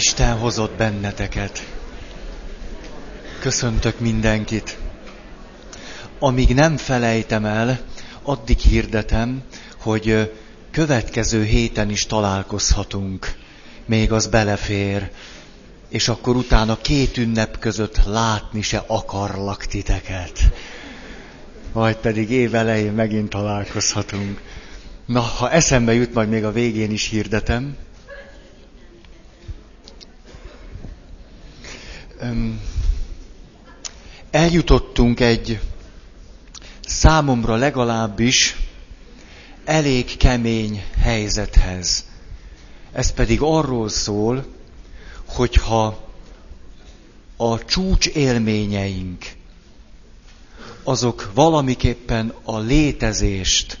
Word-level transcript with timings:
Isten 0.00 0.38
hozott 0.38 0.76
benneteket. 0.76 1.66
Köszöntök 3.40 3.98
mindenkit. 3.98 4.78
Amíg 6.18 6.54
nem 6.54 6.76
felejtem 6.76 7.44
el, 7.44 7.80
addig 8.22 8.58
hirdetem, 8.58 9.42
hogy 9.78 10.32
következő 10.70 11.44
héten 11.44 11.90
is 11.90 12.06
találkozhatunk. 12.06 13.32
Még 13.86 14.12
az 14.12 14.26
belefér. 14.26 15.10
És 15.88 16.08
akkor 16.08 16.36
utána 16.36 16.76
két 16.80 17.16
ünnep 17.16 17.58
között 17.58 18.04
látni 18.04 18.62
se 18.62 18.84
akarlak 18.86 19.64
titeket. 19.64 20.40
Vagy 21.72 21.96
pedig 21.96 22.30
év 22.30 22.54
elején 22.54 22.92
megint 22.92 23.28
találkozhatunk. 23.28 24.40
Na, 25.06 25.20
ha 25.20 25.50
eszembe 25.50 25.94
jut, 25.94 26.14
majd 26.14 26.28
még 26.28 26.44
a 26.44 26.52
végén 26.52 26.90
is 26.90 27.08
hirdetem. 27.08 27.76
Eljutottunk 34.30 35.20
egy 35.20 35.60
számomra 36.86 37.56
legalábbis 37.56 38.56
elég 39.64 40.16
kemény 40.16 40.84
helyzethez. 41.00 42.04
Ez 42.92 43.12
pedig 43.12 43.40
arról 43.42 43.88
szól, 43.88 44.46
hogyha 45.24 46.08
a 47.36 47.64
csúcs 47.64 48.06
élményeink, 48.06 49.24
azok 50.82 51.30
valamiképpen 51.34 52.32
a 52.42 52.58
létezést 52.58 53.78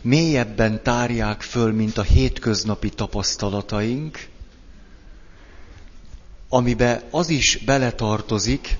mélyebben 0.00 0.82
tárják 0.82 1.42
föl, 1.42 1.72
mint 1.72 1.98
a 1.98 2.02
hétköznapi 2.02 2.88
tapasztalataink, 2.88 4.28
amibe 6.48 7.02
az 7.10 7.28
is 7.28 7.58
beletartozik, 7.64 8.76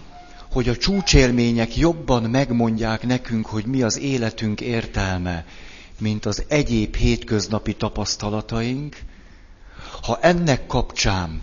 hogy 0.53 0.69
a 0.69 0.77
csúcsélmények 0.77 1.77
jobban 1.77 2.23
megmondják 2.23 3.07
nekünk, 3.07 3.47
hogy 3.47 3.67
mi 3.67 3.83
az 3.83 3.99
életünk 3.99 4.61
értelme, 4.61 5.45
mint 5.99 6.27
az 6.27 6.45
egyéb 6.49 6.97
hétköznapi 6.97 7.75
tapasztalataink, 7.75 8.97
ha 10.03 10.19
ennek 10.21 10.67
kapcsán 10.67 11.41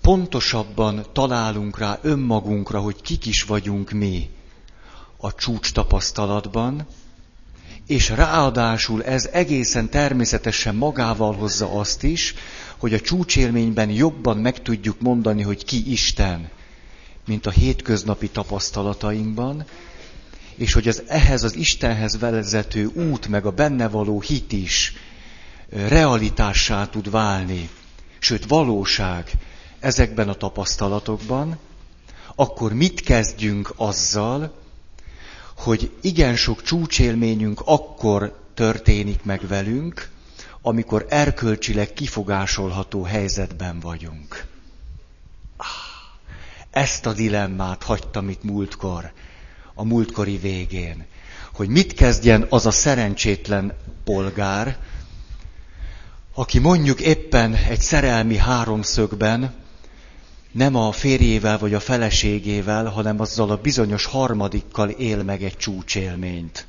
pontosabban 0.00 1.06
találunk 1.12 1.78
rá 1.78 1.98
önmagunkra, 2.02 2.80
hogy 2.80 3.02
kik 3.02 3.26
is 3.26 3.42
vagyunk 3.42 3.90
mi 3.90 4.30
a 5.16 5.34
csúcs 5.34 5.72
tapasztalatban, 5.72 6.86
és 7.86 8.08
ráadásul 8.08 9.04
ez 9.04 9.28
egészen 9.32 9.90
természetesen 9.90 10.74
magával 10.74 11.34
hozza 11.34 11.72
azt 11.72 12.02
is, 12.02 12.34
hogy 12.80 12.94
a 12.94 13.00
csúcsélményben 13.00 13.90
jobban 13.90 14.36
meg 14.36 14.62
tudjuk 14.62 15.00
mondani, 15.00 15.42
hogy 15.42 15.64
ki 15.64 15.90
Isten, 15.90 16.48
mint 17.26 17.46
a 17.46 17.50
hétköznapi 17.50 18.28
tapasztalatainkban, 18.28 19.64
és 20.54 20.72
hogy 20.72 20.88
az 20.88 21.02
ehhez 21.06 21.42
az 21.42 21.56
Istenhez 21.56 22.18
vezető 22.18 22.86
út, 22.86 23.26
meg 23.28 23.46
a 23.46 23.50
benne 23.50 23.88
való 23.88 24.20
hit 24.20 24.52
is 24.52 24.92
realitássá 25.70 26.86
tud 26.86 27.10
válni, 27.10 27.68
sőt 28.18 28.46
valóság 28.46 29.30
ezekben 29.80 30.28
a 30.28 30.34
tapasztalatokban, 30.34 31.58
akkor 32.34 32.72
mit 32.72 33.00
kezdjünk 33.00 33.72
azzal, 33.76 34.54
hogy 35.56 35.90
igen 36.00 36.36
sok 36.36 36.62
csúcsélményünk 36.62 37.60
akkor 37.64 38.38
történik 38.54 39.22
meg 39.24 39.46
velünk, 39.46 40.08
amikor 40.62 41.06
erkölcsileg 41.08 41.92
kifogásolható 41.92 43.02
helyzetben 43.02 43.80
vagyunk. 43.80 44.46
Ah, 45.56 45.66
ezt 46.70 47.06
a 47.06 47.12
dilemmát 47.12 47.82
hagytam 47.82 48.28
itt 48.28 48.42
múltkor, 48.42 49.12
a 49.74 49.84
múltkori 49.84 50.36
végén, 50.36 51.06
hogy 51.52 51.68
mit 51.68 51.94
kezdjen 51.94 52.46
az 52.48 52.66
a 52.66 52.70
szerencsétlen 52.70 53.76
polgár, 54.04 54.78
aki 56.34 56.58
mondjuk 56.58 57.00
éppen 57.00 57.54
egy 57.54 57.80
szerelmi 57.80 58.36
háromszögben 58.36 59.54
nem 60.52 60.74
a 60.76 60.92
férjével 60.92 61.58
vagy 61.58 61.74
a 61.74 61.80
feleségével, 61.80 62.84
hanem 62.86 63.20
azzal 63.20 63.50
a 63.50 63.56
bizonyos 63.56 64.04
harmadikkal 64.04 64.88
él 64.88 65.22
meg 65.22 65.42
egy 65.42 65.56
csúcsélményt. 65.56 66.66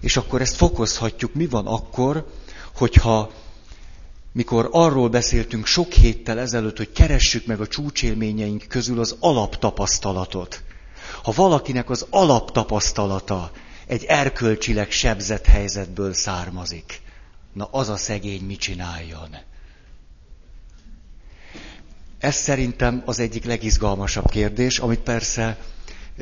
És 0.00 0.16
akkor 0.16 0.40
ezt 0.40 0.56
fokozhatjuk, 0.56 1.34
mi 1.34 1.46
van 1.46 1.66
akkor, 1.66 2.26
hogyha 2.74 3.30
mikor 4.32 4.68
arról 4.72 5.08
beszéltünk 5.08 5.66
sok 5.66 5.92
héttel 5.92 6.38
ezelőtt, 6.38 6.76
hogy 6.76 6.92
keressük 6.92 7.46
meg 7.46 7.60
a 7.60 7.66
csúcsélményeink 7.66 8.64
közül 8.68 9.00
az 9.00 9.16
alaptapasztalatot. 9.20 10.62
Ha 11.22 11.32
valakinek 11.32 11.90
az 11.90 12.06
alaptapasztalata 12.10 13.50
egy 13.86 14.04
erkölcsileg 14.04 14.90
sebzett 14.90 15.46
helyzetből 15.46 16.12
származik, 16.12 17.00
na 17.52 17.68
az 17.70 17.88
a 17.88 17.96
szegény 17.96 18.42
mit 18.42 18.60
csináljon? 18.60 19.36
Ez 22.18 22.34
szerintem 22.34 23.02
az 23.04 23.18
egyik 23.18 23.44
legizgalmasabb 23.44 24.30
kérdés, 24.30 24.78
amit 24.78 25.00
persze 25.00 25.58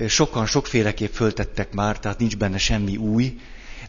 sokan 0.08 0.46
sokféleképp 0.46 1.12
föltettek 1.12 1.72
már, 1.72 1.98
tehát 1.98 2.18
nincs 2.18 2.36
benne 2.36 2.58
semmi 2.58 2.96
új, 2.96 3.38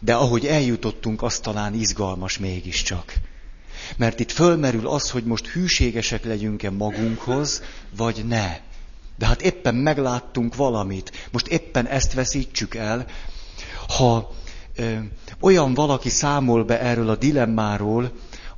de 0.06 0.14
ahogy 0.14 0.46
eljutottunk, 0.46 1.22
az 1.22 1.38
talán 1.38 1.74
izgalmas 1.74 2.38
mégiscsak. 2.38 3.14
Mert 3.96 4.20
itt 4.20 4.32
fölmerül 4.32 4.88
az, 4.88 5.10
hogy 5.10 5.24
most 5.24 5.46
hűségesek 5.46 6.24
legyünk-e 6.24 6.70
magunkhoz, 6.70 7.62
vagy 7.96 8.24
ne. 8.28 8.56
De 9.18 9.26
hát 9.26 9.42
éppen 9.42 9.74
megláttunk 9.74 10.54
valamit, 10.54 11.28
most 11.32 11.46
éppen 11.46 11.86
ezt 11.86 12.12
veszítsük 12.12 12.74
el. 12.74 13.06
Ha 13.88 14.34
ö, 14.76 14.94
olyan 15.40 15.74
valaki 15.74 16.08
számol 16.08 16.64
be 16.64 16.80
erről 16.80 17.08
a 17.08 17.16
dilemmáról, 17.16 18.12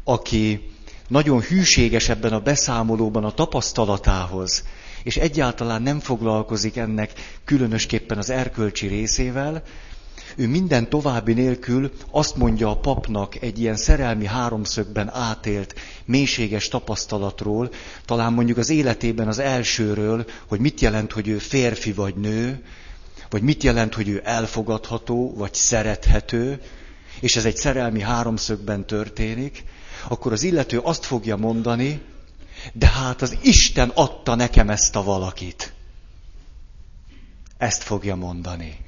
aki 0.04 0.70
nagyon 1.08 1.40
hűséges 1.40 2.08
ebben 2.08 2.32
a 2.32 2.40
beszámolóban 2.40 3.24
a 3.24 3.34
tapasztalatához, 3.34 4.64
és 5.02 5.16
egyáltalán 5.16 5.82
nem 5.82 6.00
foglalkozik 6.00 6.76
ennek 6.76 7.12
különösképpen 7.44 8.18
az 8.18 8.30
erkölcsi 8.30 8.86
részével, 8.86 9.62
ő 10.38 10.46
minden 10.46 10.88
további 10.88 11.32
nélkül 11.32 11.92
azt 12.10 12.36
mondja 12.36 12.70
a 12.70 12.76
papnak 12.76 13.42
egy 13.42 13.60
ilyen 13.60 13.76
szerelmi 13.76 14.26
háromszögben 14.26 15.10
átélt, 15.12 15.74
mélységes 16.04 16.68
tapasztalatról, 16.68 17.70
talán 18.04 18.32
mondjuk 18.32 18.58
az 18.58 18.68
életében 18.68 19.28
az 19.28 19.38
elsőről, 19.38 20.26
hogy 20.46 20.60
mit 20.60 20.80
jelent, 20.80 21.12
hogy 21.12 21.28
ő 21.28 21.38
férfi 21.38 21.92
vagy 21.92 22.14
nő, 22.14 22.64
vagy 23.30 23.42
mit 23.42 23.62
jelent, 23.62 23.94
hogy 23.94 24.08
ő 24.08 24.20
elfogadható, 24.24 25.34
vagy 25.36 25.54
szerethető, 25.54 26.60
és 27.20 27.36
ez 27.36 27.44
egy 27.44 27.56
szerelmi 27.56 28.00
háromszögben 28.00 28.86
történik, 28.86 29.64
akkor 30.08 30.32
az 30.32 30.42
illető 30.42 30.78
azt 30.78 31.04
fogja 31.04 31.36
mondani, 31.36 32.00
de 32.72 32.86
hát 32.86 33.22
az 33.22 33.36
Isten 33.42 33.88
adta 33.94 34.34
nekem 34.34 34.70
ezt 34.70 34.96
a 34.96 35.02
valakit. 35.02 35.72
Ezt 37.56 37.82
fogja 37.82 38.14
mondani. 38.14 38.86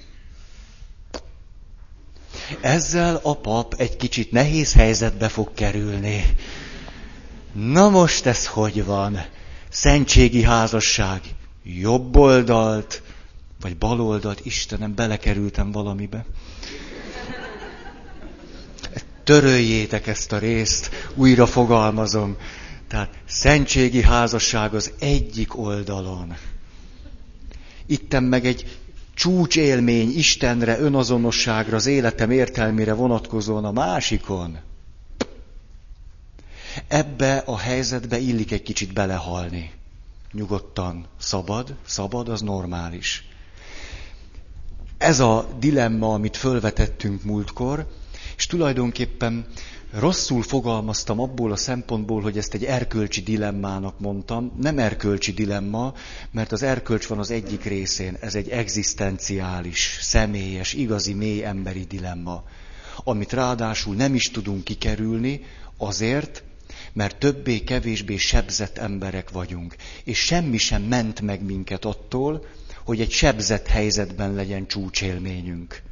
Ezzel 2.61 3.21
a 3.23 3.35
pap 3.37 3.75
egy 3.77 3.97
kicsit 3.97 4.33
nehéz 4.33 4.73
helyzetbe 4.73 5.29
fog 5.29 5.55
kerülni. 5.55 6.25
Na 7.53 7.89
most 7.89 8.27
ez 8.27 8.47
hogy 8.47 8.85
van? 8.85 9.19
Szentségi 9.69 10.43
házasság. 10.43 11.21
Jobb 11.65 12.17
oldalt, 12.17 13.03
vagy 13.61 13.77
bal 13.77 14.01
oldalt, 14.01 14.41
Istenem, 14.45 14.95
belekerültem 14.95 15.73
valamibe. 15.73 16.25
Töröljétek 19.25 20.07
ezt 20.07 20.33
a 20.33 20.39
részt, 20.39 20.91
újra 21.15 21.47
fogalmazom. 21.47 22.37
Tehát 22.89 23.11
szentségi 23.27 24.03
házasság 24.03 24.75
az 24.75 24.93
egyik 24.99 25.59
oldalon. 25.59 26.37
Itten 27.87 28.23
meg 28.23 28.47
egy 28.47 28.80
csúcsélmény 29.21 30.17
Istenre, 30.17 30.79
önazonosságra, 30.79 31.77
az 31.77 31.87
életem 31.87 32.31
értelmére 32.31 32.93
vonatkozóan 32.93 33.65
a 33.65 33.73
másikon. 33.73 34.59
Ebbe 36.89 37.37
a 37.37 37.59
helyzetbe 37.59 38.19
illik 38.19 38.53
egy 38.53 38.63
kicsit 38.63 38.93
belehalni. 38.93 39.73
Nyugodtan, 40.33 41.07
szabad, 41.19 41.75
szabad, 41.87 42.29
az 42.29 42.41
normális. 42.41 43.29
Ez 44.99 45.21
a 45.21 45.49
dilemma, 45.59 46.15
amit 46.15 46.37
fölvetettünk 46.37 47.23
múltkor, 47.23 47.87
és 48.37 48.47
tulajdonképpen 48.47 49.47
rosszul 49.93 50.43
fogalmaztam 50.43 51.21
abból 51.21 51.53
a 51.53 51.57
szempontból, 51.57 52.21
hogy 52.23 52.39
ezt 52.39 52.55
egy 52.55 52.65
erkölcsi 52.65 53.21
dilemmának 53.21 53.99
mondtam. 54.01 54.53
Nem 54.61 54.79
erkölcsi 54.79 55.33
dilemma, 55.33 55.95
mert 56.31 56.53
az 56.53 56.63
erkölcs 56.63 57.07
van 57.07 57.19
az 57.19 57.31
egyik 57.31 57.65
részén. 57.65 58.17
Ez 58.21 58.35
egy 58.35 58.49
egzisztenciális, 58.49 59.99
személyes, 60.01 60.73
igazi, 60.73 61.13
mély 61.15 61.45
emberi 61.45 61.85
dilemma, 61.85 62.45
amit 63.05 63.33
ráadásul 63.33 63.95
nem 63.95 64.15
is 64.15 64.31
tudunk 64.31 64.65
kikerülni, 64.65 65.45
azért, 65.77 66.43
mert 66.93 67.19
többé-kevésbé 67.19 68.17
sebzett 68.17 68.79
emberek 68.79 69.31
vagyunk, 69.31 69.77
és 70.05 70.19
semmi 70.19 70.59
sem 70.59 70.83
ment 70.83 71.21
meg 71.21 71.43
minket 71.43 71.85
attól, 71.85 72.45
hogy 72.85 73.01
egy 73.01 73.11
sebzett 73.11 73.67
helyzetben 73.67 74.33
legyen 74.35 74.67
csúcsélményünk. 74.67 75.83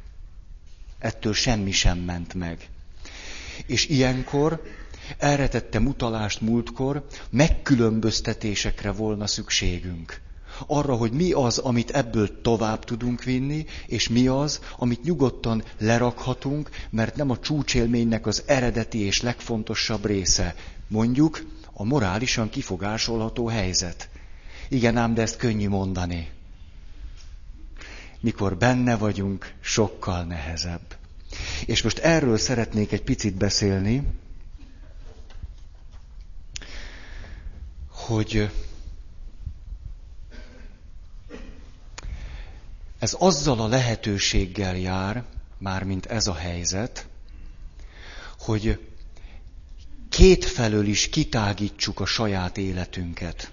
Ettől 0.99 1.33
semmi 1.33 1.71
sem 1.71 1.97
ment 1.97 2.33
meg. 2.33 2.69
És 3.65 3.87
ilyenkor 3.87 4.61
erre 5.17 5.47
tettem 5.47 5.85
utalást 5.85 6.41
múltkor, 6.41 7.05
megkülönböztetésekre 7.29 8.91
volna 8.91 9.27
szükségünk. 9.27 10.21
Arra, 10.67 10.95
hogy 10.95 11.11
mi 11.11 11.31
az, 11.31 11.57
amit 11.57 11.91
ebből 11.91 12.41
tovább 12.41 12.83
tudunk 12.83 13.23
vinni, 13.23 13.65
és 13.85 14.09
mi 14.09 14.27
az, 14.27 14.59
amit 14.77 15.03
nyugodtan 15.03 15.63
lerakhatunk, 15.77 16.69
mert 16.89 17.15
nem 17.15 17.29
a 17.29 17.39
csúcsélménynek 17.39 18.25
az 18.25 18.43
eredeti 18.45 18.99
és 18.99 19.21
legfontosabb 19.21 20.05
része. 20.05 20.55
Mondjuk 20.87 21.45
a 21.73 21.83
morálisan 21.83 22.49
kifogásolható 22.49 23.47
helyzet. 23.47 24.09
Igen 24.69 24.97
ám, 24.97 25.13
de 25.13 25.21
ezt 25.21 25.37
könnyű 25.37 25.69
mondani. 25.69 26.29
Mikor 28.19 28.57
benne 28.57 28.97
vagyunk, 28.97 29.53
sokkal 29.61 30.23
nehezebb. 30.23 30.98
És 31.65 31.81
most 31.81 31.97
erről 31.97 32.37
szeretnék 32.37 32.91
egy 32.91 33.03
picit 33.03 33.35
beszélni, 33.35 34.03
hogy 37.89 38.49
ez 42.99 43.15
azzal 43.19 43.59
a 43.59 43.67
lehetőséggel 43.67 44.77
jár, 44.77 45.23
mármint 45.57 46.05
ez 46.05 46.27
a 46.27 46.33
helyzet, 46.33 47.07
hogy 48.39 48.87
kétfelől 50.09 50.87
is 50.87 51.09
kitágítsuk 51.09 51.99
a 51.99 52.05
saját 52.05 52.57
életünket. 52.57 53.51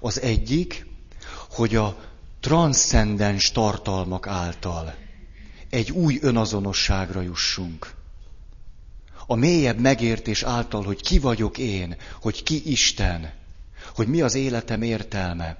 Az 0.00 0.20
egyik, 0.20 0.86
hogy 1.50 1.76
a 1.76 2.10
transzcendens 2.40 3.50
tartalmak 3.50 4.26
által 4.26 4.94
egy 5.72 5.90
új 5.90 6.18
önazonosságra 6.22 7.20
jussunk. 7.20 7.94
A 9.26 9.34
mélyebb 9.34 9.78
megértés 9.78 10.42
által, 10.42 10.82
hogy 10.82 11.00
ki 11.00 11.18
vagyok 11.18 11.58
én, 11.58 11.96
hogy 12.20 12.42
ki 12.42 12.70
Isten, 12.70 13.32
hogy 13.94 14.06
mi 14.06 14.20
az 14.20 14.34
életem 14.34 14.82
értelme, 14.82 15.58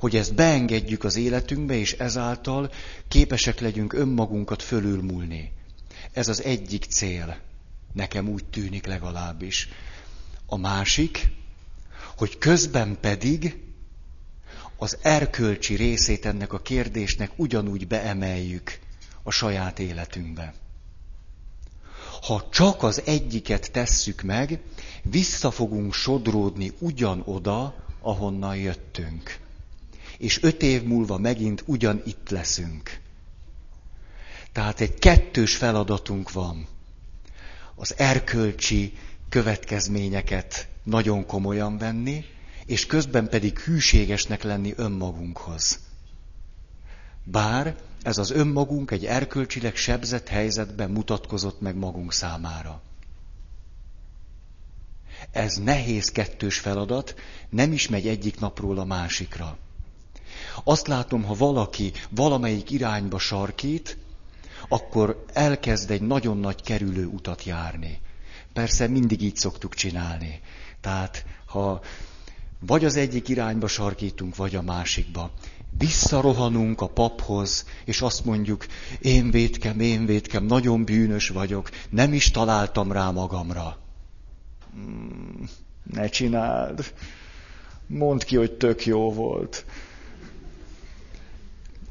hogy 0.00 0.16
ezt 0.16 0.34
beengedjük 0.34 1.04
az 1.04 1.16
életünkbe, 1.16 1.74
és 1.74 1.92
ezáltal 1.92 2.70
képesek 3.08 3.60
legyünk 3.60 3.92
önmagunkat 3.92 4.62
fölülmúlni. 4.62 5.52
Ez 6.12 6.28
az 6.28 6.42
egyik 6.42 6.84
cél. 6.84 7.36
Nekem 7.92 8.28
úgy 8.28 8.44
tűnik 8.44 8.86
legalábbis. 8.86 9.68
A 10.46 10.56
másik, 10.56 11.28
hogy 12.16 12.38
közben 12.38 12.98
pedig 13.00 13.56
az 14.76 14.98
erkölcsi 15.02 15.74
részét 15.74 16.26
ennek 16.26 16.52
a 16.52 16.60
kérdésnek 16.60 17.30
ugyanúgy 17.36 17.86
beemeljük 17.86 18.84
a 19.26 19.30
saját 19.30 19.78
életünkbe. 19.78 20.54
Ha 22.22 22.48
csak 22.50 22.82
az 22.82 23.02
egyiket 23.04 23.70
tesszük 23.72 24.22
meg, 24.22 24.60
vissza 25.02 25.50
fogunk 25.50 25.94
sodródni 25.94 26.72
ugyanoda, 26.78 27.74
ahonnan 28.00 28.56
jöttünk. 28.56 29.38
És 30.18 30.42
öt 30.42 30.62
év 30.62 30.82
múlva 30.82 31.18
megint 31.18 31.62
ugyan 31.66 32.02
itt 32.04 32.30
leszünk. 32.30 33.00
Tehát 34.52 34.80
egy 34.80 34.98
kettős 34.98 35.56
feladatunk 35.56 36.32
van. 36.32 36.66
Az 37.74 37.94
erkölcsi 37.98 38.92
következményeket 39.28 40.68
nagyon 40.82 41.26
komolyan 41.26 41.78
venni, 41.78 42.24
és 42.66 42.86
közben 42.86 43.28
pedig 43.28 43.58
hűségesnek 43.58 44.42
lenni 44.42 44.72
önmagunkhoz. 44.76 45.85
Bár 47.28 47.76
ez 48.02 48.18
az 48.18 48.30
önmagunk 48.30 48.90
egy 48.90 49.04
erkölcsileg 49.04 49.76
sebzett 49.76 50.28
helyzetben 50.28 50.90
mutatkozott 50.90 51.60
meg 51.60 51.76
magunk 51.76 52.12
számára. 52.12 52.82
Ez 55.30 55.56
nehéz 55.56 56.08
kettős 56.08 56.58
feladat, 56.58 57.14
nem 57.48 57.72
is 57.72 57.88
megy 57.88 58.06
egyik 58.08 58.40
napról 58.40 58.78
a 58.78 58.84
másikra. 58.84 59.56
Azt 60.64 60.86
látom, 60.86 61.24
ha 61.24 61.34
valaki 61.34 61.92
valamelyik 62.10 62.70
irányba 62.70 63.18
sarkít, 63.18 63.96
akkor 64.68 65.24
elkezd 65.32 65.90
egy 65.90 66.02
nagyon 66.02 66.38
nagy 66.38 66.62
kerülő 66.62 67.06
utat 67.06 67.44
járni. 67.44 68.00
Persze 68.52 68.86
mindig 68.86 69.22
így 69.22 69.36
szoktuk 69.36 69.74
csinálni. 69.74 70.40
Tehát, 70.80 71.24
ha 71.46 71.80
vagy 72.60 72.84
az 72.84 72.96
egyik 72.96 73.28
irányba 73.28 73.66
sarkítunk, 73.66 74.36
vagy 74.36 74.54
a 74.54 74.62
másikba. 74.62 75.30
Visszarohanunk 75.78 76.80
a 76.80 76.86
paphoz, 76.86 77.66
és 77.84 78.00
azt 78.00 78.24
mondjuk, 78.24 78.66
én 79.00 79.30
védkem, 79.30 79.80
én 79.80 80.06
védkem, 80.06 80.44
nagyon 80.44 80.84
bűnös 80.84 81.28
vagyok, 81.28 81.70
nem 81.90 82.12
is 82.12 82.30
találtam 82.30 82.92
rá 82.92 83.10
magamra. 83.10 83.78
Hmm, 84.72 85.48
ne 85.92 86.08
csináld. 86.08 86.92
Mondd 87.86 88.24
ki, 88.24 88.36
hogy 88.36 88.52
tök 88.52 88.86
jó 88.86 89.12
volt. 89.12 89.64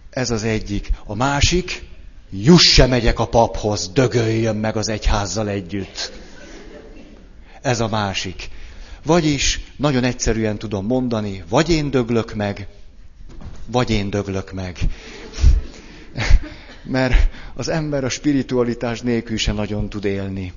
Ez 0.09 0.31
az 0.31 0.43
egyik. 0.43 0.89
A 1.05 1.15
másik, 1.15 1.87
juss 2.29 2.73
se 2.73 2.85
megyek 2.85 3.19
a 3.19 3.27
paphoz, 3.27 3.89
dögöljön 3.93 4.55
meg 4.55 4.75
az 4.75 4.87
egyházzal 4.87 5.49
együtt. 5.49 6.11
Ez 7.61 7.79
a 7.79 7.87
másik. 7.87 8.49
Vagyis 9.03 9.59
nagyon 9.77 10.03
egyszerűen 10.03 10.57
tudom 10.57 10.85
mondani, 10.85 11.43
vagy 11.49 11.69
én 11.69 11.89
döglök 11.89 12.33
meg, 12.33 12.67
vagy 13.65 13.89
én 13.89 14.09
döglök 14.09 14.51
meg. 14.51 14.77
Mert 16.83 17.29
az 17.53 17.67
ember 17.67 18.03
a 18.03 18.09
spiritualitás 18.09 19.01
nélkül 19.01 19.37
sem 19.37 19.55
nagyon 19.55 19.89
tud 19.89 20.05
élni. 20.05 20.53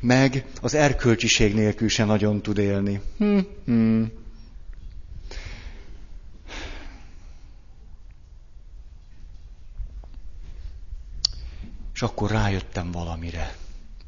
Meg 0.00 0.44
az 0.60 0.74
erkölcsiség 0.74 1.54
nélkül 1.54 1.88
sem 1.88 2.06
nagyon 2.06 2.42
tud 2.42 2.58
élni. 2.58 3.00
Hm, 3.18 3.38
hm. 3.64 4.02
És 11.94 12.02
akkor 12.02 12.30
rájöttem 12.30 12.90
valamire. 12.90 13.56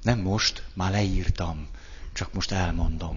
Nem 0.02 0.18
most, 0.18 0.62
már 0.74 0.90
leírtam, 0.90 1.66
csak 2.12 2.32
most 2.32 2.52
elmondom 2.52 3.16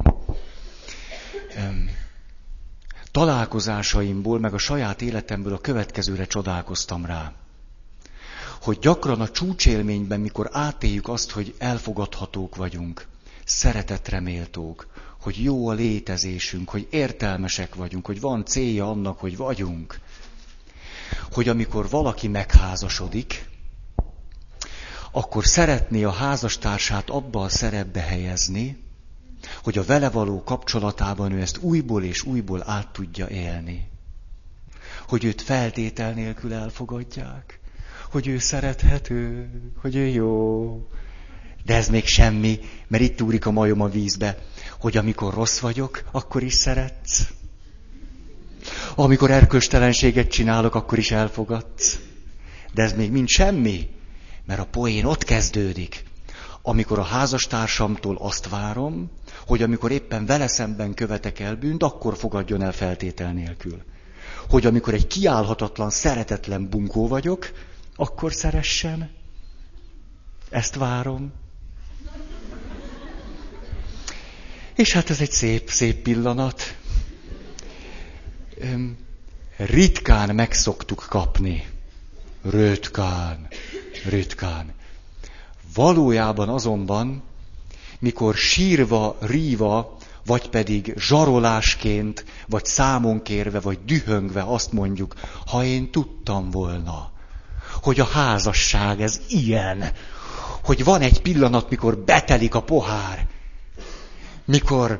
találkozásaimból, 3.12 4.40
meg 4.40 4.54
a 4.54 4.58
saját 4.58 5.02
életemből 5.02 5.54
a 5.54 5.60
következőre 5.60 6.26
csodálkoztam 6.26 7.06
rá. 7.06 7.34
Hogy 8.62 8.80
gyakran 8.80 9.22
a 9.22 9.30
csúcsélményben, 9.30 10.20
mikor 10.20 10.50
átéljük 10.52 11.08
azt, 11.08 11.32
hogy 11.32 11.56
elfogadhatók 11.58 12.56
vagyunk, 12.56 13.08
szeretetre 13.46 14.20
méltók, 14.20 14.88
hogy 15.22 15.44
jó 15.44 15.68
a 15.68 15.74
létezésünk, 15.74 16.70
hogy 16.70 16.88
értelmesek 16.92 17.76
vagyunk, 17.76 18.06
hogy 18.06 18.20
van 18.20 18.46
célja 18.46 18.90
annak, 18.90 19.20
hogy 19.20 19.38
vagyunk, 19.38 20.00
hogy 21.32 21.50
amikor 21.50 21.90
valaki 21.90 22.28
megházasodik, 22.28 23.50
akkor 25.12 25.46
szeretné 25.46 26.04
a 26.04 26.12
házastársát 26.12 27.10
abba 27.10 27.42
a 27.42 27.50
szerepbe 27.50 28.00
helyezni, 28.00 28.84
hogy 29.64 29.78
a 29.78 29.84
vele 29.84 30.10
való 30.10 30.44
kapcsolatában 30.44 31.32
ő 31.32 31.42
ezt 31.42 31.58
újból 31.58 32.04
és 32.04 32.24
újból 32.24 32.64
át 32.66 32.88
tudja 32.88 33.28
élni. 33.28 33.90
Hogy 35.08 35.24
őt 35.24 35.42
feltétel 35.42 36.12
nélkül 36.14 36.54
elfogadják. 36.54 37.60
Hogy 38.12 38.28
ő 38.28 38.38
szerethető, 38.38 39.50
hogy 39.82 39.96
ő 39.96 40.06
jó. 40.06 40.88
De 41.66 41.76
ez 41.76 41.88
még 41.88 42.06
semmi, 42.06 42.60
mert 42.88 43.04
itt 43.04 43.22
úrik 43.22 43.46
a 43.46 43.52
majom 43.52 43.82
a 43.82 43.90
vízbe, 43.90 44.38
hogy 44.80 44.98
amikor 44.98 45.34
rossz 45.34 45.60
vagyok, 45.60 46.04
akkor 46.12 46.44
is 46.44 46.54
szeretsz. 46.54 47.28
Amikor 48.96 49.32
erköstelenséget 49.32 50.28
csinálok, 50.32 50.76
akkor 50.76 50.98
is 50.98 51.12
elfogadsz. 51.12 52.00
De 52.74 52.84
ez 52.84 52.94
még 52.94 53.12
mind 53.12 53.28
semmi, 53.28 53.90
mert 54.46 54.60
a 54.60 54.66
poén 54.66 55.06
ott 55.06 55.24
kezdődik 55.24 56.04
amikor 56.62 57.00
a 57.00 57.04
házastársamtól 57.04 58.18
azt 58.20 58.50
várom, 58.50 59.12
hogy 59.48 59.62
amikor 59.62 59.92
éppen 59.92 60.26
vele 60.26 60.48
szemben 60.48 60.94
követek 60.94 61.40
el 61.40 61.56
bűnt, 61.56 61.84
akkor 61.84 62.18
fogadjon 62.18 62.62
el 62.62 62.72
feltétel 62.72 63.34
nélkül. 63.34 63.84
Hogy 64.50 64.66
amikor 64.66 64.94
egy 64.94 65.08
kiállhatatlan, 65.08 65.90
szeretetlen 65.90 66.70
bunkó 66.70 67.08
vagyok, 67.08 67.52
akkor 67.96 68.34
szeressen. 68.34 69.10
Ezt 70.50 70.76
várom. 70.76 71.32
És 74.76 74.94
hát 74.94 75.10
ez 75.10 75.22
egy 75.22 75.32
szép, 75.32 75.70
szép 75.70 76.02
pillanat. 76.02 76.76
Ritkán 79.58 80.36
megszoktuk 80.36 81.06
kapni. 81.10 81.68
Rötkán, 82.42 83.48
ritkán. 84.10 84.74
Valójában 85.74 86.50
azonban, 86.50 87.24
mikor 88.00 88.36
sírva, 88.36 89.18
ríva 89.20 89.98
vagy 90.26 90.50
pedig 90.50 90.94
zsarolásként, 90.98 92.26
vagy 92.48 92.66
számonkérve, 92.66 93.60
vagy 93.60 93.80
dühöngve 93.86 94.42
azt 94.42 94.72
mondjuk, 94.72 95.14
ha 95.46 95.64
én 95.64 95.92
tudtam 95.92 96.50
volna, 96.50 97.12
hogy 97.82 98.00
a 98.00 98.06
házasság 98.06 99.02
ez 99.02 99.22
ilyen, 99.28 99.92
hogy 100.64 100.84
van 100.84 101.02
egy 101.02 101.22
pillanat, 101.22 101.70
mikor 101.70 101.98
betelik 101.98 102.56
a 102.56 102.64
pohár, 102.64 103.28
mikor 104.46 105.00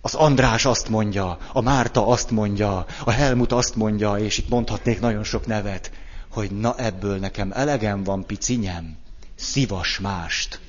az 0.00 0.14
András 0.14 0.64
azt 0.64 0.88
mondja, 0.88 1.38
a 1.52 1.60
Márta 1.60 2.06
azt 2.06 2.30
mondja, 2.30 2.86
a 3.04 3.10
Helmut 3.10 3.52
azt 3.52 3.74
mondja, 3.74 4.14
és 4.14 4.38
itt 4.38 4.48
mondhatnék 4.48 5.00
nagyon 5.00 5.24
sok 5.24 5.46
nevet, 5.46 5.90
hogy 6.36 6.50
na 6.50 6.74
ebből 6.78 7.18
nekem 7.18 7.52
elegem 7.52 8.04
van, 8.04 8.26
picinyem, 8.26 8.96
szivas 9.34 9.98
mást. 9.98 10.60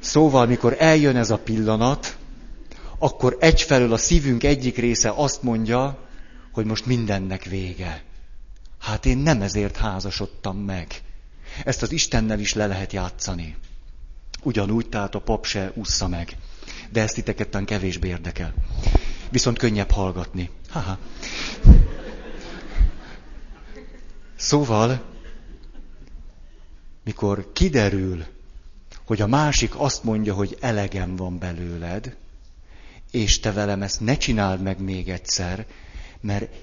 Szóval, 0.00 0.46
mikor 0.46 0.76
eljön 0.78 1.16
ez 1.16 1.30
a 1.30 1.38
pillanat, 1.38 2.16
akkor 2.98 3.36
egyfelől 3.40 3.92
a 3.92 3.96
szívünk 3.96 4.44
egyik 4.44 4.76
része 4.76 5.10
azt 5.10 5.42
mondja, 5.42 5.98
hogy 6.52 6.64
most 6.64 6.86
mindennek 6.86 7.44
vége. 7.44 8.02
Hát 8.78 9.06
én 9.06 9.18
nem 9.18 9.42
ezért 9.42 9.76
házasodtam 9.76 10.56
meg. 10.56 11.02
Ezt 11.64 11.82
az 11.82 11.92
Istennel 11.92 12.40
is 12.40 12.54
le 12.54 12.66
lehet 12.66 12.92
játszani. 12.92 13.56
Ugyanúgy, 14.42 14.88
tehát 14.88 15.14
a 15.14 15.20
pap 15.20 15.46
se 15.46 15.72
ússza 15.74 16.08
meg. 16.08 16.36
De 16.90 17.00
ezt 17.00 17.14
titeket 17.14 17.64
kevésbé 17.64 18.08
érdekel. 18.08 18.54
Viszont 19.30 19.58
könnyebb 19.58 19.90
hallgatni. 19.90 20.50
Haha. 20.70 20.98
Szóval, 24.42 25.02
mikor 27.04 27.52
kiderül, 27.52 28.24
hogy 29.04 29.20
a 29.20 29.26
másik 29.26 29.78
azt 29.80 30.04
mondja, 30.04 30.34
hogy 30.34 30.56
elegem 30.60 31.16
van 31.16 31.38
belőled, 31.38 32.16
és 33.10 33.40
te 33.40 33.52
velem 33.52 33.82
ezt 33.82 34.00
ne 34.00 34.16
csináld 34.16 34.62
meg 34.62 34.80
még 34.80 35.08
egyszer, 35.08 35.66
mert 36.20 36.54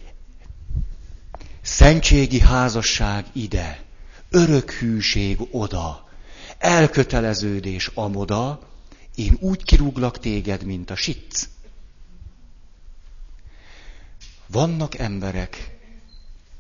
szentségi 1.62 2.39
házasság 2.39 3.25
ide, 3.33 3.83
örök 4.29 4.71
hűség 4.71 5.39
oda, 5.51 6.09
elköteleződés 6.57 7.88
amoda, 7.88 8.59
én 9.15 9.38
úgy 9.39 9.63
kirúglak 9.63 10.19
téged, 10.19 10.63
mint 10.63 10.89
a 10.89 10.95
sic. 10.95 11.50
Vannak 14.48 14.98
emberek, 14.98 15.78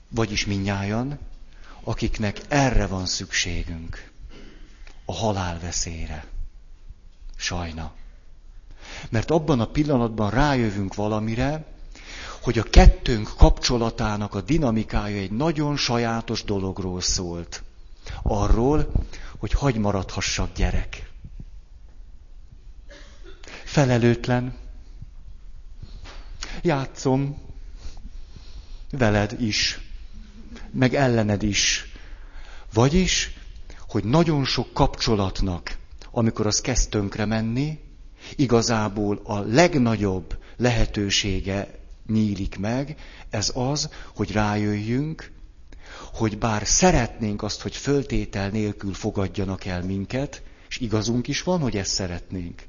vagyis 0.09 0.45
minnyájan, 0.45 1.19
akiknek 1.83 2.41
erre 2.47 2.87
van 2.87 3.05
szükségünk, 3.05 4.11
a 5.05 5.13
halál. 5.13 5.59
Sajna. 7.35 7.91
Mert 9.09 9.31
abban 9.31 9.59
a 9.59 9.65
pillanatban 9.67 10.29
rájövünk 10.29 10.95
valamire, 10.95 11.65
hogy 12.41 12.59
a 12.59 12.63
kettőnk 12.63 13.29
kapcsolatának 13.37 14.35
a 14.35 14.41
dinamikája 14.41 15.17
egy 15.21 15.31
nagyon 15.31 15.77
sajátos 15.77 16.43
dologról 16.43 17.01
szólt. 17.01 17.63
Arról, 18.23 18.91
hogy 19.37 19.51
hagy 19.51 19.75
maradhassak 19.75 20.53
gyerek. 20.53 21.11
Felelőtlen. 23.63 24.57
Játszom. 26.61 27.41
Veled 28.91 29.41
is. 29.41 29.88
Meg 30.71 30.93
ellened 30.93 31.43
is. 31.43 31.85
Vagyis, 32.73 33.33
hogy 33.87 34.03
nagyon 34.03 34.45
sok 34.45 34.73
kapcsolatnak, 34.73 35.77
amikor 36.11 36.47
az 36.47 36.61
kezd 36.61 36.89
tönkre 36.89 37.25
menni, 37.25 37.79
igazából 38.35 39.21
a 39.23 39.39
legnagyobb 39.39 40.37
lehetősége 40.57 41.79
nyílik 42.07 42.59
meg, 42.59 42.95
ez 43.29 43.51
az, 43.55 43.89
hogy 44.15 44.31
rájöjjünk, 44.31 45.31
hogy 46.13 46.37
bár 46.37 46.67
szeretnénk 46.67 47.43
azt, 47.43 47.61
hogy 47.61 47.75
föltétel 47.75 48.49
nélkül 48.49 48.93
fogadjanak 48.93 49.65
el 49.65 49.83
minket, 49.83 50.41
és 50.69 50.77
igazunk 50.79 51.27
is 51.27 51.43
van, 51.43 51.59
hogy 51.59 51.77
ezt 51.77 51.91
szeretnénk, 51.91 52.63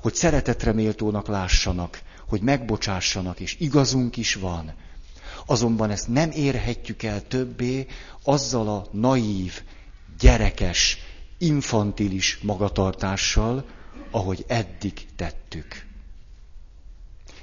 hogy 0.00 0.14
szeretetre 0.14 0.72
méltónak 0.72 1.26
lássanak, 1.28 2.02
hogy 2.28 2.40
megbocsássanak, 2.40 3.40
és 3.40 3.56
igazunk 3.58 4.16
is 4.16 4.34
van. 4.34 4.74
Azonban 5.46 5.90
ezt 5.90 6.08
nem 6.08 6.30
érhetjük 6.30 7.02
el 7.02 7.26
többé 7.26 7.86
azzal 8.22 8.68
a 8.68 8.86
naív, 8.90 9.62
gyerekes, 10.18 10.98
infantilis 11.38 12.38
magatartással, 12.42 13.64
ahogy 14.10 14.44
eddig 14.48 15.06
tettük. 15.16 15.86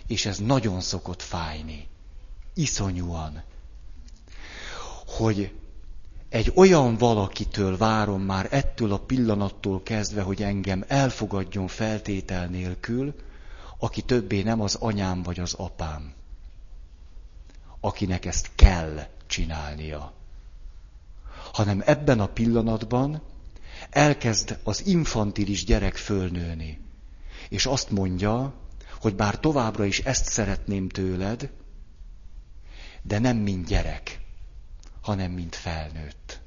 És 0.08 0.26
ez 0.26 0.38
nagyon 0.38 0.82
szokott 0.82 1.22
fájni. 1.22 1.88
Iszonyúan. 2.54 3.44
Hogy 5.06 5.52
egy 6.30 6.52
olyan 6.56 6.98
valakitől 6.98 7.78
várom 7.78 8.22
már 8.22 8.48
ettől 8.52 8.92
a 8.92 9.00
pillanattól 9.00 9.84
kezdve, 9.84 10.22
hogy 10.22 10.42
engem 10.44 10.84
elfogadjon 10.88 11.68
feltétel 11.68 12.48
nélkül, 12.48 13.16
aki 13.80 14.02
többé 14.02 14.42
nem 14.42 14.62
az 14.62 14.76
anyám 14.76 15.24
vagy 15.24 15.40
az 15.40 15.54
apám, 15.54 16.14
akinek 17.80 18.26
ezt 18.26 18.50
kell 18.56 19.08
csinálnia. 19.28 20.14
Hanem 21.54 21.82
ebben 21.86 22.20
a 22.20 22.28
pillanatban 22.28 23.22
elkezd 23.90 24.60
az 24.64 24.86
infantilis 24.86 25.66
gyerek 25.66 25.96
fölnőni. 25.96 26.80
És 27.50 27.66
azt 27.66 27.90
mondja, 27.90 28.54
hogy 29.00 29.16
bár 29.16 29.40
továbbra 29.40 29.86
is 29.86 30.00
ezt 30.00 30.26
szeretném 30.26 30.90
tőled, 30.90 31.52
de 33.02 33.20
nem 33.20 33.38
mint 33.38 33.68
gyerek, 33.68 34.20
hanem 35.02 35.32
mint 35.32 35.56
felnőtt. 35.56 36.40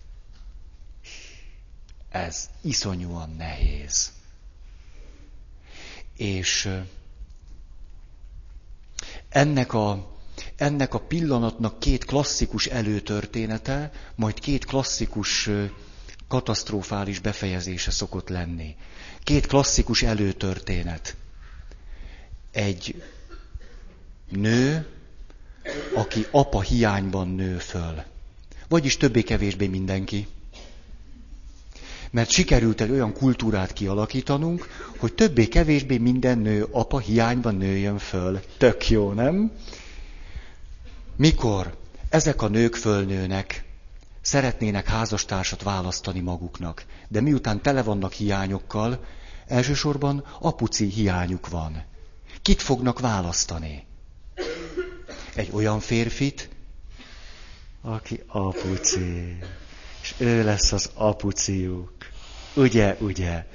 Ez 2.09 2.51
iszonyúan 2.61 3.31
nehéz. 3.31 4.13
És 6.17 6.71
ennek 9.29 9.73
a, 9.73 10.17
ennek 10.57 10.95
a 10.95 10.99
pillanatnak 10.99 11.79
két 11.79 12.05
klasszikus 12.05 12.67
előtörténete, 12.67 13.91
majd 14.15 14.41
két 14.41 14.65
klasszikus 14.65 15.51
katasztrofális 16.29 17.19
befejezése 17.19 17.91
szokott 17.91 18.29
lenni. 18.29 18.77
Két 19.23 19.47
klasszikus 19.47 20.03
előtörténet. 20.03 21.17
Egy 22.51 23.03
nő, 24.29 24.87
aki 25.95 26.27
apa 26.31 26.61
hiányban 26.61 27.29
nő 27.29 27.59
föl. 27.59 28.03
Vagyis 28.69 28.97
többé-kevésbé 28.97 29.67
mindenki. 29.67 30.27
Mert 32.11 32.31
sikerült 32.31 32.81
el 32.81 32.91
olyan 32.91 33.13
kultúrát 33.13 33.73
kialakítanunk, 33.73 34.69
hogy 34.97 35.13
többé-kevésbé 35.13 35.99
minden 35.99 36.39
nő 36.39 36.67
apa 36.71 36.99
hiányban 36.99 37.55
nőjön 37.55 37.99
föl. 37.99 38.41
Tök 38.59 38.89
jó, 38.89 39.13
nem? 39.13 39.53
Mikor 41.21 41.77
ezek 42.09 42.43
a 42.43 42.49
nők 42.49 42.75
fölnőnek, 42.75 43.65
szeretnének 44.21 44.87
házastársat 44.87 45.63
választani 45.63 46.21
maguknak, 46.21 46.85
de 47.09 47.21
miután 47.21 47.63
tele 47.63 47.83
vannak 47.83 48.13
hiányokkal, 48.13 49.05
elsősorban 49.47 50.25
apuci 50.41 50.85
hiányuk 50.85 51.49
van. 51.49 51.85
Kit 52.43 52.63
fognak 52.63 53.01
választani? 53.01 53.87
Egy 55.35 55.49
olyan 55.53 55.81
férfit, 55.81 56.49
aki 57.83 58.23
apuci, 58.27 59.39
és 60.03 60.15
ő 60.17 60.45
lesz 60.45 60.73
az 60.73 60.91
apuciuk. 60.95 61.93
Ugye, 62.55 62.97
ugye? 63.01 63.47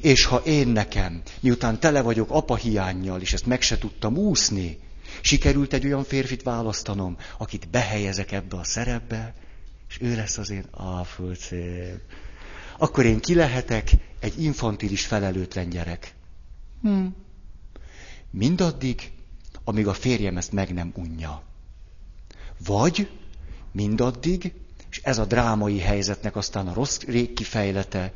És 0.00 0.24
ha 0.24 0.36
én 0.36 0.68
nekem, 0.68 1.22
miután 1.40 1.80
tele 1.80 2.00
vagyok 2.00 2.30
apa 2.30 2.56
hiányjal, 2.56 3.20
és 3.20 3.32
ezt 3.32 3.46
meg 3.46 3.62
se 3.62 3.78
tudtam 3.78 4.16
úszni, 4.16 4.84
sikerült 5.20 5.72
egy 5.72 5.86
olyan 5.86 6.04
férfit 6.04 6.42
választanom, 6.42 7.16
akit 7.38 7.68
behelyezek 7.68 8.32
ebbe 8.32 8.56
a 8.56 8.64
szerepbe, 8.64 9.34
és 9.88 10.00
ő 10.00 10.16
lesz 10.16 10.38
az 10.38 10.50
én 10.50 10.64
apucim. 10.70 12.00
Akkor 12.78 13.04
én 13.04 13.20
ki 13.20 13.34
lehetek 13.34 13.90
egy 14.20 14.42
infantilis 14.42 15.06
felelőtlen 15.06 15.68
gyerek. 15.68 16.14
Hm. 16.82 17.06
Mindaddig, 18.30 19.12
amíg 19.64 19.86
a 19.86 19.94
férjem 19.94 20.36
ezt 20.36 20.52
meg 20.52 20.74
nem 20.74 20.92
unja. 20.94 21.42
Vagy 22.64 23.10
mindaddig, 23.72 24.52
és 24.90 25.00
ez 25.02 25.18
a 25.18 25.24
drámai 25.24 25.78
helyzetnek 25.78 26.36
aztán 26.36 26.68
a 26.68 26.74
rossz 26.74 27.00
rég 27.00 27.32
kifejlete, 27.32 28.12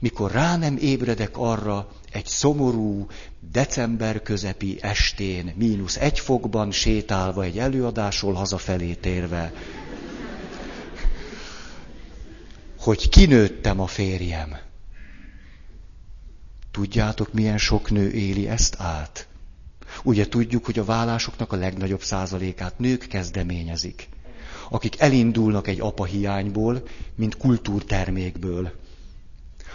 mikor 0.00 0.30
rá 0.30 0.56
nem 0.56 0.76
ébredek 0.76 1.36
arra 1.36 1.88
egy 2.12 2.26
szomorú, 2.26 3.06
december 3.52 4.22
közepi 4.22 4.78
estén, 4.80 5.52
mínusz 5.56 5.96
egy 5.96 6.18
fokban 6.18 6.70
sétálva 6.70 7.42
egy 7.42 7.58
előadásról 7.58 8.32
hazafelé 8.32 8.94
térve, 8.94 9.52
hogy 12.78 13.08
kinőttem 13.08 13.80
a 13.80 13.86
férjem. 13.86 14.56
Tudjátok, 16.70 17.32
milyen 17.32 17.58
sok 17.58 17.90
nő 17.90 18.10
éli 18.10 18.48
ezt 18.48 18.76
át? 18.78 19.28
Ugye 20.02 20.28
tudjuk, 20.28 20.64
hogy 20.64 20.78
a 20.78 20.84
vállásoknak 20.84 21.52
a 21.52 21.56
legnagyobb 21.56 22.02
százalékát 22.02 22.78
nők 22.78 23.06
kezdeményezik, 23.06 24.08
akik 24.70 25.00
elindulnak 25.00 25.68
egy 25.68 25.80
apa 25.80 26.04
hiányból, 26.04 26.82
mint 27.14 27.36
kultúrtermékből. 27.36 28.72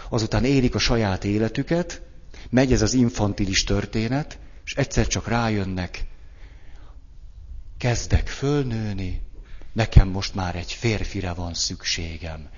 Azután 0.08 0.44
élik 0.44 0.74
a 0.74 0.78
saját 0.78 1.24
életüket, 1.24 2.02
megy 2.50 2.72
ez 2.72 2.82
az 2.82 2.94
infantilis 2.94 3.64
történet, 3.64 4.38
és 4.64 4.74
egyszer 4.74 5.06
csak 5.06 5.28
rájönnek, 5.28 6.04
kezdek 7.78 8.28
fölnőni, 8.28 9.22
nekem 9.72 10.08
most 10.08 10.34
már 10.34 10.56
egy 10.56 10.72
férfire 10.72 11.32
van 11.32 11.54
szükségem, 11.54 12.48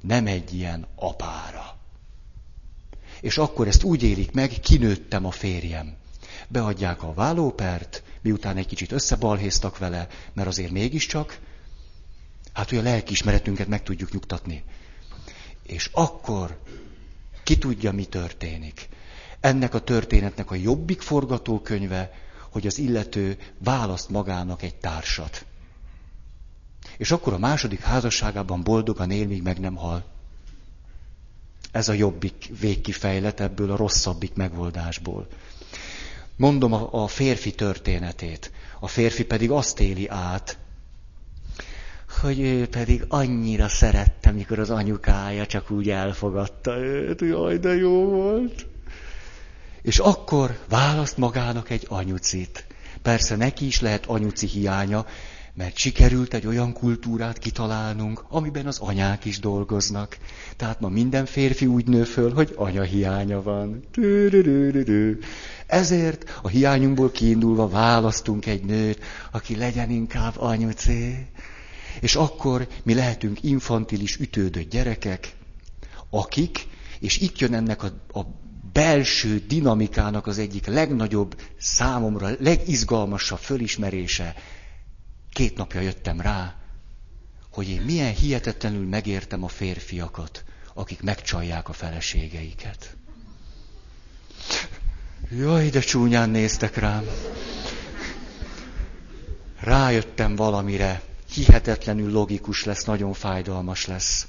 nem 0.00 0.26
egy 0.26 0.54
ilyen 0.54 0.86
apára. 0.94 1.78
És 3.20 3.38
akkor 3.38 3.68
ezt 3.68 3.82
úgy 3.82 4.02
élik 4.02 4.32
meg, 4.32 4.50
kinőttem 4.50 5.24
a 5.24 5.30
férjem. 5.30 5.94
Beadják 6.48 7.02
a 7.02 7.14
vállópert, 7.14 8.02
miután 8.22 8.56
egy 8.56 8.66
kicsit 8.66 8.92
összebalhéztak 8.92 9.78
vele, 9.78 10.06
mert 10.32 10.48
azért 10.48 10.70
mégiscsak, 10.70 11.38
hát 12.52 12.68
hogy 12.68 12.78
a 12.78 12.82
lelkiismeretünket 12.82 13.66
meg 13.66 13.82
tudjuk 13.82 14.12
nyugtatni. 14.12 14.64
És 15.62 15.90
akkor 15.92 16.58
ki 17.46 17.58
tudja, 17.58 17.92
mi 17.92 18.04
történik. 18.04 18.88
Ennek 19.40 19.74
a 19.74 19.80
történetnek 19.80 20.50
a 20.50 20.54
jobbik 20.54 21.00
forgatókönyve, 21.00 22.12
hogy 22.50 22.66
az 22.66 22.78
illető 22.78 23.38
választ 23.58 24.08
magának 24.08 24.62
egy 24.62 24.74
társat. 24.74 25.46
És 26.96 27.10
akkor 27.10 27.32
a 27.32 27.38
második 27.38 27.80
házasságában 27.80 28.62
boldogan 28.62 29.10
él, 29.10 29.26
míg 29.26 29.42
meg 29.42 29.58
nem 29.58 29.76
hal. 29.76 30.04
Ez 31.72 31.88
a 31.88 31.92
jobbik 31.92 32.50
végkifejlet 32.60 33.40
ebből 33.40 33.70
a 33.70 33.76
rosszabbik 33.76 34.34
megoldásból. 34.34 35.26
Mondom 36.36 36.72
a, 36.72 37.02
a 37.02 37.06
férfi 37.06 37.54
történetét. 37.54 38.52
A 38.80 38.88
férfi 38.88 39.24
pedig 39.24 39.50
azt 39.50 39.80
éli 39.80 40.08
át, 40.08 40.58
hogy 42.16 42.40
ő 42.40 42.66
pedig 42.66 43.04
annyira 43.08 43.68
szerette, 43.68 44.30
mikor 44.30 44.58
az 44.58 44.70
anyukája 44.70 45.46
csak 45.46 45.70
úgy 45.70 45.90
elfogadta 45.90 46.78
őt, 46.78 47.20
jaj, 47.20 47.58
de 47.58 47.74
jó 47.74 48.04
volt. 48.04 48.66
És 49.82 49.98
akkor 49.98 50.58
választ 50.68 51.16
magának 51.16 51.70
egy 51.70 51.86
anyucit. 51.88 52.66
Persze 53.02 53.36
neki 53.36 53.66
is 53.66 53.80
lehet 53.80 54.06
anyuci 54.06 54.46
hiánya, 54.46 55.06
mert 55.54 55.76
sikerült 55.76 56.34
egy 56.34 56.46
olyan 56.46 56.72
kultúrát 56.72 57.38
kitalálnunk, 57.38 58.24
amiben 58.28 58.66
az 58.66 58.78
anyák 58.78 59.24
is 59.24 59.38
dolgoznak. 59.38 60.18
Tehát 60.56 60.80
ma 60.80 60.88
minden 60.88 61.26
férfi 61.26 61.66
úgy 61.66 61.86
nő 61.86 62.04
föl, 62.04 62.32
hogy 62.32 62.52
anya 62.56 62.82
hiánya 62.82 63.42
van. 63.42 63.84
Ezért 65.66 66.38
a 66.42 66.48
hiányunkból 66.48 67.10
kiindulva 67.10 67.68
választunk 67.68 68.46
egy 68.46 68.64
nőt, 68.64 68.98
aki 69.30 69.56
legyen 69.56 69.90
inkább 69.90 70.34
anyucé. 70.36 71.26
És 72.00 72.14
akkor 72.14 72.68
mi 72.82 72.94
lehetünk 72.94 73.42
infantilis, 73.42 74.16
ütődött 74.16 74.70
gyerekek, 74.70 75.36
akik, 76.10 76.66
és 77.00 77.18
itt 77.18 77.38
jön 77.38 77.54
ennek 77.54 77.82
a, 77.82 77.86
a 78.18 78.22
belső 78.72 79.38
dinamikának 79.48 80.26
az 80.26 80.38
egyik 80.38 80.66
legnagyobb 80.66 81.40
számomra, 81.58 82.28
legizgalmasabb 82.40 83.38
fölismerése. 83.38 84.34
Két 85.32 85.56
napja 85.56 85.80
jöttem 85.80 86.20
rá, 86.20 86.54
hogy 87.52 87.68
én 87.68 87.80
milyen 87.82 88.14
hihetetlenül 88.14 88.86
megértem 88.88 89.44
a 89.44 89.48
férfiakat, 89.48 90.44
akik 90.74 91.02
megcsalják 91.02 91.68
a 91.68 91.72
feleségeiket. 91.72 92.96
Jaj, 95.30 95.68
de 95.70 95.80
csúnyán 95.80 96.30
néztek 96.30 96.76
rám. 96.76 97.04
Rájöttem 99.60 100.36
valamire, 100.36 101.02
hihetetlenül 101.36 102.10
logikus 102.10 102.64
lesz, 102.64 102.84
nagyon 102.84 103.12
fájdalmas 103.12 103.86
lesz. 103.86 104.26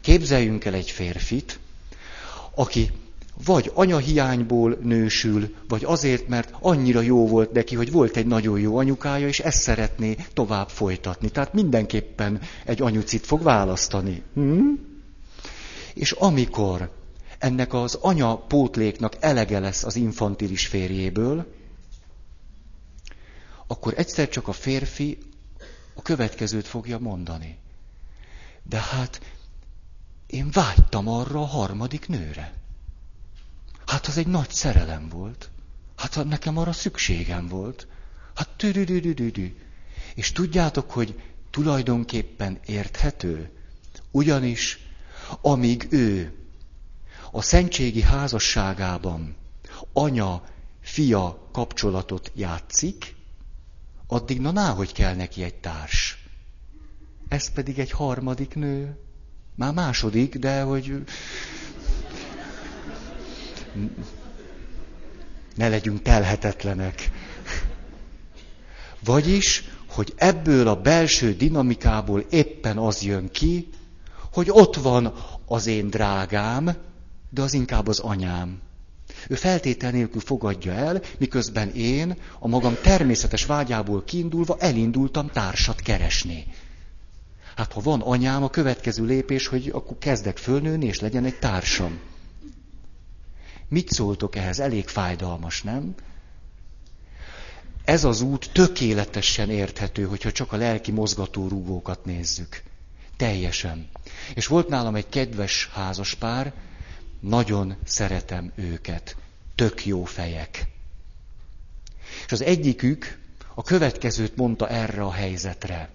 Képzeljünk 0.00 0.64
el 0.64 0.74
egy 0.74 0.90
férfit, 0.90 1.58
aki 2.54 2.90
vagy 3.44 3.70
anyahiányból 3.74 4.78
nősül, 4.82 5.54
vagy 5.68 5.84
azért, 5.84 6.28
mert 6.28 6.54
annyira 6.60 7.00
jó 7.00 7.26
volt 7.26 7.52
neki, 7.52 7.74
hogy 7.74 7.92
volt 7.92 8.16
egy 8.16 8.26
nagyon 8.26 8.60
jó 8.60 8.76
anyukája, 8.76 9.26
és 9.26 9.40
ezt 9.40 9.60
szeretné 9.60 10.16
tovább 10.32 10.68
folytatni. 10.68 11.28
Tehát 11.28 11.52
mindenképpen 11.52 12.40
egy 12.64 12.82
anyucit 12.82 13.26
fog 13.26 13.42
választani. 13.42 14.22
Hm? 14.34 14.72
És 15.94 16.12
amikor 16.12 16.90
ennek 17.38 17.74
az 17.74 17.94
anya 17.94 18.36
pótléknak 18.36 19.16
elege 19.20 19.58
lesz 19.58 19.84
az 19.84 19.96
infantilis 19.96 20.66
férjéből, 20.66 21.46
akkor 23.66 23.94
egyszer 23.96 24.28
csak 24.28 24.48
a 24.48 24.52
férfi 24.52 25.18
a 25.96 26.02
következőt 26.02 26.66
fogja 26.66 26.98
mondani. 26.98 27.58
De 28.62 28.80
hát 28.80 29.20
én 30.26 30.50
vágytam 30.50 31.08
arra 31.08 31.40
a 31.40 31.46
harmadik 31.46 32.08
nőre. 32.08 32.54
Hát 33.86 34.06
az 34.06 34.16
egy 34.16 34.26
nagy 34.26 34.50
szerelem 34.50 35.08
volt. 35.08 35.50
Hát 35.96 36.24
nekem 36.24 36.56
arra 36.58 36.72
szükségem 36.72 37.48
volt. 37.48 37.86
Hát 38.34 38.48
tüdüdüdüdüdü. 38.48 39.56
És 40.14 40.32
tudjátok, 40.32 40.90
hogy 40.90 41.20
tulajdonképpen 41.50 42.60
érthető? 42.66 43.50
Ugyanis, 44.10 44.78
amíg 45.40 45.86
ő 45.90 46.34
a 47.30 47.42
szentségi 47.42 48.02
házasságában 48.02 49.36
anya-fia 49.92 51.48
kapcsolatot 51.52 52.32
játszik, 52.34 53.15
addig 54.06 54.40
na 54.40 54.50
náhogy 54.50 54.92
kell 54.92 55.14
neki 55.14 55.42
egy 55.42 55.54
társ. 55.54 56.24
Ez 57.28 57.52
pedig 57.52 57.78
egy 57.78 57.90
harmadik 57.90 58.54
nő. 58.54 58.98
Már 59.54 59.72
második, 59.72 60.38
de 60.38 60.62
hogy 60.62 61.04
ne 65.54 65.68
legyünk 65.68 66.02
telhetetlenek. 66.02 67.10
Vagyis, 69.04 69.64
hogy 69.86 70.12
ebből 70.16 70.68
a 70.68 70.80
belső 70.80 71.34
dinamikából 71.34 72.20
éppen 72.20 72.78
az 72.78 73.02
jön 73.02 73.30
ki, 73.30 73.68
hogy 74.32 74.50
ott 74.50 74.76
van 74.76 75.14
az 75.46 75.66
én 75.66 75.90
drágám, 75.90 76.76
de 77.30 77.42
az 77.42 77.52
inkább 77.52 77.86
az 77.86 77.98
anyám. 77.98 78.60
Ő 79.28 79.34
feltétel 79.34 79.90
nélkül 79.90 80.20
fogadja 80.20 80.72
el, 80.72 81.02
miközben 81.18 81.70
én 81.74 82.16
a 82.38 82.48
magam 82.48 82.76
természetes 82.82 83.46
vágyából 83.46 84.04
kiindulva 84.04 84.56
elindultam 84.58 85.30
társat 85.30 85.80
keresni. 85.80 86.46
Hát 87.56 87.72
ha 87.72 87.80
van 87.80 88.00
anyám, 88.00 88.42
a 88.42 88.50
következő 88.50 89.04
lépés, 89.04 89.46
hogy 89.46 89.70
akkor 89.72 89.98
kezdek 89.98 90.36
fölnőni, 90.36 90.86
és 90.86 91.00
legyen 91.00 91.24
egy 91.24 91.38
társam. 91.38 91.98
Mit 93.68 93.90
szóltok 93.90 94.36
ehhez? 94.36 94.60
Elég 94.60 94.88
fájdalmas, 94.88 95.62
nem? 95.62 95.94
Ez 97.84 98.04
az 98.04 98.20
út 98.20 98.50
tökéletesen 98.52 99.50
érthető, 99.50 100.04
hogyha 100.04 100.32
csak 100.32 100.52
a 100.52 100.56
lelki 100.56 100.90
mozgatórugókat 100.90 102.04
nézzük. 102.04 102.62
Teljesen. 103.16 103.88
És 104.34 104.46
volt 104.46 104.68
nálam 104.68 104.94
egy 104.94 105.08
kedves 105.08 105.70
házaspár, 105.72 106.52
nagyon 107.20 107.76
szeretem 107.84 108.52
őket. 108.54 109.16
Tök 109.54 109.86
jó 109.86 110.04
fejek. 110.04 110.68
És 112.26 112.32
az 112.32 112.42
egyikük 112.42 113.18
a 113.54 113.62
következőt 113.62 114.36
mondta 114.36 114.68
erre 114.68 115.02
a 115.02 115.12
helyzetre. 115.12 115.90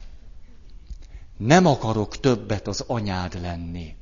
Nem 1.38 1.66
akarok 1.66 2.20
többet 2.20 2.68
az 2.68 2.84
anyád 2.88 3.42
lenni. 3.42 3.96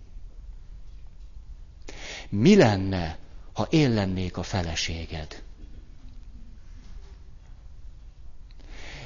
Mi 2.29 2.55
lenne, 2.55 3.17
ha 3.53 3.63
én 3.69 3.93
lennék 3.93 4.37
a 4.37 4.43
feleséged. 4.43 5.43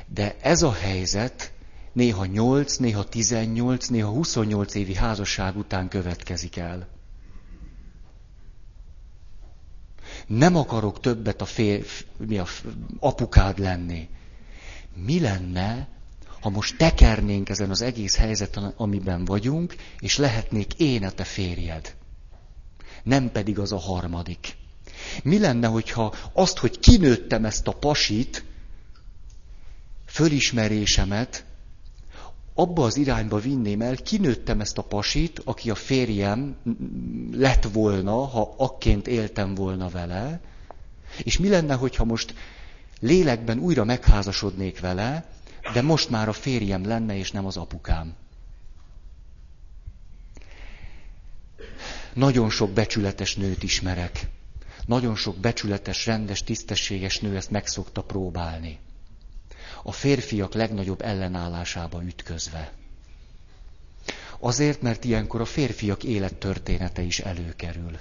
De 0.07 0.35
ez 0.41 0.61
a 0.61 0.71
helyzet 0.73 1.51
néha 1.93 2.25
8, 2.25 2.75
néha 2.75 3.03
18, 3.03 3.87
néha 3.87 4.09
28 4.09 4.73
évi 4.75 4.95
házasság 4.95 5.57
után 5.57 5.87
következik 5.87 6.57
el. 6.57 6.87
Nem 10.27 10.55
akarok 10.55 10.99
többet 10.99 11.41
a, 11.41 11.45
fél, 11.45 11.83
mi 12.17 12.37
a 12.37 12.45
apukád 12.99 13.59
lenni. 13.59 14.07
Mi 14.95 15.19
lenne, 15.19 15.87
ha 16.41 16.49
most 16.49 16.77
tekernénk 16.77 17.49
ezen 17.49 17.69
az 17.69 17.81
egész 17.81 18.15
helyzeten, 18.15 18.73
amiben 18.77 19.25
vagyunk, 19.25 19.75
és 19.99 20.17
lehetnék 20.17 20.73
én 20.73 21.03
a 21.03 21.11
te 21.11 21.23
férjed? 21.23 21.95
nem 23.03 23.31
pedig 23.31 23.59
az 23.59 23.71
a 23.71 23.77
harmadik. 23.77 24.55
Mi 25.23 25.39
lenne, 25.39 25.67
hogyha 25.67 26.15
azt, 26.33 26.57
hogy 26.57 26.79
kinőttem 26.79 27.45
ezt 27.45 27.67
a 27.67 27.71
pasit, 27.71 28.43
fölismerésemet, 30.05 31.45
abba 32.53 32.83
az 32.83 32.97
irányba 32.97 33.37
vinném 33.39 33.81
el, 33.81 33.95
kinőttem 33.95 34.59
ezt 34.59 34.77
a 34.77 34.81
pasit, 34.81 35.41
aki 35.45 35.69
a 35.69 35.75
férjem 35.75 36.55
lett 37.31 37.63
volna, 37.73 38.25
ha 38.25 38.53
akként 38.57 39.07
éltem 39.07 39.55
volna 39.55 39.89
vele, 39.89 40.41
és 41.23 41.37
mi 41.37 41.49
lenne, 41.49 41.73
hogyha 41.73 42.03
most 42.03 42.33
lélekben 42.99 43.59
újra 43.59 43.83
megházasodnék 43.83 44.79
vele, 44.79 45.25
de 45.73 45.81
most 45.81 46.09
már 46.09 46.27
a 46.27 46.33
férjem 46.33 46.85
lenne, 46.85 47.17
és 47.17 47.31
nem 47.31 47.45
az 47.45 47.57
apukám. 47.57 48.13
Nagyon 52.13 52.49
sok 52.49 52.71
becsületes 52.71 53.35
nőt 53.35 53.63
ismerek. 53.63 54.27
Nagyon 54.85 55.15
sok 55.15 55.37
becsületes, 55.37 56.05
rendes, 56.05 56.43
tisztességes 56.43 57.19
nő 57.19 57.35
ezt 57.35 57.51
meg 57.51 57.67
szokta 57.67 58.01
próbálni. 58.01 58.79
A 59.83 59.91
férfiak 59.91 60.53
legnagyobb 60.53 61.01
ellenállásába 61.01 62.03
ütközve. 62.03 62.73
Azért, 64.39 64.81
mert 64.81 65.03
ilyenkor 65.03 65.41
a 65.41 65.45
férfiak 65.45 66.03
élettörténete 66.03 67.01
is 67.01 67.19
előkerül. 67.19 67.97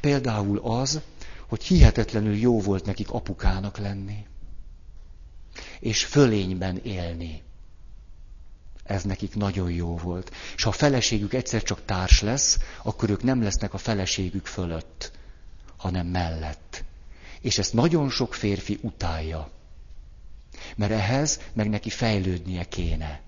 Például 0.00 0.58
az, 0.58 1.00
hogy 1.46 1.64
hihetetlenül 1.64 2.36
jó 2.36 2.60
volt 2.60 2.84
nekik 2.84 3.10
apukának 3.10 3.78
lenni, 3.78 4.26
és 5.80 6.04
fölényben 6.04 6.80
élni. 6.82 7.42
Ez 8.84 9.02
nekik 9.02 9.34
nagyon 9.34 9.70
jó 9.70 9.96
volt. 9.96 10.30
És 10.56 10.62
ha 10.62 10.68
a 10.68 10.72
feleségük 10.72 11.34
egyszer 11.34 11.62
csak 11.62 11.84
társ 11.84 12.20
lesz, 12.20 12.58
akkor 12.82 13.10
ők 13.10 13.22
nem 13.22 13.42
lesznek 13.42 13.74
a 13.74 13.78
feleségük 13.78 14.46
fölött, 14.46 15.12
hanem 15.76 16.06
mellett. 16.06 16.84
És 17.40 17.58
ezt 17.58 17.72
nagyon 17.72 18.10
sok 18.10 18.34
férfi 18.34 18.78
utálja. 18.82 19.50
Mert 20.76 20.92
ehhez 20.92 21.40
meg 21.52 21.68
neki 21.68 21.90
fejlődnie 21.90 22.64
kéne. 22.64 23.20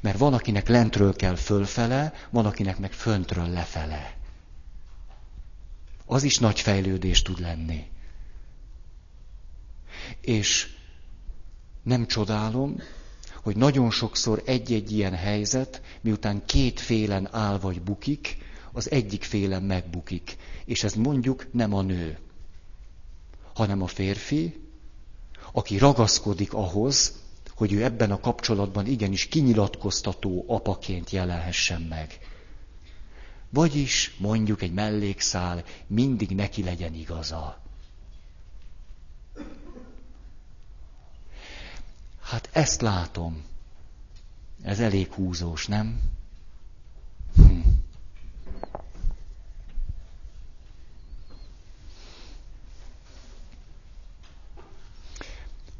Mert 0.00 0.18
van, 0.18 0.34
akinek 0.34 0.68
lentről 0.68 1.16
kell 1.16 1.34
fölfele, 1.34 2.12
van, 2.30 2.46
akinek 2.46 2.78
meg 2.78 2.92
föntről 2.92 3.48
lefele. 3.48 4.14
Az 6.06 6.22
is 6.22 6.38
nagy 6.38 6.60
fejlődés 6.60 7.22
tud 7.22 7.40
lenni. 7.40 7.86
És 10.20 10.74
nem 11.82 12.06
csodálom, 12.06 12.80
hogy 13.42 13.56
nagyon 13.56 13.90
sokszor 13.90 14.42
egy-egy 14.44 14.92
ilyen 14.92 15.14
helyzet, 15.14 15.82
miután 16.00 16.44
két 16.46 16.80
félen 16.80 17.28
áll 17.34 17.58
vagy 17.58 17.82
bukik, 17.82 18.36
az 18.72 18.90
egyik 18.90 19.22
félen 19.22 19.62
megbukik. 19.62 20.36
És 20.64 20.84
ez 20.84 20.94
mondjuk 20.94 21.52
nem 21.52 21.74
a 21.74 21.82
nő, 21.82 22.18
hanem 23.54 23.82
a 23.82 23.86
férfi, 23.86 24.65
aki 25.56 25.78
ragaszkodik 25.78 26.52
ahhoz, 26.52 27.12
hogy 27.54 27.72
ő 27.72 27.84
ebben 27.84 28.10
a 28.10 28.20
kapcsolatban 28.20 28.86
igenis 28.86 29.26
kinyilatkoztató 29.26 30.44
apaként 30.48 31.10
jelenhessen 31.10 31.82
meg. 31.82 32.18
Vagyis 33.50 34.16
mondjuk 34.18 34.62
egy 34.62 34.72
mellékszál 34.72 35.64
mindig 35.86 36.30
neki 36.30 36.62
legyen 36.62 36.94
igaza. 36.94 37.60
Hát 42.20 42.48
ezt 42.52 42.80
látom. 42.80 43.44
Ez 44.62 44.80
elég 44.80 45.12
húzós, 45.12 45.66
nem? 45.66 46.00
Hm. 47.36 47.60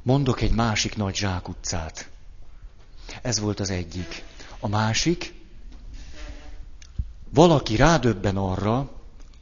Mondok 0.06 0.40
egy 0.40 0.50
másik 0.50 0.96
nagy 0.96 1.14
zsákutcát. 1.14 2.08
Ez 3.22 3.38
volt 3.38 3.60
az 3.60 3.70
egyik. 3.70 4.24
A 4.60 4.68
másik, 4.68 5.34
valaki 7.30 7.76
rádöbben 7.76 8.36
arra, 8.36 8.90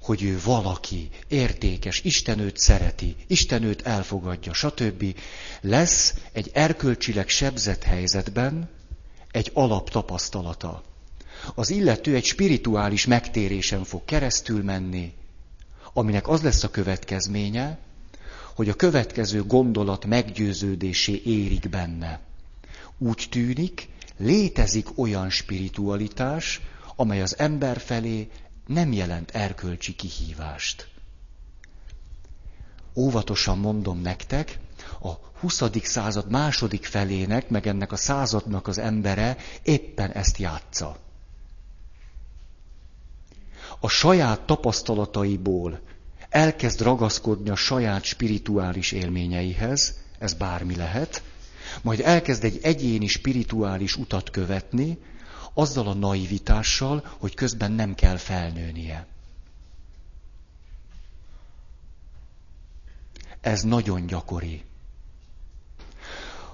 hogy 0.02 0.22
ő 0.22 0.40
valaki, 0.44 1.10
értékes, 1.28 2.00
Isten 2.00 2.38
őt 2.38 2.58
szereti, 2.58 3.16
Isten 3.26 3.62
őt 3.62 3.82
elfogadja, 3.82 4.52
stb. 4.52 5.04
Lesz 5.60 6.14
egy 6.32 6.50
erkölcsileg 6.54 7.28
sebzett 7.28 7.82
helyzetben 7.82 8.70
egy 9.30 9.50
alaptapasztalata. 9.54 10.82
Az 11.54 11.70
illető 11.70 12.14
egy 12.14 12.24
spirituális 12.24 13.06
megtérésen 13.06 13.84
fog 13.84 14.04
keresztül 14.04 14.62
menni, 14.62 15.12
aminek 15.92 16.28
az 16.28 16.42
lesz 16.42 16.62
a 16.62 16.70
következménye, 16.70 17.78
hogy 18.54 18.68
a 18.68 18.74
következő 18.74 19.42
gondolat 19.42 20.04
meggyőződésé 20.06 21.22
érik 21.24 21.68
benne. 21.68 22.20
Úgy 22.98 23.26
tűnik, 23.30 23.88
létezik 24.16 24.98
olyan 24.98 25.30
spiritualitás, 25.30 26.60
amely 26.96 27.22
az 27.22 27.38
ember 27.38 27.78
felé 27.80 28.30
nem 28.66 28.92
jelent 28.92 29.30
erkölcsi 29.30 29.94
kihívást. 29.94 30.88
Óvatosan 32.96 33.58
mondom 33.58 34.00
nektek, 34.00 34.58
a 35.00 35.12
20. 35.40 35.62
század 35.82 36.30
második 36.30 36.84
felének, 36.84 37.48
meg 37.48 37.66
ennek 37.66 37.92
a 37.92 37.96
századnak 37.96 38.66
az 38.68 38.78
embere 38.78 39.36
éppen 39.62 40.10
ezt 40.10 40.38
játsza. 40.38 40.96
A 43.80 43.88
saját 43.88 44.40
tapasztalataiból 44.40 45.80
elkezd 46.34 46.80
ragaszkodni 46.80 47.50
a 47.50 47.54
saját 47.56 48.04
spirituális 48.04 48.92
élményeihez, 48.92 49.94
ez 50.18 50.32
bármi 50.34 50.76
lehet, 50.76 51.22
majd 51.82 52.00
elkezd 52.00 52.44
egy 52.44 52.58
egyéni 52.62 53.06
spirituális 53.06 53.96
utat 53.96 54.30
követni, 54.30 54.98
azzal 55.52 55.88
a 55.88 55.94
naivitással, 55.94 57.04
hogy 57.18 57.34
közben 57.34 57.72
nem 57.72 57.94
kell 57.94 58.16
felnőnie. 58.16 59.06
Ez 63.40 63.62
nagyon 63.62 64.06
gyakori. 64.06 64.62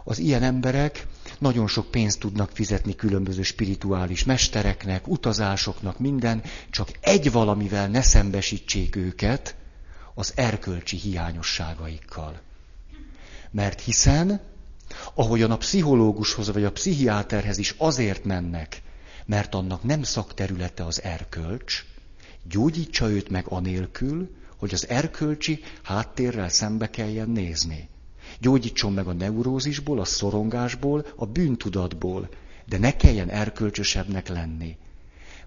Az 0.04 0.18
ilyen 0.18 0.42
emberek 0.42 1.06
nagyon 1.38 1.66
sok 1.66 1.90
pénzt 1.90 2.18
tudnak 2.18 2.50
fizetni 2.52 2.94
különböző 2.94 3.42
spirituális 3.42 4.24
mestereknek, 4.24 5.08
utazásoknak, 5.08 5.98
minden, 5.98 6.42
csak 6.70 6.88
egy 7.00 7.32
valamivel 7.32 7.88
ne 7.88 8.02
szembesítsék 8.02 8.96
őket 8.96 9.58
az 10.14 10.32
erkölcsi 10.36 10.96
hiányosságaikkal. 10.96 12.40
Mert 13.50 13.80
hiszen, 13.80 14.40
ahogyan 15.14 15.50
a 15.50 15.56
pszichológushoz 15.56 16.52
vagy 16.52 16.64
a 16.64 16.72
pszichiáterhez 16.72 17.58
is 17.58 17.74
azért 17.78 18.24
mennek, 18.24 18.82
mert 19.26 19.54
annak 19.54 19.82
nem 19.82 20.02
szakterülete 20.02 20.84
az 20.84 21.02
erkölcs, 21.02 21.84
gyógyítsa 22.48 23.10
őt 23.10 23.28
meg 23.28 23.46
anélkül, 23.48 24.30
hogy 24.56 24.74
az 24.74 24.88
erkölcsi 24.88 25.62
háttérrel 25.82 26.48
szembe 26.48 26.90
kelljen 26.90 27.30
nézni. 27.30 27.88
Gyógyítson 28.40 28.92
meg 28.92 29.06
a 29.06 29.12
neurózisból, 29.12 30.00
a 30.00 30.04
szorongásból, 30.04 31.06
a 31.16 31.26
bűntudatból, 31.26 32.28
de 32.66 32.78
ne 32.78 32.96
kelljen 32.96 33.28
erkölcsösebbnek 33.28 34.28
lenni. 34.28 34.76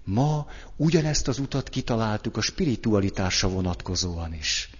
Ma 0.04 0.46
ugyanezt 0.76 1.28
az 1.28 1.38
utat 1.38 1.68
kitaláltuk 1.68 2.36
a 2.36 2.40
spiritualitásra 2.40 3.48
vonatkozóan 3.48 4.34
is. 4.34 4.70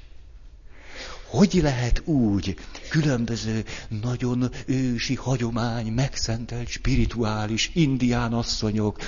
Hogy 1.30 1.58
lehet 1.62 2.02
úgy 2.04 2.56
különböző 2.88 3.64
nagyon 3.88 4.50
ősi 4.66 5.14
hagyomány, 5.14 5.92
megszentelt, 5.92 6.68
spirituális 6.68 7.70
indián 7.74 8.32
asszonyok, 8.32 8.98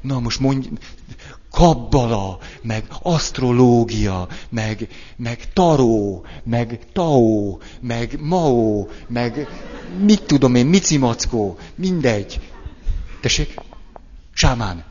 na 0.00 0.20
most 0.20 0.40
mondj, 0.40 0.68
kabbala, 1.50 2.38
meg 2.62 2.84
asztrológia, 3.02 4.28
meg, 4.48 4.88
meg 5.16 5.52
taró, 5.52 6.24
meg 6.44 6.86
tao, 6.92 7.58
meg 7.80 8.18
mao, 8.20 8.86
meg 9.08 9.48
mit 10.04 10.22
tudom 10.22 10.54
én, 10.54 10.66
micimackó, 10.66 11.58
mindegy. 11.74 12.40
Tessék? 13.20 13.54
Sámán. 14.32 14.84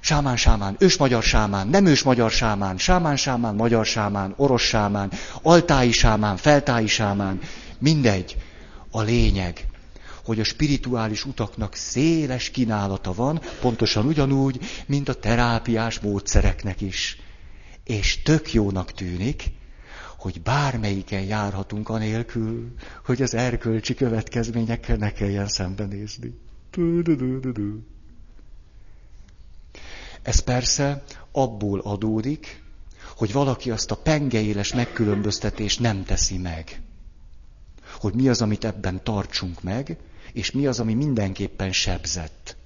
Sámán, 0.00 0.36
sámán, 0.36 0.76
ős 0.78 0.96
magyar 0.96 1.22
sámán, 1.22 1.68
nem 1.68 1.86
ős 1.86 2.02
magyar 2.02 2.30
sámán, 2.30 2.78
sámán, 2.78 3.16
sámán, 3.16 3.54
magyar 3.54 3.86
sámán, 3.86 4.34
orosz 4.36 4.62
sámán, 4.62 5.12
altái 5.42 5.92
sámán, 5.92 6.36
feltái 6.36 6.86
sámán, 6.86 7.40
mindegy. 7.78 8.36
A 8.90 9.00
lényeg, 9.00 9.66
hogy 10.24 10.40
a 10.40 10.44
spirituális 10.44 11.24
utaknak 11.24 11.74
széles 11.74 12.50
kínálata 12.50 13.14
van, 13.14 13.40
pontosan 13.60 14.06
ugyanúgy, 14.06 14.60
mint 14.86 15.08
a 15.08 15.14
terápiás 15.14 16.00
módszereknek 16.00 16.80
is. 16.80 17.20
És 17.84 18.22
tök 18.22 18.52
jónak 18.52 18.92
tűnik, 18.92 19.44
hogy 20.18 20.42
bármelyiken 20.42 21.22
járhatunk 21.22 21.88
anélkül, 21.88 22.74
hogy 23.04 23.22
az 23.22 23.34
erkölcsi 23.34 23.94
következményekkel 23.94 24.96
ne 24.96 25.12
kelljen 25.12 25.48
szembenézni. 25.48 26.34
Du, 26.70 27.02
du, 27.02 27.16
du, 27.16 27.40
du, 27.40 27.52
du. 27.52 27.78
Ez 30.22 30.38
persze 30.40 31.04
abból 31.32 31.80
adódik, 31.80 32.62
hogy 33.16 33.32
valaki 33.32 33.70
azt 33.70 33.90
a 33.90 33.96
pengeéles 33.96 34.72
megkülönböztetést 34.72 35.80
nem 35.80 36.04
teszi 36.04 36.38
meg. 36.38 36.80
hogy 38.00 38.14
mi 38.14 38.28
az, 38.28 38.42
amit 38.42 38.64
ebben 38.64 39.04
tartsunk 39.04 39.62
meg, 39.62 39.96
és 40.32 40.50
mi 40.50 40.66
az, 40.66 40.80
ami 40.80 40.94
mindenképpen 40.94 41.72
sebzett. 41.72 42.56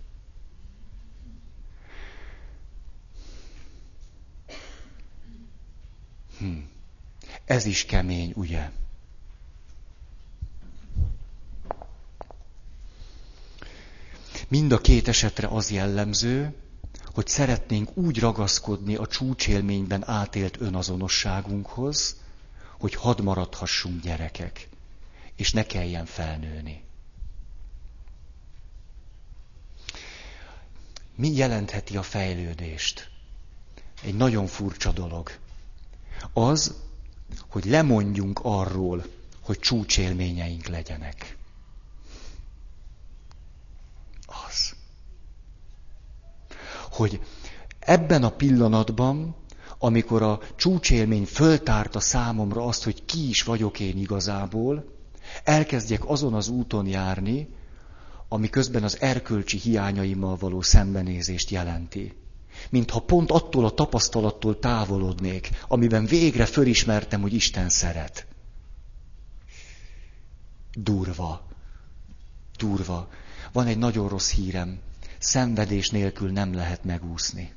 Hm. 6.38 6.58
Ez 7.44 7.64
is 7.64 7.84
kemény, 7.84 8.32
ugye? 8.36 8.70
Mind 14.48 14.72
a 14.72 14.78
két 14.80 15.08
esetre 15.08 15.46
az 15.46 15.70
jellemző, 15.70 16.54
hogy 17.16 17.26
szeretnénk 17.26 17.96
úgy 17.96 18.18
ragaszkodni 18.20 18.94
a 18.94 19.06
csúcsélményben 19.06 20.08
átélt 20.08 20.60
önazonosságunkhoz, 20.60 22.16
hogy 22.78 22.94
hadd 22.94 23.22
maradhassunk 23.22 24.02
gyerekek, 24.02 24.68
és 25.36 25.52
ne 25.52 25.66
kelljen 25.66 26.04
felnőni. 26.06 26.82
Mi 31.14 31.32
jelentheti 31.32 31.96
a 31.96 32.02
fejlődést? 32.02 33.10
Egy 34.02 34.14
nagyon 34.14 34.46
furcsa 34.46 34.92
dolog. 34.92 35.30
Az, 36.32 36.74
hogy 37.48 37.64
lemondjunk 37.64 38.40
arról, 38.42 39.04
hogy 39.40 39.58
csúcsélményeink 39.58 40.66
legyenek. 40.66 41.36
Hogy 46.96 47.20
ebben 47.78 48.22
a 48.22 48.30
pillanatban, 48.30 49.34
amikor 49.78 50.22
a 50.22 50.40
csúcsélmény 50.56 51.24
föltárta 51.24 52.00
számomra 52.00 52.64
azt, 52.64 52.84
hogy 52.84 53.04
ki 53.04 53.28
is 53.28 53.42
vagyok 53.42 53.80
én 53.80 53.98
igazából, 53.98 54.84
elkezdjek 55.44 56.08
azon 56.08 56.34
az 56.34 56.48
úton 56.48 56.86
járni, 56.86 57.48
ami 58.28 58.50
közben 58.50 58.82
az 58.82 59.00
erkölcsi 59.00 59.58
hiányaimmal 59.58 60.36
való 60.36 60.62
szembenézést 60.62 61.50
jelenti. 61.50 62.14
Mintha 62.70 63.00
pont 63.00 63.30
attól 63.30 63.64
a 63.64 63.70
tapasztalattól 63.70 64.58
távolodnék, 64.58 65.50
amiben 65.68 66.06
végre 66.06 66.46
fölismertem, 66.46 67.20
hogy 67.20 67.34
Isten 67.34 67.68
szeret. 67.68 68.26
Durva. 70.72 71.46
Durva. 72.58 73.08
Van 73.52 73.66
egy 73.66 73.78
nagyon 73.78 74.08
rossz 74.08 74.32
hírem. 74.32 74.80
Szenvedés 75.26 75.90
nélkül 75.90 76.30
nem 76.30 76.54
lehet 76.54 76.84
megúszni. 76.84 77.52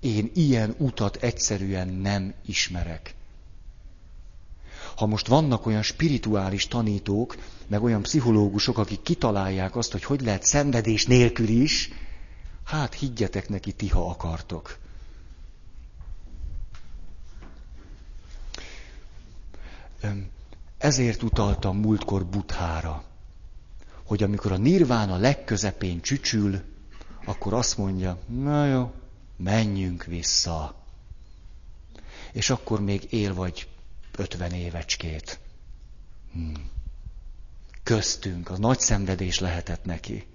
Én 0.00 0.30
ilyen 0.34 0.74
utat 0.78 1.16
egyszerűen 1.16 1.88
nem 1.88 2.34
ismerek. 2.46 3.14
Ha 4.96 5.06
most 5.06 5.26
vannak 5.26 5.66
olyan 5.66 5.82
spirituális 5.82 6.66
tanítók, 6.66 7.36
meg 7.66 7.82
olyan 7.82 8.02
pszichológusok, 8.02 8.78
akik 8.78 9.02
kitalálják 9.02 9.76
azt, 9.76 9.92
hogy 9.92 10.04
hogy 10.04 10.20
lehet 10.20 10.44
szenvedés 10.44 11.06
nélkül 11.06 11.48
is, 11.48 11.90
hát 12.64 12.94
higgyetek 12.94 13.48
neki 13.48 13.72
ti, 13.72 13.88
ha 13.88 14.08
akartok. 14.08 14.78
Ezért 20.78 21.22
utaltam 21.22 21.76
múltkor 21.78 22.26
Buthára, 22.26 23.07
hogy 24.08 24.22
amikor 24.22 24.52
a 24.52 24.56
nirván 24.56 25.10
a 25.10 25.16
legközepén 25.16 26.00
csücsül, 26.00 26.62
akkor 27.24 27.52
azt 27.54 27.76
mondja, 27.76 28.18
na 28.26 28.66
jó, 28.66 28.92
menjünk 29.36 30.04
vissza. 30.04 30.84
És 32.32 32.50
akkor 32.50 32.80
még 32.80 33.12
él 33.12 33.34
vagy 33.34 33.68
ötven 34.16 34.52
évecskét. 34.52 35.38
Hmm. 36.32 36.70
Köztünk, 37.82 38.50
az 38.50 38.58
nagy 38.58 38.80
szenvedés 38.80 39.38
lehetett 39.38 39.84
neki. 39.84 40.26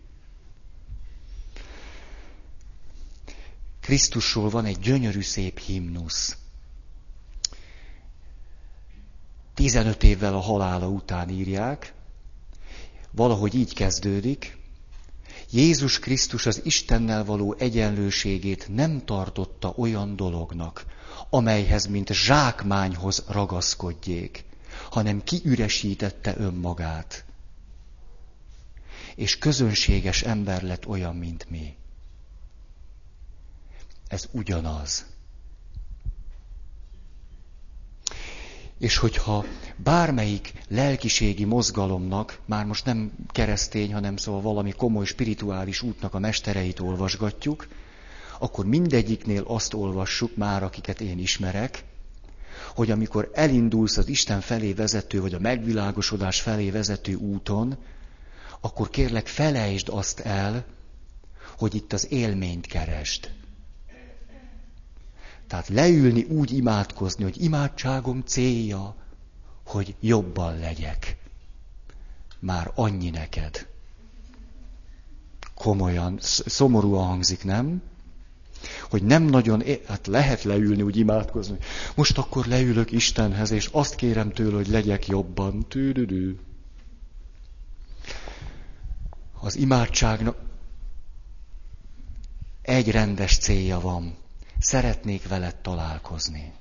Krisztusról 3.80 4.50
van 4.50 4.66
egy 4.66 4.80
gyönyörű 4.80 5.22
szép 5.22 5.60
himnusz. 5.60 6.38
15 9.54 10.04
évvel 10.04 10.34
a 10.36 10.40
halála 10.40 10.88
után 10.88 11.30
írják, 11.30 11.94
valahogy 13.16 13.56
így 13.56 13.74
kezdődik, 13.74 14.58
Jézus 15.52 16.00
Krisztus 16.00 16.46
az 16.46 16.62
Istennel 16.64 17.26
való 17.26 17.56
egyenlőségét 17.58 18.68
nem 18.70 19.06
tartotta 19.06 19.74
olyan 19.76 20.16
dolognak, 20.16 20.86
amelyhez, 21.30 21.86
mint 21.86 22.14
zsákmányhoz 22.14 23.24
ragaszkodjék, 23.28 24.46
hanem 24.90 25.24
kiüresítette 25.24 26.38
önmagát. 26.38 27.26
És 29.16 29.38
közönséges 29.38 30.22
ember 30.22 30.62
lett 30.62 30.88
olyan, 30.88 31.16
mint 31.16 31.50
mi. 31.50 31.76
Ez 34.08 34.28
ugyanaz. 34.32 35.06
És 38.84 38.98
hogyha 38.98 39.46
bármelyik 39.76 40.54
lelkiségi 40.70 41.46
mozgalomnak, 41.46 42.40
már 42.46 42.66
most 42.66 42.86
nem 42.86 43.12
keresztény, 43.28 43.94
hanem 43.94 44.18
szóval 44.18 44.42
valami 44.42 44.72
komoly 44.72 45.06
spirituális 45.06 45.82
útnak 45.82 46.14
a 46.14 46.20
mestereit 46.20 46.80
olvasgatjuk, 46.80 47.68
akkor 48.40 48.66
mindegyiknél 48.66 49.44
azt 49.48 49.74
olvassuk 49.74 50.36
már, 50.36 50.64
akiket 50.64 51.02
én 51.02 51.20
ismerek, 51.20 51.84
hogy 52.76 52.92
amikor 52.92 53.32
elindulsz 53.34 53.98
az 53.98 54.08
Isten 54.08 54.42
felé 54.42 54.74
vezető, 54.74 55.22
vagy 55.22 55.34
a 55.34 55.40
megvilágosodás 55.40 56.42
felé 56.42 56.70
vezető 56.70 57.14
úton, 57.14 57.78
akkor 58.60 58.90
kérlek 58.90 59.28
felejtsd 59.28 59.90
azt 59.90 60.20
el, 60.20 60.66
hogy 61.58 61.76
itt 61.76 61.94
az 61.94 62.12
élményt 62.12 62.68
keresd. 62.68 63.32
Tehát 65.54 65.68
leülni 65.68 66.24
úgy 66.24 66.52
imádkozni, 66.52 67.24
hogy 67.24 67.42
imádságom 67.44 68.22
célja, 68.26 68.96
hogy 69.66 69.96
jobban 70.00 70.60
legyek. 70.60 71.18
Már 72.40 72.72
annyi 72.76 73.10
neked. 73.10 73.68
Komolyan, 75.54 76.18
szomorúan 76.46 77.06
hangzik, 77.06 77.44
nem? 77.44 77.82
Hogy 78.90 79.04
nem 79.04 79.24
nagyon, 79.24 79.64
hát 79.88 80.08
lehet 80.08 80.44
leülni, 80.44 80.82
úgy 80.82 80.98
imádkozni. 80.98 81.58
Most 81.96 82.18
akkor 82.18 82.46
leülök 82.46 82.92
Istenhez, 82.92 83.52
és 83.52 83.70
azt 83.72 83.96
kérem 83.96 84.32
tőle, 84.32 84.56
hogy 84.56 84.68
legyek 84.68 85.08
jobban. 85.08 85.68
Tűdüdű. 85.68 86.36
Az 89.40 89.56
imádságnak 89.56 90.38
egy 92.62 92.92
rendes 92.92 93.38
célja 93.38 93.80
van. 93.80 94.22
Szeretnék 94.64 95.28
veled 95.28 95.56
találkozni. 95.56 96.54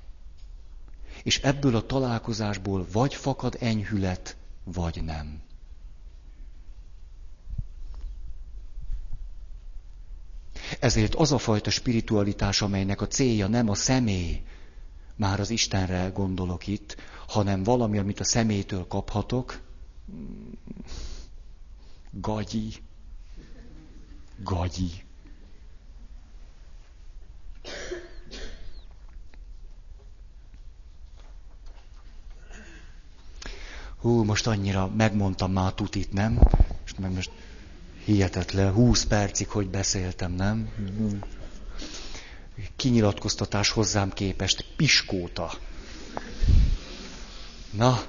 És 1.23 1.39
ebből 1.39 1.75
a 1.75 1.85
találkozásból 1.85 2.87
vagy 2.91 3.13
fakad 3.15 3.57
enyhület, 3.59 4.37
vagy 4.63 5.03
nem. 5.03 5.41
Ezért 10.79 11.15
az 11.15 11.31
a 11.31 11.37
fajta 11.37 11.69
spiritualitás, 11.69 12.61
amelynek 12.61 13.01
a 13.01 13.07
célja 13.07 13.47
nem 13.47 13.69
a 13.69 13.75
személy, 13.75 14.43
már 15.15 15.39
az 15.39 15.49
Istenre 15.49 16.09
gondolok 16.13 16.67
itt, 16.67 16.95
hanem 17.27 17.63
valami, 17.63 17.97
amit 17.97 18.19
a 18.19 18.23
személytől 18.23 18.87
kaphatok, 18.87 19.61
gagyi, 22.11 22.73
gagyi. 24.37 25.02
Hú, 34.03 34.23
most 34.23 34.47
annyira 34.47 34.87
megmondtam 34.87 35.51
már 35.51 35.65
a 35.65 35.73
tutit, 35.73 36.13
nem? 36.13 36.39
És 36.85 36.91
meg 36.99 37.13
most 37.13 37.31
hihetetlen, 38.05 38.73
húsz 38.73 39.03
percig, 39.03 39.47
hogy 39.49 39.69
beszéltem, 39.69 40.31
nem? 40.31 40.69
Kinyilatkoztatás 42.75 43.69
hozzám 43.69 44.11
képest, 44.11 44.65
piskóta. 44.75 45.51
Na, 47.71 48.03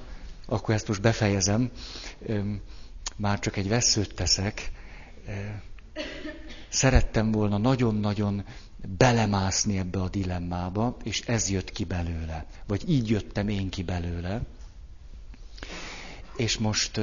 akkor 0.45 0.73
ezt 0.73 0.87
most 0.87 1.01
befejezem. 1.01 1.71
Már 3.15 3.39
csak 3.39 3.57
egy 3.57 3.67
veszőt 3.67 4.15
teszek. 4.15 4.71
Szerettem 6.69 7.31
volna 7.31 7.57
nagyon-nagyon 7.57 8.45
belemászni 8.97 9.77
ebbe 9.77 10.01
a 10.01 10.09
dilemmába, 10.09 10.97
és 11.03 11.21
ez 11.21 11.49
jött 11.49 11.71
ki 11.71 11.83
belőle. 11.83 12.45
Vagy 12.67 12.89
így 12.89 13.09
jöttem 13.09 13.47
én 13.47 13.69
ki 13.69 13.83
belőle. 13.83 14.41
És 16.35 16.57
most 16.57 16.99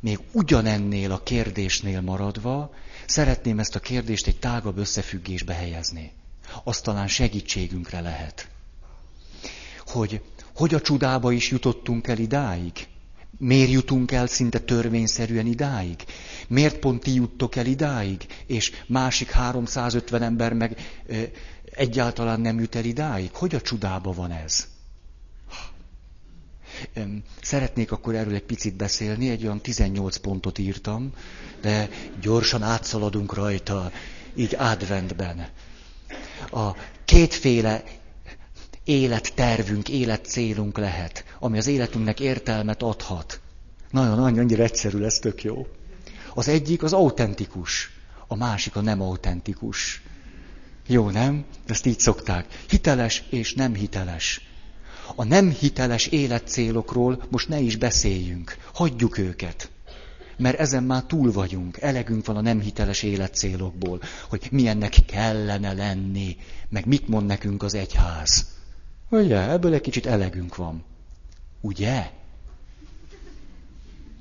még 0.00 0.18
ugyanennél 0.32 1.12
a 1.12 1.22
kérdésnél 1.22 2.00
maradva, 2.00 2.74
szeretném 3.06 3.58
ezt 3.58 3.74
a 3.74 3.80
kérdést 3.80 4.26
egy 4.26 4.38
tágabb 4.38 4.78
összefüggésbe 4.78 5.54
helyezni. 5.54 6.12
Azt 6.64 6.82
talán 6.84 7.08
segítségünkre 7.08 8.00
lehet. 8.00 8.48
Hogy, 9.86 10.20
hogy 10.54 10.74
a 10.74 10.80
csudába 10.80 11.32
is 11.32 11.50
jutottunk 11.50 12.06
el 12.06 12.18
idáig? 12.18 12.72
Miért 13.38 13.70
jutunk 13.70 14.12
el 14.12 14.26
szinte 14.26 14.58
törvényszerűen 14.58 15.46
idáig? 15.46 16.04
Miért 16.48 16.78
pont 16.78 17.02
ti 17.02 17.14
juttok 17.14 17.56
el 17.56 17.66
idáig, 17.66 18.26
és 18.46 18.72
másik 18.86 19.30
350 19.30 20.22
ember 20.22 20.52
meg 20.52 20.76
ö, 21.06 21.22
egyáltalán 21.74 22.40
nem 22.40 22.60
jut 22.60 22.74
el 22.74 22.84
idáig? 22.84 23.30
Hogy 23.32 23.54
a 23.54 23.60
csudába 23.60 24.12
van 24.12 24.30
ez? 24.30 24.66
Szeretnék 27.42 27.92
akkor 27.92 28.14
erről 28.14 28.34
egy 28.34 28.42
picit 28.42 28.76
beszélni, 28.76 29.30
egy 29.30 29.44
olyan 29.44 29.60
18 29.60 30.16
pontot 30.16 30.58
írtam, 30.58 31.12
de 31.60 31.88
gyorsan 32.20 32.62
átszaladunk 32.62 33.34
rajta, 33.34 33.92
így 34.34 34.54
adventben. 34.58 35.48
A 36.50 36.76
kétféle 37.04 37.84
élettervünk, 38.84 39.88
életcélunk 39.88 40.78
lehet, 40.78 41.24
ami 41.38 41.58
az 41.58 41.66
életünknek 41.66 42.20
értelmet 42.20 42.82
adhat. 42.82 43.40
Nagyon, 43.90 44.18
nagyon, 44.18 44.60
egyszerű 44.60 44.98
lesz, 44.98 45.18
tök 45.18 45.42
jó. 45.42 45.66
Az 46.34 46.48
egyik 46.48 46.82
az 46.82 46.92
autentikus, 46.92 47.90
a 48.26 48.36
másik 48.36 48.76
a 48.76 48.80
nem 48.80 49.02
autentikus. 49.02 50.02
Jó, 50.86 51.10
nem? 51.10 51.44
Ezt 51.66 51.86
így 51.86 52.00
szokták. 52.00 52.46
Hiteles 52.68 53.24
és 53.30 53.54
nem 53.54 53.74
hiteles. 53.74 54.51
A 55.14 55.24
nem 55.24 55.50
hiteles 55.50 56.06
életcélokról 56.06 57.22
most 57.30 57.48
ne 57.48 57.60
is 57.60 57.76
beszéljünk. 57.76 58.56
Hagyjuk 58.74 59.18
őket. 59.18 59.70
Mert 60.36 60.58
ezen 60.58 60.84
már 60.84 61.02
túl 61.02 61.32
vagyunk. 61.32 61.80
Elegünk 61.80 62.26
van 62.26 62.36
a 62.36 62.40
nem 62.40 62.60
hiteles 62.60 63.02
életcélokból, 63.02 64.00
hogy 64.28 64.48
milyennek 64.50 64.94
kellene 65.06 65.72
lenni, 65.72 66.36
meg 66.68 66.86
mit 66.86 67.08
mond 67.08 67.26
nekünk 67.26 67.62
az 67.62 67.74
egyház. 67.74 68.46
Ugye, 69.08 69.50
ebből 69.50 69.74
egy 69.74 69.80
kicsit 69.80 70.06
elegünk 70.06 70.56
van. 70.56 70.84
Ugye? 71.60 72.10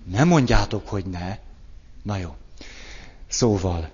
Nem 0.04 0.28
mondjátok, 0.28 0.88
hogy 0.88 1.06
ne. 1.06 1.38
Na 2.04 2.18
jó. 2.18 2.36
Szóval, 3.28 3.90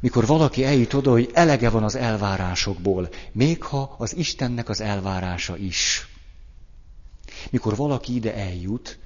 mikor 0.00 0.26
valaki 0.26 0.64
eljut 0.64 0.92
oda, 0.92 1.10
hogy 1.10 1.30
elege 1.32 1.70
van 1.70 1.82
az 1.82 1.94
elvárásokból, 1.94 3.08
még 3.32 3.62
ha 3.62 3.94
az 3.98 4.16
Istennek 4.16 4.68
az 4.68 4.80
elvárása 4.80 5.56
is. 5.56 6.07
Mikor 7.50 7.76
valaki 7.76 8.14
ide 8.14 8.34
eljut, 8.34 8.98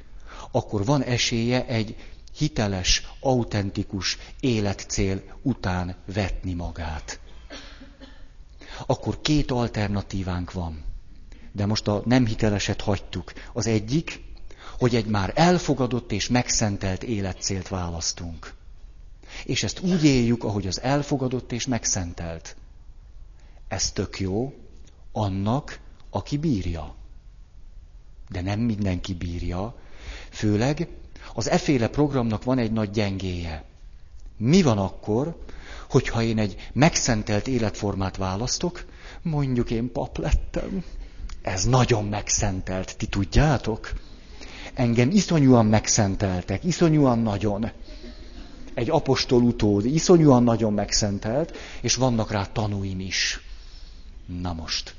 akkor 0.51 0.85
van 0.85 1.03
esélye 1.03 1.67
egy 1.67 1.97
hiteles, 2.37 3.07
autentikus 3.21 4.19
életcél 4.41 5.23
után 5.43 5.97
vetni 6.15 6.53
magát. 6.55 7.21
Akkor 8.87 9.21
két 9.21 9.51
alternatívánk 9.51 10.53
van. 10.53 10.85
De 11.53 11.67
most 11.67 11.89
a 11.89 12.03
nem 12.05 12.27
hiteleset 12.27 12.81
hagytuk. 12.81 13.33
Az 13.53 13.67
egyik, 13.67 14.23
hogy 14.79 14.95
egy 14.95 15.07
már 15.07 15.33
elfogadott 15.35 16.13
és 16.13 16.29
megszentelt 16.29 17.03
életcélt 17.03 17.69
választunk. 17.69 18.55
És 19.45 19.63
ezt 19.63 19.81
úgy 19.81 20.05
éljük, 20.05 20.45
ahogy 20.45 20.67
az 20.67 20.81
elfogadott 20.81 21.53
és 21.53 21.67
megszentelt. 21.67 22.57
Ez 23.69 23.91
tök 23.91 24.21
jó 24.21 24.55
annak, 25.13 25.81
aki 26.11 26.37
bírja. 26.37 26.95
De 28.33 28.41
nem 28.41 28.61
mindenki 28.61 29.15
bírja. 29.15 29.75
Főleg 30.31 30.89
az 31.35 31.51
eféle 31.51 31.89
programnak 31.89 32.45
van 32.45 32.59
egy 32.59 32.73
nagy 32.73 32.91
gyengéje. 32.91 33.65
Mi 34.37 34.63
van 34.63 34.79
akkor, 34.79 35.37
hogyha 35.91 36.23
én 36.23 36.39
egy 36.39 36.71
megszentelt 36.73 37.47
életformát 37.47 38.17
választok, 38.17 38.85
mondjuk 39.23 39.71
én 39.71 39.93
pap 39.93 40.19
lettem, 40.19 40.85
ez 41.43 41.65
nagyon 41.65 42.05
megszentelt, 42.05 42.97
ti 42.97 43.07
tudjátok? 43.07 43.93
Engem 44.75 45.11
iszonyúan 45.11 45.67
megszenteltek, 45.67 46.65
iszonyúan 46.65 47.19
nagyon. 47.19 47.71
Egy 48.75 48.91
apostol 48.91 49.43
utód, 49.43 49.85
iszonyúan 49.85 50.43
nagyon 50.43 50.73
megszentelt, 50.73 51.57
és 51.81 51.95
vannak 51.95 52.31
rá 52.31 52.47
tanúim 52.47 53.01
is. 53.01 53.41
Na 54.41 54.53
most. 54.53 54.95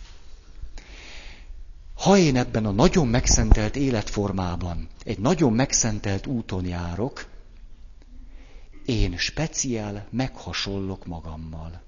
Ha 1.93 2.17
én 2.17 2.35
ebben 2.37 2.65
a 2.65 2.71
nagyon 2.71 3.07
megszentelt 3.07 3.75
életformában, 3.75 4.87
egy 5.03 5.19
nagyon 5.19 5.53
megszentelt 5.53 6.27
úton 6.27 6.65
járok, 6.65 7.25
én 8.85 9.17
speciál 9.17 10.07
meghasonlok 10.09 11.05
magammal. 11.05 11.81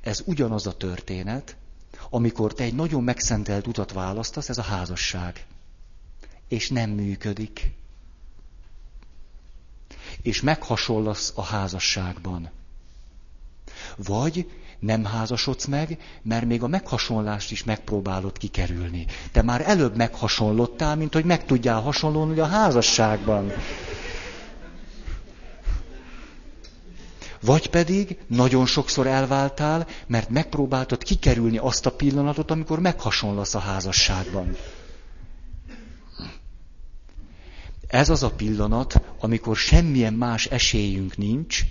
Ez 0.00 0.22
ugyanaz 0.26 0.66
a 0.66 0.76
történet, 0.76 1.56
amikor 2.10 2.54
te 2.54 2.64
egy 2.64 2.74
nagyon 2.74 3.02
megszentelt 3.02 3.66
utat 3.66 3.92
választasz, 3.92 4.48
ez 4.48 4.58
a 4.58 4.62
házasság. 4.62 5.46
És 6.48 6.68
nem 6.68 6.90
működik. 6.90 7.72
És 10.22 10.40
meghasonlasz 10.40 11.32
a 11.34 11.42
házasságban. 11.42 12.50
Vagy 13.96 14.50
nem 14.78 15.04
házasodsz 15.04 15.64
meg, 15.64 15.98
mert 16.22 16.44
még 16.44 16.62
a 16.62 16.66
meghasonlást 16.66 17.50
is 17.50 17.64
megpróbálod 17.64 18.38
kikerülni. 18.38 19.06
Te 19.32 19.42
már 19.42 19.62
előbb 19.66 19.96
meghasonlottál, 19.96 20.96
mint 20.96 21.14
hogy 21.14 21.24
meg 21.24 21.44
tudjál 21.44 21.80
hasonlulni 21.80 22.38
a 22.38 22.46
házasságban. 22.46 23.52
Vagy 27.40 27.70
pedig 27.70 28.18
nagyon 28.26 28.66
sokszor 28.66 29.06
elváltál, 29.06 29.86
mert 30.06 30.28
megpróbáltad 30.30 31.02
kikerülni 31.02 31.58
azt 31.58 31.86
a 31.86 31.92
pillanatot, 31.92 32.50
amikor 32.50 32.80
meghasonlasz 32.80 33.54
a 33.54 33.58
házasságban. 33.58 34.56
Ez 37.86 38.08
az 38.08 38.22
a 38.22 38.30
pillanat, 38.30 39.00
amikor 39.20 39.56
semmilyen 39.56 40.14
más 40.14 40.46
esélyünk 40.46 41.16
nincs, 41.16 41.64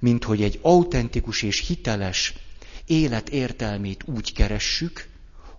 mint 0.00 0.24
hogy 0.24 0.42
egy 0.42 0.58
autentikus 0.62 1.42
és 1.42 1.66
hiteles 1.66 2.34
élet 2.86 3.28
értelmét 3.28 4.02
úgy 4.06 4.32
keressük, 4.32 5.08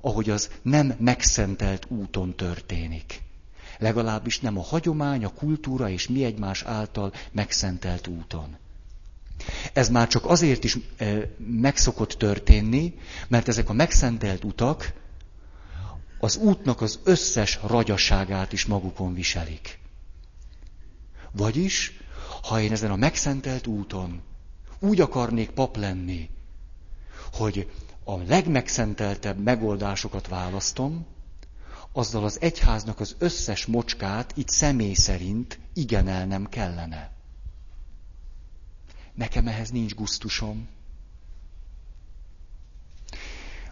ahogy 0.02 0.30
az 0.30 0.50
nem 0.62 0.96
megszentelt 1.00 1.86
úton 1.90 2.36
történik. 2.36 3.22
Legalábbis 3.78 4.40
nem 4.40 4.58
a 4.58 4.64
hagyomány, 4.64 5.24
a 5.24 5.34
kultúra 5.34 5.90
és 5.90 6.08
mi 6.08 6.24
egymás 6.24 6.64
által 6.64 7.14
megszentelt 7.32 8.08
úton. 8.08 8.58
Ez 9.74 9.90
már 9.90 10.08
csak 10.08 10.26
azért 10.26 10.64
is 10.64 10.78
meg 11.38 11.78
szokott 11.78 12.12
történni, 12.12 12.94
mert 13.28 13.48
ezek 13.48 13.70
a 13.70 13.74
megszentelt 13.74 14.44
utak 14.44 14.94
az 16.20 16.36
útnak 16.36 16.82
az 16.82 17.00
összes 17.04 17.60
ragyaságát 17.68 18.54
is 18.54 18.66
magukon 18.66 19.14
viselik. 19.14 19.80
Vagyis, 21.32 22.00
ha 22.42 22.62
én 22.62 22.72
ezen 22.72 22.92
a 22.92 22.96
megszentelt 22.96 23.68
úton 23.68 24.22
úgy 24.82 25.02
akarnék 25.02 25.50
pap 25.50 25.76
lenni, 25.78 26.30
hogy 27.34 27.72
a 28.04 28.17
legmegszenteltebb 28.17 29.38
megoldásokat 29.44 30.28
választom, 30.28 31.06
azzal 31.91 32.24
az 32.24 32.41
egyháznak 32.41 33.00
az 33.00 33.15
összes 33.17 33.65
mocskát 33.65 34.38
itt 34.38 34.50
személy 34.50 34.94
szerint 34.94 35.60
igenelnem 35.74 36.50
kellene. 36.50 37.12
Nekem 39.13 39.48
ehhez 39.48 39.70
nincs 39.70 39.96
gusztusom. 39.96 40.67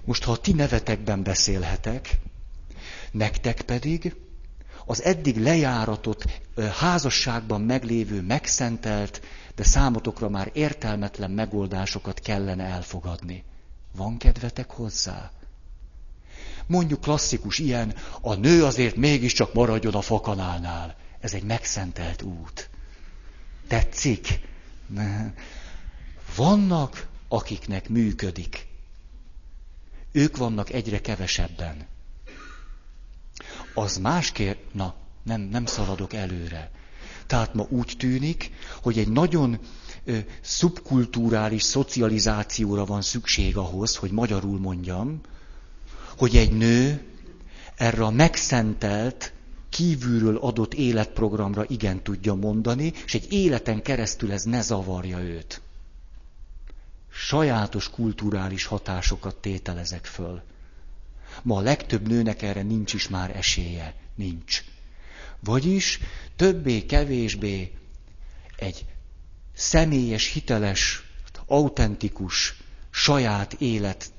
Most, 0.06 0.24
ha 0.24 0.32
a 0.32 0.38
ti 0.38 0.54
nevetekben 0.54 1.24
beszélhetek, 1.24 2.20
nektek 3.12 3.62
pedig 3.62 4.16
az 4.86 5.04
eddig 5.04 5.38
lejáratott 5.38 6.26
házasságban 6.80 7.62
meglévő, 7.62 8.22
megszentelt, 8.22 9.22
de 9.60 9.66
számotokra 9.66 10.30
már 10.30 10.50
értelmetlen 10.54 11.32
megoldásokat 11.32 12.20
kellene 12.20 12.64
elfogadni. 12.64 13.44
Van 13.96 14.18
kedvetek 14.18 14.72
hozzá? 14.72 15.32
Mondjuk 16.66 17.02
klasszikus 17.02 17.60
ilyen, 17.60 17.96
a 18.22 18.34
nő 18.34 18.66
azért 18.66 18.96
mégiscsak 18.96 19.54
maradjon 19.54 19.94
a 19.94 20.02
fakanálnál. 20.02 20.96
Ez 21.20 21.34
egy 21.34 21.44
megszentelt 21.44 22.22
út. 22.22 22.70
Tetszik? 23.68 24.40
Vannak, 26.36 27.08
akiknek 27.28 27.90
működik. 27.90 28.68
Ők 30.12 30.38
vannak 30.38 30.70
egyre 30.70 31.02
kevesebben. 31.02 31.88
Az 33.74 33.98
másképp, 33.98 34.74
na, 34.74 34.96
nem, 35.24 35.42
nem 35.42 35.66
szaladok 35.66 36.14
előre. 36.14 36.72
Tehát 37.30 37.54
ma 37.54 37.66
úgy 37.70 37.94
tűnik, 37.98 38.52
hogy 38.82 38.98
egy 38.98 39.08
nagyon 39.08 39.60
ö, 40.06 40.18
szubkulturális 40.42 41.64
szocializációra 41.64 42.86
van 42.86 43.02
szükség 43.02 43.58
ahhoz, 43.58 43.96
hogy 43.96 44.12
magyarul 44.12 44.60
mondjam, 44.60 45.22
hogy 46.18 46.36
egy 46.36 46.52
nő 46.52 47.04
erre 47.76 48.04
a 48.04 48.10
megszentelt, 48.10 49.34
kívülről 49.70 50.38
adott 50.38 50.74
életprogramra 50.74 51.66
igen 51.68 52.04
tudja 52.04 52.34
mondani, 52.34 52.94
és 53.06 53.14
egy 53.14 53.32
életen 53.34 53.82
keresztül 53.82 54.32
ez 54.32 54.44
ne 54.44 54.62
zavarja 54.62 55.20
őt. 55.20 55.62
Sajátos 57.12 57.90
kulturális 57.90 58.66
hatásokat 58.66 59.36
tételezek 59.36 60.06
föl. 60.06 60.42
Ma 61.42 61.58
a 61.58 61.62
legtöbb 61.62 62.08
nőnek 62.08 62.42
erre 62.42 62.62
nincs 62.62 62.94
is 62.94 63.08
már 63.08 63.36
esélye. 63.36 63.96
Nincs. 64.16 64.64
Vagyis 65.40 66.00
többé-kevésbé 66.36 67.74
egy 68.56 68.86
személyes, 69.54 70.32
hiteles, 70.32 71.04
autentikus, 71.46 72.58
saját 72.90 73.54
élet 73.54 74.12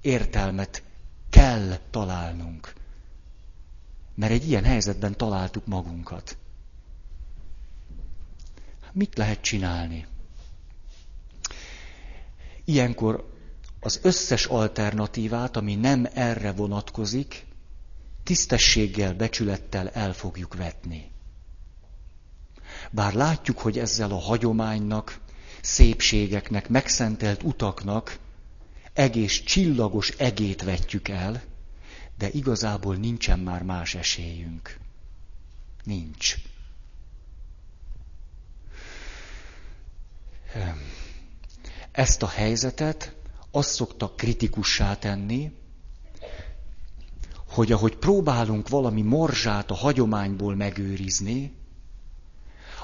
értelmet 0.00 0.82
kell 1.30 1.78
találnunk. 1.90 2.72
Mert 4.14 4.32
egy 4.32 4.48
ilyen 4.48 4.64
helyzetben 4.64 5.16
találtuk 5.16 5.66
magunkat. 5.66 6.36
Mit 8.92 9.16
lehet 9.16 9.40
csinálni? 9.40 10.06
Ilyenkor 12.64 13.36
az 13.80 14.00
összes 14.02 14.44
alternatívát, 14.44 15.56
ami 15.56 15.74
nem 15.74 16.08
erre 16.14 16.52
vonatkozik, 16.52 17.46
tisztességgel, 18.28 19.14
becsülettel 19.14 19.88
el 19.88 20.12
fogjuk 20.12 20.54
vetni. 20.54 21.10
Bár 22.90 23.12
látjuk, 23.14 23.58
hogy 23.58 23.78
ezzel 23.78 24.10
a 24.10 24.18
hagyománynak, 24.18 25.20
szépségeknek, 25.60 26.68
megszentelt 26.68 27.42
utaknak 27.42 28.18
egész 28.92 29.42
csillagos 29.42 30.10
egét 30.10 30.62
vetjük 30.62 31.08
el, 31.08 31.42
de 32.18 32.28
igazából 32.30 32.96
nincsen 32.96 33.38
már 33.38 33.62
más 33.62 33.94
esélyünk. 33.94 34.78
Nincs. 35.84 36.34
Ezt 41.92 42.22
a 42.22 42.28
helyzetet 42.28 43.14
azt 43.50 43.70
szokta 43.70 44.10
kritikussá 44.16 44.96
tenni, 44.96 45.52
hogy 47.58 47.72
ahogy 47.72 47.96
próbálunk 47.96 48.68
valami 48.68 49.02
morzsát 49.02 49.70
a 49.70 49.74
hagyományból 49.74 50.54
megőrizni, 50.54 51.52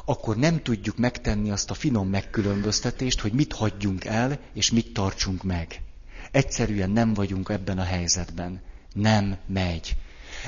akkor 0.04 0.36
nem 0.36 0.62
tudjuk 0.62 0.96
megtenni 0.96 1.50
azt 1.50 1.70
a 1.70 1.74
finom 1.74 2.08
megkülönböztetést, 2.08 3.20
hogy 3.20 3.32
mit 3.32 3.52
hagyjunk 3.52 4.04
el, 4.04 4.38
és 4.52 4.70
mit 4.70 4.92
tartsunk 4.92 5.42
meg. 5.42 5.80
Egyszerűen 6.30 6.90
nem 6.90 7.14
vagyunk 7.14 7.48
ebben 7.48 7.78
a 7.78 7.82
helyzetben. 7.82 8.60
Nem 8.94 9.36
megy. 9.46 9.96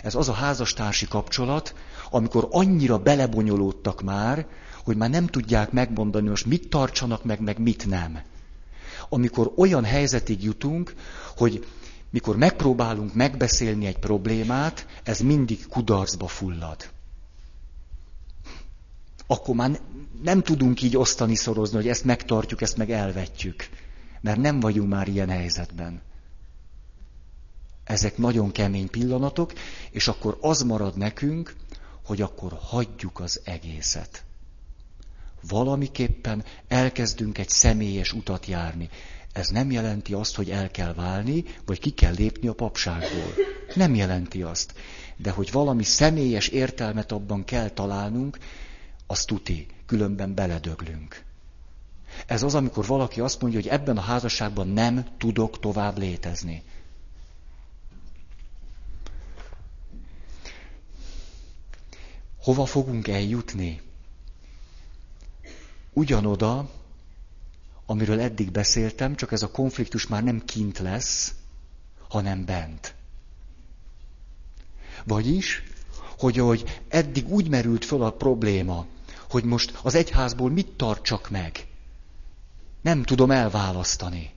Ez 0.02 0.14
az 0.14 0.28
a 0.28 0.32
házastársi 0.32 1.08
kapcsolat, 1.08 1.74
amikor 2.10 2.48
annyira 2.50 2.98
belebonyolódtak 2.98 4.02
már, 4.02 4.46
hogy 4.84 4.96
már 4.96 5.10
nem 5.10 5.26
tudják 5.26 5.70
megmondani, 5.72 6.28
hogy 6.28 6.42
mit 6.46 6.68
tartsanak 6.68 7.24
meg, 7.24 7.40
meg 7.40 7.58
mit 7.58 7.86
nem. 7.86 8.20
Amikor 9.08 9.52
olyan 9.56 9.84
helyzetig 9.84 10.42
jutunk, 10.42 10.94
hogy 11.36 11.66
mikor 12.10 12.36
megpróbálunk 12.36 13.14
megbeszélni 13.14 13.86
egy 13.86 13.98
problémát, 13.98 14.86
ez 15.02 15.20
mindig 15.20 15.66
kudarcba 15.66 16.26
fullad. 16.26 16.90
Akkor 19.26 19.54
már 19.54 19.80
nem 20.22 20.42
tudunk 20.42 20.82
így 20.82 20.96
osztani, 20.96 21.34
szorozni, 21.34 21.76
hogy 21.76 21.88
ezt 21.88 22.04
megtartjuk, 22.04 22.62
ezt 22.62 22.76
meg 22.76 22.90
elvetjük. 22.90 23.68
Mert 24.20 24.38
nem 24.40 24.60
vagyunk 24.60 24.88
már 24.88 25.08
ilyen 25.08 25.28
helyzetben. 25.28 26.02
Ezek 27.84 28.16
nagyon 28.16 28.52
kemény 28.52 28.90
pillanatok, 28.90 29.52
és 29.90 30.08
akkor 30.08 30.38
az 30.40 30.62
marad 30.62 30.96
nekünk, 30.96 31.54
hogy 32.04 32.20
akkor 32.20 32.58
hagyjuk 32.60 33.20
az 33.20 33.40
egészet. 33.44 34.24
Valamiképpen 35.48 36.44
elkezdünk 36.68 37.38
egy 37.38 37.48
személyes 37.48 38.12
utat 38.12 38.46
járni. 38.46 38.88
Ez 39.36 39.48
nem 39.48 39.70
jelenti 39.70 40.12
azt, 40.14 40.36
hogy 40.36 40.50
el 40.50 40.70
kell 40.70 40.94
válni, 40.94 41.44
vagy 41.64 41.78
ki 41.78 41.90
kell 41.90 42.12
lépni 42.14 42.48
a 42.48 42.52
papságból. 42.52 43.32
Nem 43.74 43.94
jelenti 43.94 44.42
azt. 44.42 44.74
De 45.16 45.30
hogy 45.30 45.52
valami 45.52 45.82
személyes 45.82 46.48
értelmet 46.48 47.12
abban 47.12 47.44
kell 47.44 47.68
találnunk, 47.68 48.38
azt 49.06 49.26
tuti, 49.26 49.66
különben 49.86 50.34
beledöglünk. 50.34 51.24
Ez 52.26 52.42
az, 52.42 52.54
amikor 52.54 52.86
valaki 52.86 53.20
azt 53.20 53.40
mondja, 53.40 53.60
hogy 53.60 53.68
ebben 53.68 53.96
a 53.96 54.00
házasságban 54.00 54.68
nem 54.68 55.06
tudok 55.18 55.60
tovább 55.60 55.98
létezni. 55.98 56.62
Hova 62.42 62.66
fogunk 62.66 63.08
eljutni? 63.08 63.80
Ugyanoda, 65.92 66.70
amiről 67.86 68.20
eddig 68.20 68.50
beszéltem, 68.50 69.14
csak 69.14 69.32
ez 69.32 69.42
a 69.42 69.50
konfliktus 69.50 70.06
már 70.06 70.22
nem 70.22 70.44
kint 70.44 70.78
lesz, 70.78 71.34
hanem 72.08 72.44
bent. 72.44 72.94
Vagyis, 75.04 75.62
hogy 76.18 76.38
ahogy 76.38 76.80
eddig 76.88 77.28
úgy 77.28 77.48
merült 77.48 77.84
föl 77.84 78.02
a 78.02 78.12
probléma, 78.12 78.86
hogy 79.30 79.44
most 79.44 79.78
az 79.82 79.94
egyházból 79.94 80.50
mit 80.50 80.68
tartsak 80.76 81.30
meg, 81.30 81.66
nem 82.80 83.02
tudom 83.02 83.30
elválasztani. 83.30 84.30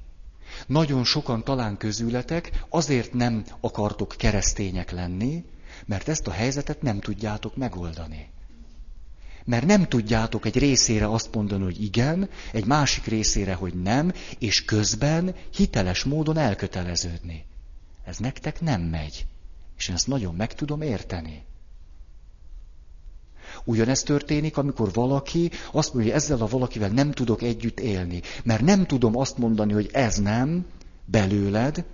Nagyon 0.67 1.03
sokan 1.03 1.43
talán 1.43 1.77
közületek 1.77 2.65
azért 2.69 3.13
nem 3.13 3.45
akartok 3.59 4.15
keresztények 4.17 4.91
lenni, 4.91 5.43
mert 5.85 6.07
ezt 6.07 6.27
a 6.27 6.31
helyzetet 6.31 6.81
nem 6.81 6.99
tudjátok 6.99 7.55
megoldani. 7.55 8.29
Mert 9.45 9.65
nem 9.65 9.87
tudjátok 9.87 10.45
egy 10.45 10.57
részére 10.57 11.11
azt 11.11 11.35
mondani, 11.35 11.63
hogy 11.63 11.83
igen, 11.83 12.29
egy 12.51 12.65
másik 12.65 13.05
részére, 13.05 13.53
hogy 13.53 13.73
nem, 13.73 14.13
és 14.39 14.65
közben 14.65 15.35
hiteles 15.53 16.03
módon 16.03 16.37
elköteleződni. 16.37 17.45
Ez 18.05 18.17
nektek 18.17 18.61
nem 18.61 18.81
megy. 18.81 19.25
És 19.77 19.87
én 19.87 19.95
ezt 19.95 20.07
nagyon 20.07 20.35
meg 20.35 20.53
tudom 20.53 20.81
érteni. 20.81 21.43
Ugyanezt 23.63 24.05
történik, 24.05 24.57
amikor 24.57 24.93
valaki 24.93 25.51
azt 25.71 25.93
mondja, 25.93 26.11
hogy 26.11 26.21
ezzel 26.21 26.41
a 26.41 26.47
valakivel 26.47 26.89
nem 26.89 27.11
tudok 27.11 27.41
együtt 27.41 27.79
élni. 27.79 28.21
Mert 28.43 28.61
nem 28.61 28.85
tudom 28.85 29.17
azt 29.17 29.37
mondani, 29.37 29.73
hogy 29.73 29.89
ez 29.93 30.17
nem 30.17 30.65
belőled, 31.05 31.85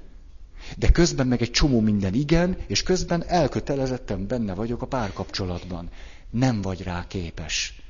de 0.78 0.92
közben 0.92 1.28
meg 1.28 1.42
egy 1.42 1.52
csomó 1.52 1.80
minden 1.80 2.14
igen, 2.14 2.58
és 2.68 2.84
közben 2.84 3.24
elkötelezettem 3.28 4.28
benne 4.28 4.54
vagyok 4.54 4.82
a 4.82 4.86
párkapcsolatban. 4.88 5.90
Nem 6.36 6.62
vagy 6.62 6.84
rá 6.84 7.08
képes. 7.08 7.82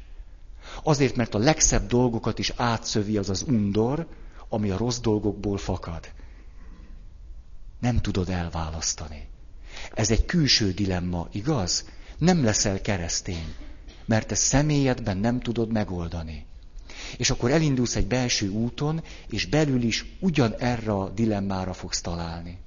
Azért, 0.83 1.15
mert 1.15 1.33
a 1.35 1.37
legszebb 1.37 1.87
dolgokat 1.87 2.39
is 2.39 2.51
átszövi 2.55 3.17
az 3.17 3.29
az 3.29 3.41
undor, 3.47 4.07
ami 4.49 4.69
a 4.69 4.77
rossz 4.77 4.99
dolgokból 4.99 5.57
fakad. 5.57 6.11
Nem 7.79 7.97
tudod 8.01 8.29
elválasztani. 8.29 9.27
Ez 9.93 10.11
egy 10.11 10.25
külső 10.25 10.71
dilemma, 10.71 11.27
igaz? 11.31 11.89
Nem 12.17 12.43
leszel 12.43 12.81
keresztény, 12.81 13.55
mert 14.05 14.31
ezt 14.31 14.41
személyedben 14.41 15.17
nem 15.17 15.39
tudod 15.39 15.71
megoldani. 15.71 16.45
És 17.17 17.29
akkor 17.29 17.51
elindulsz 17.51 17.95
egy 17.95 18.07
belső 18.07 18.49
úton, 18.49 19.03
és 19.27 19.45
belül 19.45 19.81
is 19.81 20.05
ugyan 20.19 20.55
erre 20.57 20.91
a 20.91 21.09
dilemmára 21.09 21.73
fogsz 21.73 22.01
találni. 22.01 22.57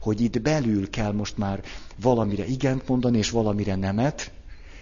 Hogy 0.00 0.20
itt 0.20 0.40
belül 0.40 0.90
kell 0.90 1.12
most 1.12 1.36
már 1.36 1.62
valamire 2.00 2.46
igent 2.46 2.88
mondani, 2.88 3.18
és 3.18 3.30
valamire 3.30 3.74
nemet, 3.74 4.32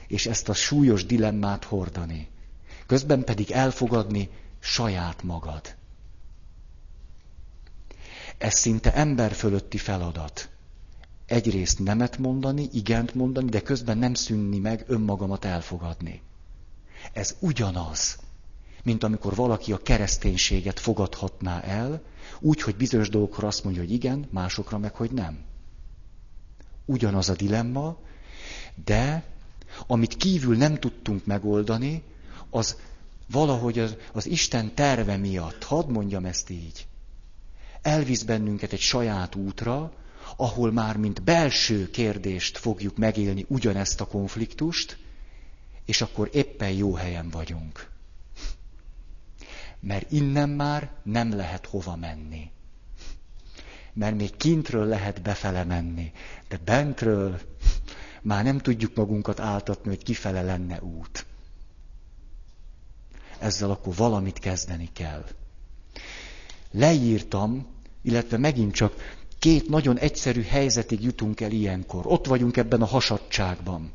és 0.06 0.26
ezt 0.26 0.48
a 0.48 0.54
súlyos 0.54 1.06
dilemmát 1.06 1.64
hordani. 1.64 2.28
Közben 2.86 3.24
pedig 3.24 3.50
elfogadni 3.50 4.30
saját 4.58 5.22
magad. 5.22 5.74
Ez 8.38 8.54
szinte 8.54 8.94
ember 8.94 9.32
fölötti 9.32 9.78
feladat 9.78 10.48
egyrészt 11.28 11.78
nemet 11.78 12.18
mondani, 12.18 12.68
igent 12.72 13.14
mondani, 13.14 13.50
de 13.50 13.60
közben 13.62 13.98
nem 13.98 14.14
szűnni 14.14 14.58
meg 14.58 14.84
önmagamat 14.86 15.44
elfogadni. 15.44 16.22
Ez 17.12 17.36
ugyanaz, 17.38 18.18
mint 18.82 19.02
amikor 19.04 19.34
valaki 19.34 19.72
a 19.72 19.82
kereszténységet 19.82 20.80
fogadhatná 20.80 21.60
el, 21.60 22.02
úgy, 22.40 22.62
hogy 22.62 22.76
bizonyos 22.76 23.08
dolgokra 23.08 23.46
azt 23.46 23.64
mondja, 23.64 23.82
hogy 23.82 23.92
igen, 23.92 24.28
másokra 24.30 24.78
meg, 24.78 24.94
hogy 24.94 25.10
nem. 25.10 25.38
Ugyanaz 26.84 27.28
a 27.28 27.34
dilemma, 27.34 27.98
de 28.84 29.24
amit 29.86 30.16
kívül 30.16 30.56
nem 30.56 30.74
tudtunk 30.74 31.26
megoldani, 31.26 32.02
az 32.50 32.76
valahogy 33.30 33.78
az, 33.78 33.96
az 34.12 34.26
Isten 34.26 34.74
terve 34.74 35.16
miatt, 35.16 35.64
hadd 35.64 35.90
mondjam 35.90 36.24
ezt 36.24 36.50
így, 36.50 36.86
elvisz 37.82 38.22
bennünket 38.22 38.72
egy 38.72 38.80
saját 38.80 39.34
útra, 39.34 39.92
ahol 40.36 40.72
már 40.72 40.96
mint 40.96 41.22
belső 41.22 41.90
kérdést 41.90 42.58
fogjuk 42.58 42.96
megélni 42.96 43.44
ugyanezt 43.48 44.00
a 44.00 44.06
konfliktust, 44.06 44.96
és 45.84 46.00
akkor 46.00 46.28
éppen 46.32 46.70
jó 46.70 46.94
helyen 46.94 47.30
vagyunk. 47.30 47.90
Mert 49.80 50.12
innen 50.12 50.48
már 50.48 50.90
nem 51.02 51.36
lehet 51.36 51.66
hova 51.66 51.96
menni. 51.96 52.50
Mert 53.92 54.16
még 54.16 54.36
kintről 54.36 54.86
lehet 54.86 55.22
befele 55.22 55.64
menni, 55.64 56.12
de 56.48 56.58
bentről 56.64 57.40
már 58.22 58.44
nem 58.44 58.58
tudjuk 58.58 58.94
magunkat 58.94 59.40
áltatni, 59.40 59.88
hogy 59.88 60.02
kifele 60.02 60.42
lenne 60.42 60.82
út. 60.82 61.26
Ezzel 63.38 63.70
akkor 63.70 63.94
valamit 63.94 64.38
kezdeni 64.38 64.88
kell. 64.92 65.24
Leírtam, 66.70 67.66
illetve 68.02 68.36
megint 68.36 68.74
csak 68.74 69.16
Két 69.38 69.68
nagyon 69.68 69.98
egyszerű 69.98 70.42
helyzetig 70.42 71.02
jutunk 71.02 71.40
el 71.40 71.50
ilyenkor. 71.52 72.06
Ott 72.06 72.26
vagyunk 72.26 72.56
ebben 72.56 72.82
a 72.82 72.86
hasadságban. 72.86 73.92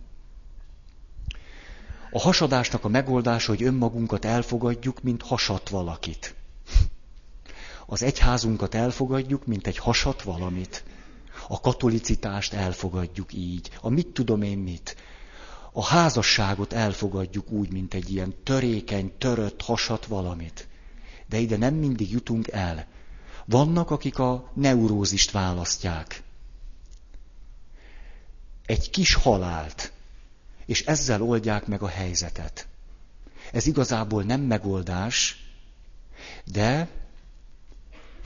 A 2.15 2.19
hasadásnak 2.19 2.85
a 2.85 2.87
megoldása, 2.87 3.51
hogy 3.51 3.63
önmagunkat 3.63 4.25
elfogadjuk, 4.25 5.01
mint 5.01 5.21
hasat 5.21 5.69
valakit. 5.69 6.35
Az 7.85 8.03
egyházunkat 8.03 8.75
elfogadjuk, 8.75 9.45
mint 9.45 9.67
egy 9.67 9.77
hasat 9.77 10.21
valamit. 10.21 10.83
A 11.47 11.59
katolicitást 11.59 12.53
elfogadjuk 12.53 13.33
így. 13.33 13.71
A 13.81 13.89
mit 13.89 14.07
tudom 14.07 14.41
én 14.41 14.57
mit. 14.57 14.95
A 15.71 15.85
házasságot 15.85 16.73
elfogadjuk 16.73 17.51
úgy, 17.51 17.71
mint 17.71 17.93
egy 17.93 18.11
ilyen 18.11 18.33
törékeny, 18.43 19.13
törött, 19.17 19.61
hasat 19.61 20.05
valamit. 20.05 20.67
De 21.29 21.37
ide 21.37 21.57
nem 21.57 21.73
mindig 21.73 22.11
jutunk 22.11 22.47
el. 22.47 22.85
Vannak, 23.45 23.91
akik 23.91 24.19
a 24.19 24.51
neurózist 24.53 25.31
választják. 25.31 26.23
Egy 28.65 28.89
kis 28.89 29.13
halált, 29.13 29.92
és 30.65 30.85
ezzel 30.85 31.21
oldják 31.21 31.65
meg 31.67 31.81
a 31.81 31.87
helyzetet. 31.87 32.67
Ez 33.51 33.65
igazából 33.65 34.23
nem 34.23 34.41
megoldás, 34.41 35.45
de 36.45 36.87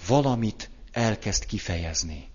valamit 0.08 0.70
elkezd 0.92 1.46
kifejezni. 1.46 2.30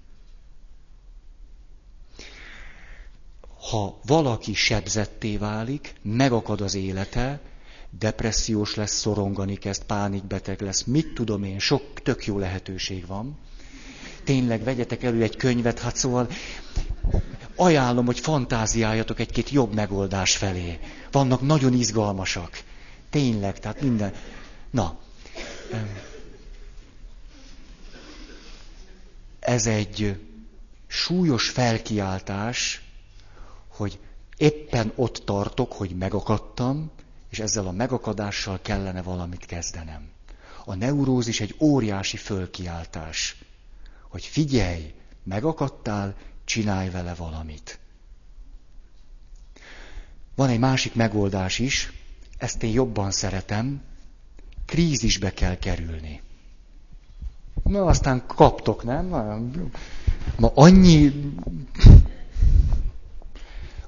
Ha 3.70 3.98
valaki 4.06 4.54
sebzetté 4.54 5.36
válik, 5.36 5.94
megakad 6.02 6.60
az 6.60 6.74
élete, 6.74 7.40
depressziós 7.98 8.74
lesz, 8.74 8.98
szorongani 8.98 9.56
kezd, 9.56 9.82
pánikbeteg 9.82 10.60
lesz, 10.60 10.82
mit 10.82 11.14
tudom 11.14 11.42
én, 11.44 11.58
sok 11.58 12.02
tök 12.02 12.26
jó 12.26 12.38
lehetőség 12.38 13.06
van. 13.06 13.38
Tényleg 14.24 14.62
vegyetek 14.62 15.02
elő 15.02 15.22
egy 15.22 15.36
könyvet, 15.36 15.78
hát 15.78 15.96
szóval 15.96 16.28
ajánlom, 17.56 18.06
hogy 18.06 18.20
fantáziáljatok 18.20 19.20
egy-két 19.20 19.50
jobb 19.50 19.74
megoldás 19.74 20.36
felé. 20.36 20.78
Vannak 21.10 21.40
nagyon 21.40 21.72
izgalmasak. 21.72 22.62
Tényleg, 23.10 23.58
tehát 23.60 23.80
minden. 23.80 24.14
Na. 24.70 24.98
Ez 29.40 29.66
egy 29.66 30.20
súlyos 30.86 31.48
felkiáltás, 31.48 32.82
hogy 33.68 33.98
éppen 34.36 34.92
ott 34.94 35.22
tartok, 35.24 35.72
hogy 35.72 35.90
megakadtam, 35.90 36.90
és 37.30 37.38
ezzel 37.38 37.66
a 37.66 37.72
megakadással 37.72 38.58
kellene 38.62 39.02
valamit 39.02 39.46
kezdenem. 39.46 40.10
A 40.64 40.74
neurózis 40.74 41.40
egy 41.40 41.54
óriási 41.58 42.16
fölkiáltás, 42.16 43.36
hogy 44.08 44.24
figyelj, 44.24 44.94
megakadtál, 45.22 46.14
csinálj 46.44 46.90
vele 46.90 47.14
valamit. 47.14 47.78
Van 50.34 50.48
egy 50.48 50.58
másik 50.58 50.94
megoldás 50.94 51.58
is, 51.58 51.92
ezt 52.38 52.62
én 52.62 52.72
jobban 52.72 53.10
szeretem, 53.10 53.82
krízisbe 54.66 55.32
kell 55.32 55.58
kerülni. 55.58 56.20
Na, 57.62 57.84
aztán 57.84 58.26
kaptok, 58.26 58.84
nem? 58.84 59.06
Ma 60.36 60.52
annyi... 60.54 61.12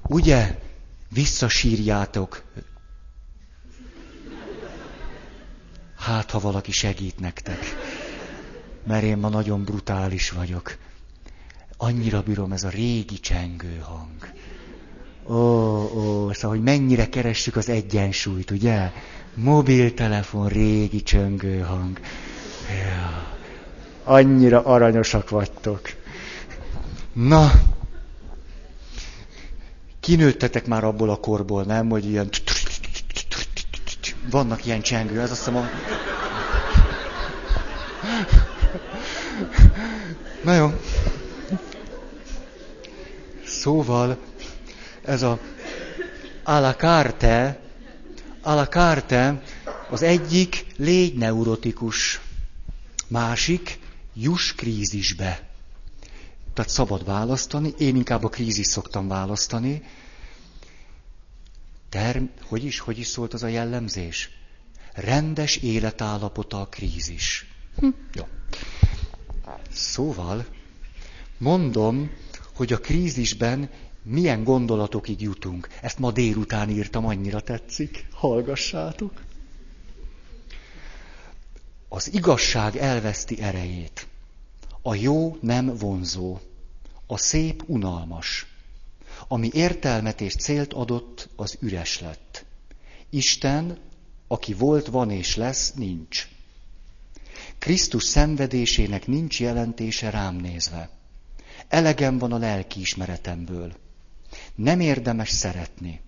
Ugye, 0.07 0.59
visszasírjátok. 1.09 2.43
Hát, 5.97 6.31
ha 6.31 6.39
valaki 6.39 6.71
segít 6.71 7.19
nektek. 7.19 7.59
Mert 8.83 9.03
én 9.03 9.17
ma 9.17 9.29
nagyon 9.29 9.63
brutális 9.63 10.29
vagyok. 10.29 10.77
Annyira 11.77 12.21
bírom 12.21 12.51
ez 12.51 12.63
a 12.63 12.69
régi 12.69 13.19
csengő 13.19 13.83
hang. 13.83 14.33
Ó, 15.27 15.35
ó, 15.95 16.31
szóval, 16.31 16.49
hogy 16.49 16.63
mennyire 16.63 17.09
keressük 17.09 17.55
az 17.55 17.69
egyensúlyt, 17.69 18.51
ugye? 18.51 18.91
Mobiltelefon, 19.33 20.47
régi 20.47 21.03
csöngő 21.03 21.59
hang. 21.59 21.99
Ja. 22.69 23.33
Annyira 24.03 24.63
aranyosak 24.63 25.29
vagytok. 25.29 25.81
Na, 27.13 27.51
kinőttetek 29.99 30.65
már 30.65 30.83
abból 30.83 31.09
a 31.09 31.15
korból, 31.15 31.63
nem, 31.63 31.89
hogy 31.89 32.05
ilyen... 32.05 32.29
Vannak 34.29 34.65
ilyen 34.65 34.81
csengő, 34.81 35.21
ez 35.21 35.31
azt 35.31 35.39
hiszem 35.39 35.55
a... 35.55 35.69
Na 40.43 40.53
jó. 40.53 40.71
Szóval 43.65 44.17
ez 45.03 45.21
a 45.21 45.39
a 46.43 46.59
la 46.59 46.75
carte, 46.75 47.59
a 48.41 48.53
la 48.53 48.67
carte 48.67 49.43
az 49.89 50.01
egyik 50.01 50.65
légy 50.75 51.15
neurotikus, 51.15 52.21
másik 53.07 53.79
juss 54.13 54.53
krízisbe. 54.55 55.47
Tehát 56.53 56.71
szabad 56.71 57.05
választani, 57.05 57.73
én 57.77 57.95
inkább 57.95 58.23
a 58.23 58.29
krízis 58.29 58.67
szoktam 58.67 59.07
választani. 59.07 59.83
Term, 61.89 62.23
hogy 62.47 62.63
is, 62.63 62.79
hogy 62.79 62.99
is 62.99 63.07
szólt 63.07 63.33
az 63.33 63.43
a 63.43 63.47
jellemzés? 63.47 64.29
Rendes 64.93 65.55
életállapota 65.55 66.61
a 66.61 66.67
krízis. 66.67 67.45
Hm. 67.79 67.89
Jó. 68.13 68.27
Szóval 69.71 70.45
mondom, 71.37 72.11
hogy 72.55 72.73
a 72.73 72.79
krízisben 72.79 73.69
milyen 74.03 74.43
gondolatokig 74.43 75.21
jutunk. 75.21 75.67
Ezt 75.81 75.99
ma 75.99 76.11
délután 76.11 76.69
írtam, 76.69 77.05
annyira 77.05 77.39
tetszik. 77.39 78.05
Hallgassátok. 78.11 79.23
Az 81.89 82.13
igazság 82.13 82.75
elveszti 82.75 83.41
erejét. 83.41 84.07
A 84.81 84.95
jó 84.95 85.37
nem 85.41 85.75
vonzó. 85.77 86.39
A 87.07 87.17
szép 87.17 87.63
unalmas. 87.65 88.45
Ami 89.27 89.49
értelmet 89.53 90.21
és 90.21 90.35
célt 90.35 90.73
adott, 90.73 91.29
az 91.35 91.57
üres 91.59 91.99
lett. 91.99 92.45
Isten, 93.09 93.77
aki 94.27 94.53
volt, 94.53 94.87
van 94.87 95.11
és 95.11 95.35
lesz, 95.35 95.73
nincs. 95.73 96.27
Krisztus 97.59 98.03
szenvedésének 98.03 99.07
nincs 99.07 99.39
jelentése 99.39 100.09
rám 100.09 100.35
nézve. 100.35 100.89
Elegem 101.67 102.17
van 102.17 102.31
a 102.31 102.37
lelki. 102.37 102.83
Nem 104.55 104.79
érdemes 104.79 105.29
szeretni. 105.29 106.01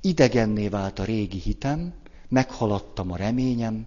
Idegenné 0.00 0.68
vált 0.68 0.98
a 0.98 1.04
régi 1.04 1.38
hitem, 1.38 1.94
meghaladtam 2.28 3.10
a 3.10 3.16
reményem, 3.16 3.86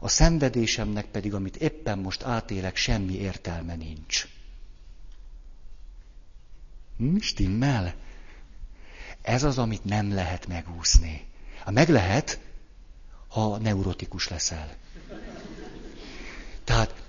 a 0.00 0.08
szenvedésemnek 0.08 1.06
pedig, 1.06 1.34
amit 1.34 1.56
éppen 1.56 1.98
most 1.98 2.22
átélek, 2.22 2.76
semmi 2.76 3.14
értelme 3.14 3.74
nincs. 3.74 4.28
Hm, 6.96 7.16
stimmel? 7.16 7.94
Ez 9.22 9.42
az, 9.42 9.58
amit 9.58 9.84
nem 9.84 10.14
lehet 10.14 10.46
megúszni. 10.46 11.26
Ha 11.64 11.70
meg 11.70 11.88
lehet, 11.88 12.40
ha 13.28 13.58
neurotikus 13.58 14.28
leszel. 14.28 14.76
Tehát 16.64 17.07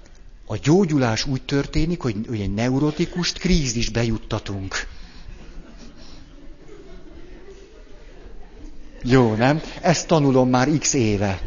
a 0.52 0.58
gyógyulás 0.58 1.26
úgy 1.26 1.42
történik, 1.42 2.02
hogy, 2.02 2.16
egy 2.32 2.54
neurotikust 2.54 3.38
krízisbe 3.38 4.04
juttatunk. 4.04 4.88
Jó, 9.04 9.34
nem? 9.34 9.62
Ezt 9.82 10.08
tanulom 10.08 10.50
már 10.50 10.70
x 10.80 10.94
éve. 10.94 11.42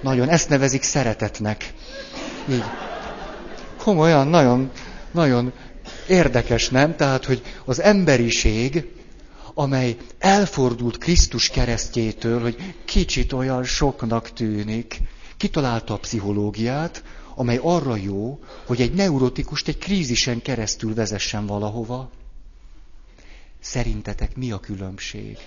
Nagyon, 0.00 0.28
ezt 0.28 0.48
nevezik 0.48 0.82
szeretetnek. 0.82 1.72
Így. 2.50 2.64
Komolyan, 3.76 4.28
nagyon, 4.28 4.70
nagyon 5.10 5.52
érdekes, 6.08 6.68
nem? 6.68 6.96
Tehát, 6.96 7.24
hogy 7.24 7.42
az 7.64 7.80
emberiség, 7.80 8.84
amely 9.54 9.96
elfordult 10.18 10.98
Krisztus 10.98 11.48
keresztjétől, 11.48 12.40
hogy 12.40 12.74
kicsit 12.84 13.32
olyan 13.32 13.64
soknak 13.64 14.32
tűnik, 14.32 15.00
kitalálta 15.36 15.94
a 15.94 15.98
pszichológiát, 15.98 17.02
amely 17.38 17.58
arra 17.62 17.96
jó, 17.96 18.38
hogy 18.66 18.80
egy 18.80 18.92
neurotikust 18.94 19.68
egy 19.68 19.78
krízisen 19.78 20.42
keresztül 20.42 20.94
vezessen 20.94 21.46
valahova. 21.46 22.10
Szerintetek 23.60 24.36
mi 24.36 24.50
a 24.52 24.60
különbség? 24.60 25.38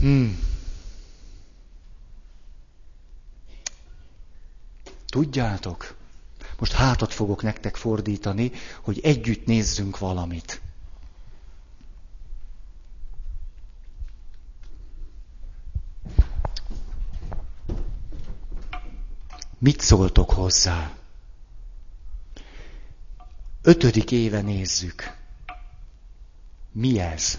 Hmm. 0.00 0.38
Tudjátok, 5.06 5.94
most 6.58 6.72
hátat 6.72 7.12
fogok 7.12 7.42
nektek 7.42 7.76
fordítani, 7.76 8.52
hogy 8.80 9.00
együtt 9.02 9.46
nézzünk 9.46 9.98
valamit. 9.98 10.60
Mit 19.62 19.80
szóltok 19.80 20.30
hozzá? 20.30 20.92
Ötödik 23.62 24.10
éve 24.10 24.40
nézzük. 24.40 25.16
Mi 26.72 26.98
ez? 26.98 27.38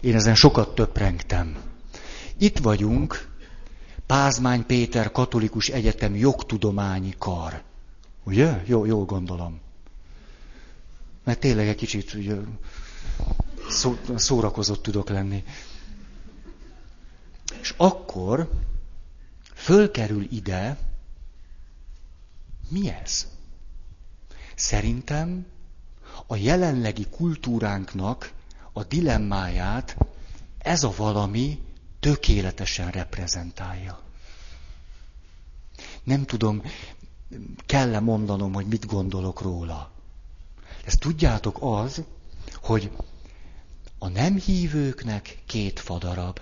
Én 0.00 0.14
ezen 0.14 0.34
sokat 0.34 0.74
töprengtem. 0.74 1.56
Itt 2.38 2.58
vagyunk, 2.58 3.28
Pázmány 4.06 4.66
Péter 4.66 5.12
Katolikus 5.12 5.68
Egyetem 5.68 6.16
jogtudományi 6.16 7.14
kar. 7.18 7.62
Ugye? 8.24 8.62
Jó, 8.66 8.84
jól 8.84 9.04
gondolom. 9.04 9.60
Mert 11.24 11.40
tényleg 11.40 11.68
egy 11.68 11.76
kicsit 11.76 12.14
ugye, 12.14 12.34
szó, 13.68 13.98
szórakozott 14.14 14.82
tudok 14.82 15.08
lenni. 15.08 15.44
És 17.60 17.74
akkor 17.76 18.50
fölkerül 19.56 20.26
ide, 20.30 20.78
mi 22.68 22.90
ez? 22.90 23.26
Szerintem 24.54 25.46
a 26.26 26.36
jelenlegi 26.36 27.06
kultúránknak 27.10 28.32
a 28.72 28.84
dilemmáját 28.84 29.96
ez 30.58 30.82
a 30.82 30.92
valami 30.96 31.60
tökéletesen 32.00 32.90
reprezentálja. 32.90 34.00
Nem 36.02 36.24
tudom, 36.24 36.62
kell-e 37.66 38.00
mondanom, 38.00 38.52
hogy 38.52 38.66
mit 38.66 38.86
gondolok 38.86 39.40
róla. 39.40 39.90
Ezt 40.84 41.00
tudjátok 41.00 41.58
az, 41.60 42.02
hogy 42.62 42.90
a 43.98 44.08
nem 44.08 44.36
hívőknek 44.36 45.38
két 45.46 45.80
fadarab. 45.80 46.40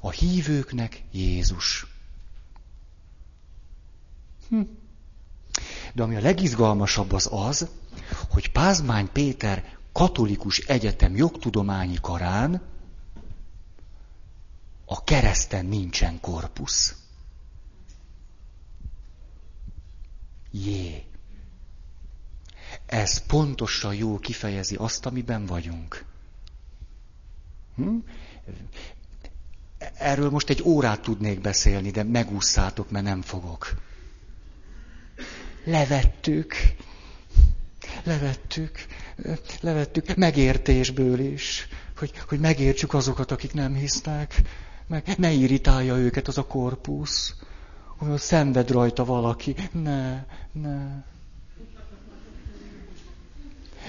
A 0.00 0.10
hívőknek 0.10 1.02
Jézus. 1.10 1.86
Hm. 4.48 4.60
De 5.94 6.02
ami 6.02 6.16
a 6.16 6.20
legizgalmasabb 6.20 7.12
az 7.12 7.28
az, 7.32 7.68
hogy 8.30 8.52
Pázmány 8.52 9.12
Péter 9.12 9.76
katolikus 9.92 10.58
egyetem 10.58 11.16
jogtudományi 11.16 11.98
karán 12.00 12.62
a 14.84 15.04
kereszten 15.04 15.66
nincsen 15.66 16.20
korpusz. 16.20 16.94
Jé. 20.50 21.04
Ez 22.86 23.26
pontosan 23.26 23.94
jól 23.94 24.18
kifejezi 24.18 24.74
azt, 24.74 25.06
amiben 25.06 25.46
vagyunk. 25.46 26.04
Hm? 27.74 27.96
Erről 29.98 30.30
most 30.30 30.50
egy 30.50 30.62
órát 30.64 31.00
tudnék 31.00 31.40
beszélni, 31.40 31.90
de 31.90 32.02
megúszátok, 32.02 32.90
mert 32.90 33.04
nem 33.04 33.22
fogok. 33.22 33.74
Levettük. 35.64 36.54
Levettük. 38.04 38.86
Levettük. 39.60 40.14
Megértésből 40.14 41.18
is. 41.18 41.68
Hogy, 41.98 42.12
hogy 42.28 42.40
megértsük 42.40 42.94
azokat, 42.94 43.30
akik 43.30 43.52
nem 43.52 43.74
hisznek. 43.74 44.42
Meg 44.86 45.14
ne 45.16 45.30
irritálja 45.30 45.96
őket 45.96 46.28
az 46.28 46.38
a 46.38 46.46
korpusz. 46.46 47.34
Hogy 47.96 48.18
szenved 48.18 48.70
rajta 48.70 49.04
valaki. 49.04 49.54
Ne, 49.72 50.24
ne. 50.52 51.04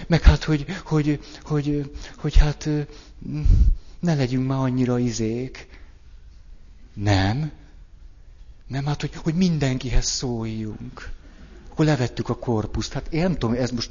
Meg 0.07 0.21
hát, 0.21 0.43
hogy, 0.43 0.65
hogy, 0.83 1.19
hogy, 1.41 1.91
hogy 2.17 2.37
hát 2.37 2.69
ne 3.99 4.15
legyünk 4.15 4.47
már 4.47 4.57
annyira 4.57 4.99
izék. 4.99 5.67
Nem. 7.01 7.51
Nem, 8.67 8.85
hát, 8.85 9.01
hogy, 9.01 9.15
hogy 9.15 9.33
mindenkihez 9.33 10.05
szóljunk. 10.05 11.09
Akkor 11.71 11.85
levettük 11.85 12.29
a 12.29 12.35
korpuszt. 12.35 12.93
Hát 12.93 13.07
én 13.09 13.21
nem 13.21 13.37
tudom, 13.37 13.55
ez 13.55 13.71
most... 13.71 13.89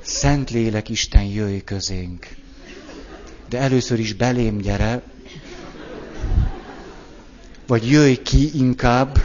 Szent 0.00 0.50
lélek 0.50 0.88
Isten 0.88 1.24
jöjj 1.24 1.58
közénk. 1.58 2.28
De 3.48 3.58
először 3.58 3.98
is 3.98 4.12
belém 4.12 4.58
gyere, 4.58 5.02
vagy 7.66 7.90
jöjj 7.90 8.14
ki 8.14 8.58
inkább, 8.58 9.22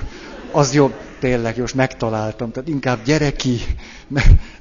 az 0.51 0.73
jobb, 0.73 0.93
tényleg, 1.19 1.57
most 1.57 1.73
megtaláltam, 1.73 2.51
tehát 2.51 2.69
inkább 2.69 3.03
gyere 3.03 3.32
ki, 3.32 3.59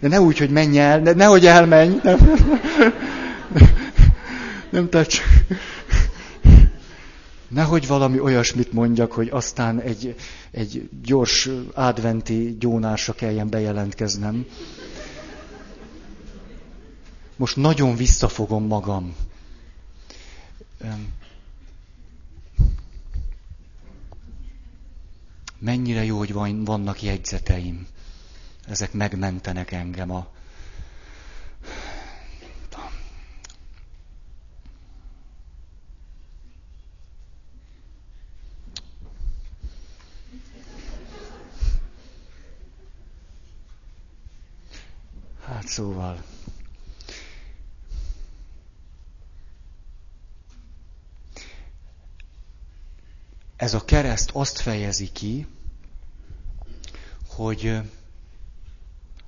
de 0.00 0.08
ne 0.08 0.20
úgy, 0.20 0.38
hogy 0.38 0.50
menj 0.50 0.78
el, 0.78 0.98
ne, 0.98 1.12
nehogy 1.12 1.46
elmenj, 1.46 1.96
nem, 2.02 2.18
nem, 4.74 4.88
tehát 4.88 5.06
csak, 5.08 5.24
nehogy 7.48 7.86
valami 7.86 8.20
olyasmit 8.20 8.72
mondjak, 8.72 9.12
hogy 9.12 9.28
aztán 9.28 9.80
egy, 9.80 10.14
egy 10.50 10.88
gyors 11.02 11.48
adventi 11.74 12.56
gyónásra 12.58 13.12
kelljen 13.12 13.48
bejelentkeznem. 13.48 14.46
Most 17.36 17.56
nagyon 17.56 17.96
visszafogom 17.96 18.66
magam. 18.66 19.16
Mennyire 25.58 26.04
jó, 26.04 26.18
hogy 26.18 26.32
van, 26.32 26.64
vannak 26.64 27.02
jegyzeteim. 27.02 27.86
Ezek 28.68 28.92
megmentenek 28.92 29.72
engem 29.72 30.10
a... 30.10 30.33
Hát 45.64 45.72
szóval... 45.72 46.24
Ez 53.56 53.74
a 53.74 53.84
kereszt 53.84 54.30
azt 54.32 54.58
fejezi 54.58 55.12
ki, 55.12 55.46
hogy 57.26 57.80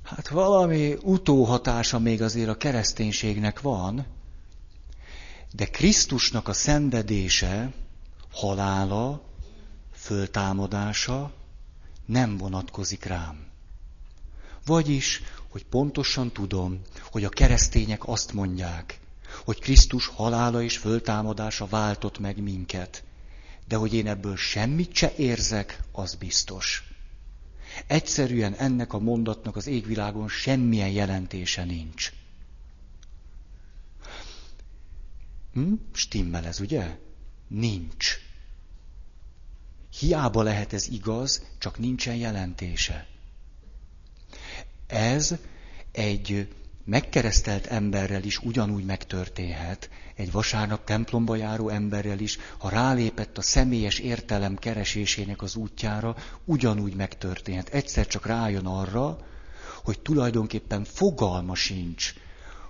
hát 0.03 0.29
valami 0.29 0.97
utóhatása 1.03 1.99
még 1.99 2.23
azért 2.23 2.49
a 2.49 2.57
kereszténységnek 2.57 3.61
van, 3.61 4.07
de 5.53 5.67
Krisztusnak 5.67 6.49
a 6.49 6.53
szenvedése, 6.53 7.73
halála, 8.31 9.23
föltámadása 9.93 11.33
nem 12.07 12.37
vonatkozik 12.37 13.05
rám. 13.05 13.47
Vagyis, 14.67 15.23
hogy 15.57 15.65
pontosan 15.65 16.33
tudom, 16.33 16.81
hogy 17.03 17.25
a 17.25 17.29
keresztények 17.29 18.09
azt 18.09 18.33
mondják, 18.33 19.01
hogy 19.45 19.61
Krisztus 19.61 20.07
halála 20.07 20.63
és 20.63 20.79
föltámadása 20.79 21.67
váltott 21.67 22.19
meg 22.19 22.43
minket. 22.43 23.05
De 23.69 23.77
hogy 23.77 23.95
én 23.95 24.07
ebből 24.07 24.37
semmit 24.37 24.95
se 24.95 25.15
érzek, 25.17 25.81
az 25.93 26.15
biztos. 26.15 26.85
Egyszerűen 27.87 28.55
ennek 28.55 28.93
a 28.93 28.99
mondatnak 28.99 29.57
az 29.57 29.67
égvilágon 29.67 30.29
semmilyen 30.29 30.91
jelentése 30.91 31.65
nincs. 31.65 32.13
Hm? 35.53 35.73
Stimmel 35.93 36.47
ez, 36.47 36.61
ugye? 36.61 36.99
Nincs. 37.49 38.19
Hiába 39.99 40.43
lehet 40.43 40.73
ez 40.73 40.89
igaz, 40.89 41.43
csak 41.59 41.79
nincsen 41.79 42.17
jelentése. 42.17 43.16
Ez 44.87 45.35
egy 45.93 46.49
megkeresztelt 46.85 47.67
emberrel 47.67 48.23
is 48.23 48.39
ugyanúgy 48.39 48.85
megtörténhet, 48.85 49.91
egy 50.15 50.33
vasárnap 50.33 50.85
templomba 50.85 51.37
járó 51.37 51.69
emberrel 51.69 52.19
is, 52.19 52.39
ha 52.59 52.69
rálépett 52.69 53.39
a 53.39 53.43
személyes 53.43 53.99
értelem 53.99 54.57
keresésének 54.57 55.43
az 55.43 55.57
útjára, 55.57 56.17
ugyanúgy 56.45 56.95
megtörténhet. 56.95 57.69
Egyszer 57.69 58.07
csak 58.07 58.27
rájön 58.27 58.67
arra, 58.67 59.19
hogy 59.85 60.01
tulajdonképpen 60.01 60.85
fogalma 60.85 61.55
sincs, 61.55 62.15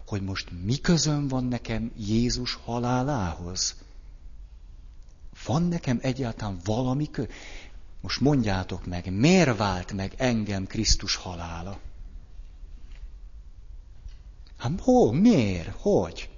hogy 0.07 0.23
most 0.23 0.49
mi 0.64 0.81
közön 0.81 1.29
van 1.29 1.45
nekem 1.45 1.93
Jézus 1.97 2.59
halálához. 2.64 3.75
Van 5.47 5.62
nekem 5.62 5.99
egyáltalán 6.03 6.59
valami 6.64 7.11
kö... 7.11 7.25
Most 8.01 8.21
mondjátok 8.21 8.87
meg, 8.87 9.12
miért 9.12 9.57
vált 9.57 9.93
meg 9.93 10.14
engem 10.17 10.67
Krisztus 10.67 11.14
halála? 11.14 11.79
Hát 14.57 14.81
hol, 14.81 15.13
miért, 15.13 15.77
hogy? 15.81 16.29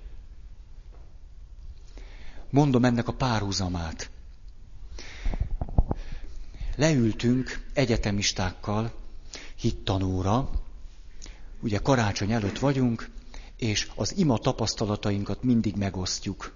Mondom 2.51 2.85
ennek 2.85 3.09
a 3.09 3.13
párhuzamát. 3.13 4.11
Leültünk 6.77 7.67
egyetemistákkal 7.73 8.93
hittanóra, 9.55 10.51
ugye 11.61 11.79
karácsony 11.79 12.33
előtt 12.33 12.59
vagyunk, 12.59 13.11
és 13.57 13.91
az 13.95 14.17
ima 14.17 14.39
tapasztalatainkat 14.39 15.43
mindig 15.43 15.77
megosztjuk. 15.77 16.53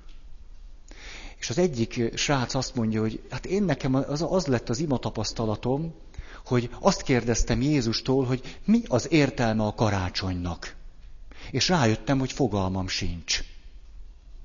És 1.39 1.51
az 1.51 1.59
egyik 1.59 2.17
srác 2.17 2.55
azt 2.55 2.75
mondja, 2.75 3.01
hogy 3.01 3.23
hát 3.31 3.47
én 3.47 3.63
nekem 3.63 3.95
az, 3.95 4.25
az 4.29 4.47
lett 4.47 4.69
az 4.69 4.79
ima 4.79 4.99
tapasztalatom, 4.99 5.95
hogy 6.45 6.71
azt 6.81 7.03
kérdeztem 7.03 7.63
Jézustól, 7.63 8.25
hogy 8.25 8.59
mi 8.65 8.83
az 8.89 9.13
értelme 9.13 9.65
a 9.65 9.75
karácsonynak. 9.75 10.75
És 11.51 11.68
rájöttem, 11.68 12.18
hogy 12.18 12.32
fogalmam 12.32 12.88
sincs. 12.88 13.45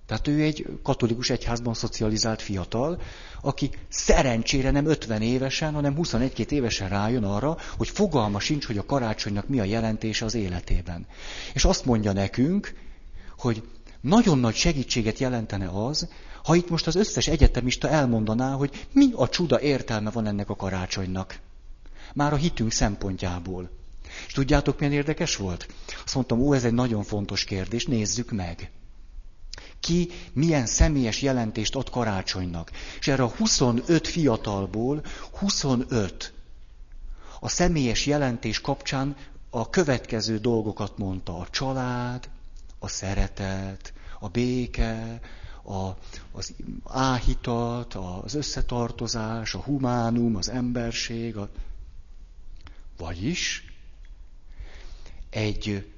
Tehát 0.08 0.28
ő 0.28 0.42
egy 0.42 0.66
katolikus 0.84 1.30
egyházban 1.30 1.74
szocializált 1.74 2.42
fiatal, 2.42 3.02
aki 3.42 3.70
szerencsére 3.90 4.72
nem 4.72 4.86
50 4.86 5.22
évesen, 5.22 5.74
hanem 5.74 5.96
21 5.96 6.52
évesen 6.52 6.90
rájön 6.90 7.24
arra, 7.24 7.58
hogy 7.78 7.90
fogalma 7.90 8.40
sincs, 8.40 8.66
hogy 8.66 8.78
a 8.78 8.86
karácsonynak 8.86 9.48
mi 9.48 9.60
a 9.60 9.64
jelentése 9.64 10.26
az 10.26 10.36
életében. 10.36 11.06
És 11.54 11.66
azt 11.66 11.86
mondja 11.86 12.12
nekünk, 12.12 12.74
hogy 13.38 13.64
nagyon 14.02 14.40
nagy 14.40 14.56
segítséget 14.56 15.20
jelentene 15.20 15.68
az, 15.68 16.08
ha 16.44 16.56
itt 16.56 16.70
most 16.70 16.88
az 16.88 16.96
összes 16.96 17.28
egyetemista 17.28 17.90
elmondaná, 17.90 18.54
hogy 18.54 18.88
mi 18.92 19.10
a 19.16 19.30
csuda 19.30 19.62
értelme 19.62 20.10
van 20.10 20.28
ennek 20.28 20.50
a 20.50 20.56
karácsonynak. 20.56 21.40
Már 22.14 22.34
a 22.34 22.36
hitünk 22.36 22.72
szempontjából. 22.72 23.70
És 24.28 24.34
tudjátok, 24.34 24.80
milyen 24.80 24.94
érdekes 24.94 25.36
volt? 25.36 25.68
Azt 26.04 26.16
mondtam, 26.16 26.42
ó, 26.42 26.54
ez 26.54 26.64
egy 26.64 26.74
nagyon 26.74 27.04
fontos 27.04 27.44
kérdés, 27.44 27.86
nézzük 27.86 28.32
meg. 28.32 28.72
Ki 29.80 30.10
milyen 30.34 30.66
személyes 30.66 31.22
jelentést 31.22 31.76
ad 31.76 31.90
karácsonynak. 31.90 32.72
És 33.00 33.08
erre 33.08 33.24
a 33.24 33.34
25 33.38 34.08
fiatalból 34.08 35.04
25 35.32 36.34
a 37.40 37.50
személyes 37.50 38.06
jelentés 38.06 38.62
kapcsán 38.62 39.16
a 39.50 39.70
következő 39.70 40.38
dolgokat 40.38 40.98
mondta. 40.98 41.38
A 41.38 41.48
család, 41.50 42.30
a 42.80 42.88
szeretet, 42.88 43.94
a 44.20 44.28
béke, 44.28 45.20
a, 45.64 45.90
az 46.32 46.54
áhítat, 46.86 47.94
az 47.94 48.34
összetartozás, 48.34 49.54
a 49.54 49.60
humánum, 49.60 50.36
az 50.36 50.50
emberség. 50.50 51.38
A... 51.38 51.50
Vagyis 52.98 53.67
egy 55.30 55.92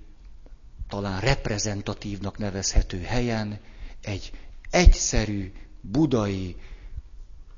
talán 0.88 1.20
reprezentatívnak 1.20 2.38
nevezhető 2.38 3.02
helyen 3.02 3.60
egy 4.02 4.32
egyszerű 4.70 5.52
budai 5.82 6.56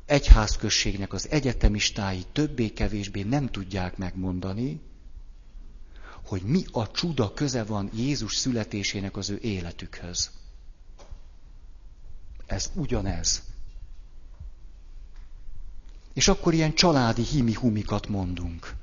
egyházközségnek 0.06 1.14
az 1.14 1.30
egyetemistái 1.30 2.26
többé-kevésbé 2.32 3.22
nem 3.22 3.48
tudják 3.48 3.98
megmondani, 3.98 4.82
hogy 6.26 6.42
mi 6.42 6.64
a 6.72 6.92
csuda 6.92 7.34
köze 7.34 7.64
van 7.64 7.90
Jézus 7.94 8.36
születésének 8.36 9.18
az 9.18 9.30
ő 9.30 9.40
életükhöz. 9.42 10.32
Ez 12.46 12.72
ugyanez. 12.76 13.44
És 16.14 16.28
akkor 16.28 16.54
ilyen 16.54 16.74
családi 16.74 17.24
himi-humikat 17.24 18.08
mondunk. 18.08 18.76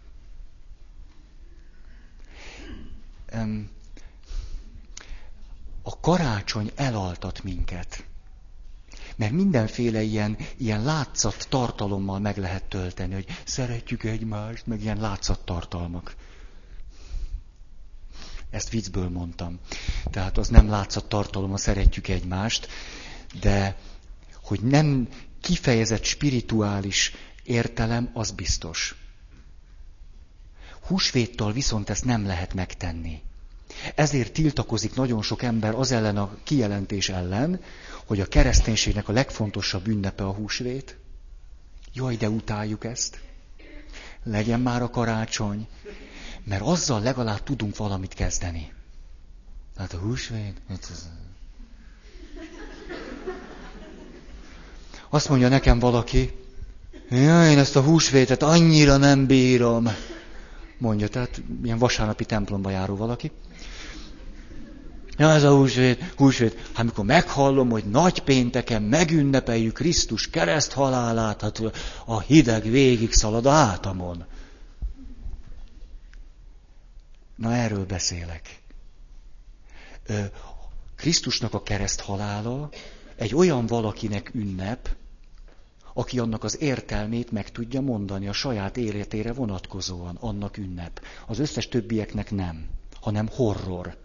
A 5.83 6.01
karácsony 6.01 6.70
elaltat 6.74 7.43
minket. 7.43 8.05
Mert 9.16 9.33
mindenféle 9.33 10.03
ilyen, 10.03 10.37
ilyen 10.57 10.83
látszat 10.83 11.47
tartalommal 11.49 12.18
meg 12.18 12.37
lehet 12.37 12.64
tölteni, 12.64 13.14
hogy 13.14 13.26
szeretjük 13.45 14.05
egymást, 14.05 14.66
meg 14.66 14.83
ilyen 14.83 15.01
látszat 15.01 15.45
tartalmak. 15.45 16.14
Ezt 18.51 18.68
viccből 18.68 19.09
mondtam. 19.09 19.59
Tehát 20.11 20.39
az 20.39 20.49
nem 20.49 20.68
látszat 20.68 21.09
tartalom, 21.09 21.53
a 21.53 21.57
szeretjük 21.57 22.09
egymást, 22.09 22.68
de 23.41 23.76
hogy 24.43 24.61
nem 24.61 25.09
kifejezett 25.41 26.05
spirituális 26.05 27.12
értelem, 27.43 28.11
az 28.12 28.31
biztos. 28.31 28.95
Húsvéttal 30.89 31.53
viszont 31.53 31.91
ezt 31.91 32.05
nem 32.05 32.26
lehet 32.26 32.55
megtenni. 32.55 33.22
Ezért 33.95 34.32
tiltakozik 34.32 34.95
nagyon 34.95 35.22
sok 35.22 35.43
ember 35.43 35.74
az 35.74 35.93
ellen 35.93 36.16
a 36.16 36.36
kijelentés 36.43 37.09
ellen, 37.09 37.61
hogy 38.07 38.20
a 38.20 38.26
kereszténységnek 38.26 39.09
a 39.09 39.12
legfontosabb 39.12 39.86
ünnepe 39.86 40.24
a 40.24 40.32
húsvét. 40.32 40.97
Jaj, 41.93 42.16
de 42.16 42.28
utáljuk 42.28 42.84
ezt. 42.84 43.20
Legyen 44.22 44.61
már 44.61 44.82
a 44.82 44.91
karácsony, 44.91 45.66
mert 46.45 46.62
azzal 46.62 47.01
legalább 47.01 47.43
tudunk 47.43 47.76
valamit 47.76 48.14
kezdeni. 48.14 48.72
Tehát 49.76 49.93
a 49.93 49.99
húsvét, 49.99 50.57
hát 50.68 50.93
azt 55.09 55.28
mondja 55.28 55.49
nekem 55.49 55.78
valaki, 55.78 56.32
ja, 57.11 57.51
én 57.51 57.59
ezt 57.59 57.76
a 57.76 57.82
húsvétet 57.82 58.43
annyira 58.43 58.97
nem 58.97 59.26
bírom. 59.26 59.89
Mondja, 60.79 61.09
tehát 61.09 61.43
ilyen 61.62 61.79
vasárnapi 61.79 62.24
templomba 62.24 62.70
járó 62.70 62.97
valaki. 62.97 63.31
Ja, 65.16 65.31
ez 65.31 65.43
a 65.43 65.57
húsvét, 65.57 66.12
húsvét. 66.16 66.70
Hát 66.74 66.85
mikor 66.85 67.05
meghallom, 67.05 67.70
hogy 67.70 67.85
nagy 67.85 68.22
pénteken 68.22 68.83
megünnepeljük 68.83 69.74
Krisztus 69.74 70.31
kereszt 70.31 70.72
halálát, 70.72 71.41
hát 71.41 71.62
a 72.07 72.20
hideg 72.20 72.62
végig 72.62 73.12
szalad 73.12 73.47
a 73.47 73.51
hátamon. 73.51 74.24
Na 77.37 77.55
erről 77.55 77.87
beszélek. 77.87 78.62
Krisztusnak 80.97 81.55
a 81.55 81.62
kereszt 81.62 82.01
halála 82.01 82.68
egy 83.16 83.35
olyan 83.35 83.66
valakinek 83.66 84.31
ünnep, 84.35 84.89
aki 85.99 86.18
annak 86.18 86.44
az 86.44 86.61
értelmét 86.61 87.30
meg 87.30 87.51
tudja 87.51 87.80
mondani 87.80 88.28
a 88.28 88.32
saját 88.32 88.76
életére 88.76 89.32
vonatkozóan, 89.32 90.16
annak 90.20 90.57
ünnep. 90.57 91.03
Az 91.26 91.38
összes 91.38 91.68
többieknek 91.68 92.30
nem, 92.30 92.68
hanem 93.01 93.28
horror. 93.28 93.96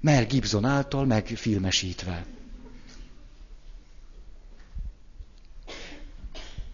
Mel 0.00 0.26
Gibson 0.26 0.64
által 0.64 1.04
megfilmesítve. 1.04 2.26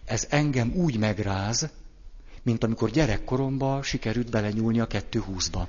Ez 0.05 0.27
engem 0.29 0.73
úgy 0.75 0.97
megráz, 0.97 1.69
mint 2.41 2.63
amikor 2.63 2.89
gyerekkoromban 2.89 3.83
sikerült 3.83 4.29
belenyúlni 4.29 4.79
a 4.79 4.87
220-ba. 4.87 5.67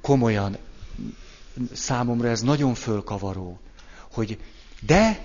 Komolyan, 0.00 0.56
számomra 1.72 2.28
ez 2.28 2.40
nagyon 2.40 2.74
fölkavaró, 2.74 3.58
hogy 4.12 4.38
de, 4.80 5.24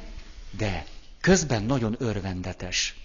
de, 0.57 0.85
közben 1.21 1.63
nagyon 1.63 1.95
örvendetes. 1.99 2.97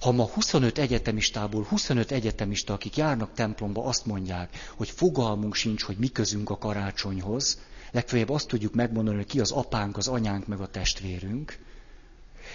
Ha 0.00 0.12
ma 0.12 0.24
25 0.24 0.78
egyetemistából 0.78 1.62
25 1.62 2.10
egyetemista, 2.10 2.72
akik 2.72 2.96
járnak 2.96 3.34
templomba, 3.34 3.84
azt 3.84 4.06
mondják, 4.06 4.70
hogy 4.76 4.90
fogalmunk 4.90 5.54
sincs, 5.54 5.82
hogy 5.82 5.96
mi 5.96 6.08
közünk 6.08 6.50
a 6.50 6.58
karácsonyhoz, 6.58 7.58
legfeljebb 7.90 8.30
azt 8.30 8.48
tudjuk 8.48 8.74
megmondani, 8.74 9.16
hogy 9.16 9.26
ki 9.26 9.40
az 9.40 9.50
apánk, 9.50 9.96
az 9.96 10.08
anyánk, 10.08 10.46
meg 10.46 10.60
a 10.60 10.66
testvérünk, 10.66 11.58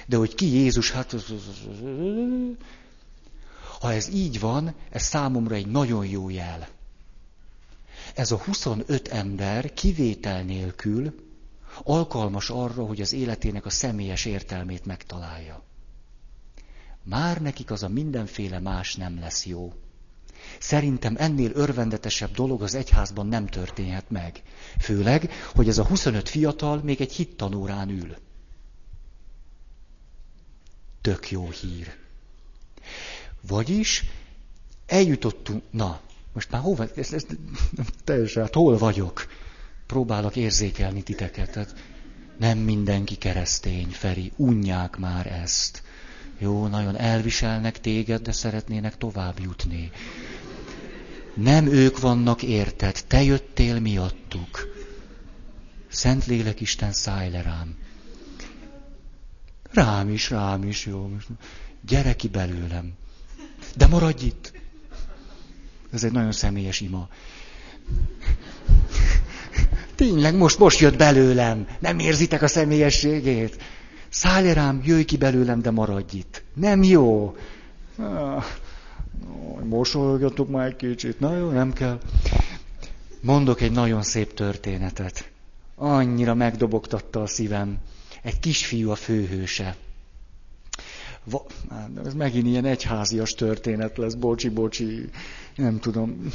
de 0.05 0.17
hogy 0.17 0.35
ki 0.35 0.45
Jézus, 0.45 0.91
hát... 0.91 1.15
Ha 3.79 3.93
ez 3.93 4.07
így 4.07 4.39
van, 4.39 4.73
ez 4.89 5.03
számomra 5.03 5.55
egy 5.55 5.67
nagyon 5.67 6.05
jó 6.05 6.29
jel. 6.29 6.67
Ez 8.13 8.31
a 8.31 8.37
25 8.37 9.07
ember 9.07 9.73
kivétel 9.73 10.43
nélkül 10.43 11.25
alkalmas 11.83 12.49
arra, 12.49 12.85
hogy 12.85 13.01
az 13.01 13.13
életének 13.13 13.65
a 13.65 13.69
személyes 13.69 14.25
értelmét 14.25 14.85
megtalálja. 14.85 15.63
Már 17.03 17.41
nekik 17.41 17.71
az 17.71 17.83
a 17.83 17.89
mindenféle 17.89 18.59
más 18.59 18.95
nem 18.95 19.19
lesz 19.19 19.45
jó. 19.45 19.73
Szerintem 20.59 21.15
ennél 21.17 21.51
örvendetesebb 21.53 22.31
dolog 22.31 22.61
az 22.61 22.75
egyházban 22.75 23.27
nem 23.27 23.47
történhet 23.47 24.09
meg. 24.09 24.41
Főleg, 24.79 25.31
hogy 25.55 25.67
ez 25.67 25.77
a 25.77 25.85
25 25.85 26.29
fiatal 26.29 26.81
még 26.83 27.01
egy 27.01 27.13
hittanórán 27.13 27.89
ül. 27.89 28.15
Tök 31.01 31.31
jó 31.31 31.49
hír. 31.49 31.95
Vagyis 33.41 34.03
eljutottunk, 34.85 35.63
na, 35.69 36.01
most 36.37 36.51
már 36.51 36.61
hova, 36.61 36.87
ez, 36.95 37.13
ez, 37.13 37.25
teljesen, 38.03 38.43
hát 38.43 38.53
hol 38.53 38.77
vagyok? 38.77 39.27
Próbálok 39.85 40.35
érzékelni 40.35 41.03
titeket. 41.03 41.51
Tehát 41.51 41.75
nem 42.37 42.57
mindenki 42.57 43.15
keresztény, 43.15 43.87
Feri, 43.87 44.31
unják 44.35 44.97
már 44.97 45.27
ezt. 45.27 45.83
Jó, 46.37 46.67
nagyon 46.67 46.97
elviselnek 46.97 47.79
téged, 47.79 48.21
de 48.21 48.31
szeretnének 48.31 48.97
tovább 48.97 49.39
jutni. 49.39 49.91
Nem 51.33 51.67
ők 51.67 51.99
vannak 51.99 52.43
érted, 52.43 53.03
te 53.07 53.23
jöttél 53.23 53.79
miattuk. 53.79 54.67
Szentlélek 55.87 56.61
Isten 56.61 56.91
szállj 56.91 57.29
le 57.29 57.41
rám. 57.41 57.77
Rám 59.71 60.09
is, 60.09 60.29
rám 60.29 60.63
is, 60.63 60.85
jó. 60.85 61.11
Gyere 61.81 62.15
ki 62.15 62.27
belőlem. 62.27 62.93
De 63.75 63.87
maradj 63.87 64.25
itt. 64.25 64.56
Ez 65.93 66.03
egy 66.03 66.11
nagyon 66.11 66.31
személyes 66.31 66.81
ima. 66.81 67.07
Tényleg 69.95 70.35
most, 70.35 70.59
most 70.59 70.79
jött 70.79 70.97
belőlem. 70.97 71.67
Nem 71.79 71.99
érzitek 71.99 72.41
a 72.41 72.47
személyességét? 72.47 73.63
Szállj 74.09 74.53
rám, 74.53 74.81
jöjj 74.85 75.03
ki 75.03 75.17
belőlem, 75.17 75.61
de 75.61 75.71
maradj 75.71 76.17
itt. 76.17 76.43
Nem 76.53 76.83
jó. 76.83 77.35
Ah, 77.97 78.43
mosolygjatok 79.63 80.49
már 80.49 80.65
egy 80.65 80.75
kicsit. 80.75 81.19
Na 81.19 81.37
jó, 81.37 81.49
nem 81.49 81.73
kell. 81.73 81.99
Mondok 83.21 83.61
egy 83.61 83.71
nagyon 83.71 84.03
szép 84.03 84.33
történetet. 84.33 85.31
Annyira 85.75 86.33
megdobogtatta 86.33 87.21
a 87.21 87.27
szívem. 87.27 87.77
Egy 88.21 88.39
kisfiú 88.39 88.89
a 88.89 88.95
főhőse. 88.95 89.75
Va, 91.23 91.45
ez 92.05 92.13
megint 92.13 92.47
ilyen 92.47 92.65
egyházias 92.65 93.33
történet 93.33 93.97
lesz, 93.97 94.13
bocsi, 94.13 94.49
bocsi, 94.49 95.09
nem 95.57 95.79
tudom. 95.79 96.33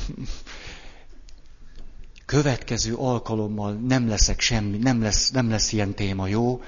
Következő 2.26 2.94
alkalommal 2.94 3.72
nem 3.72 4.08
leszek 4.08 4.40
semmi, 4.40 4.76
nem 4.76 5.02
lesz, 5.02 5.30
nem 5.30 5.50
lesz 5.50 5.72
ilyen 5.72 5.94
téma, 5.94 6.26
jó? 6.26 6.62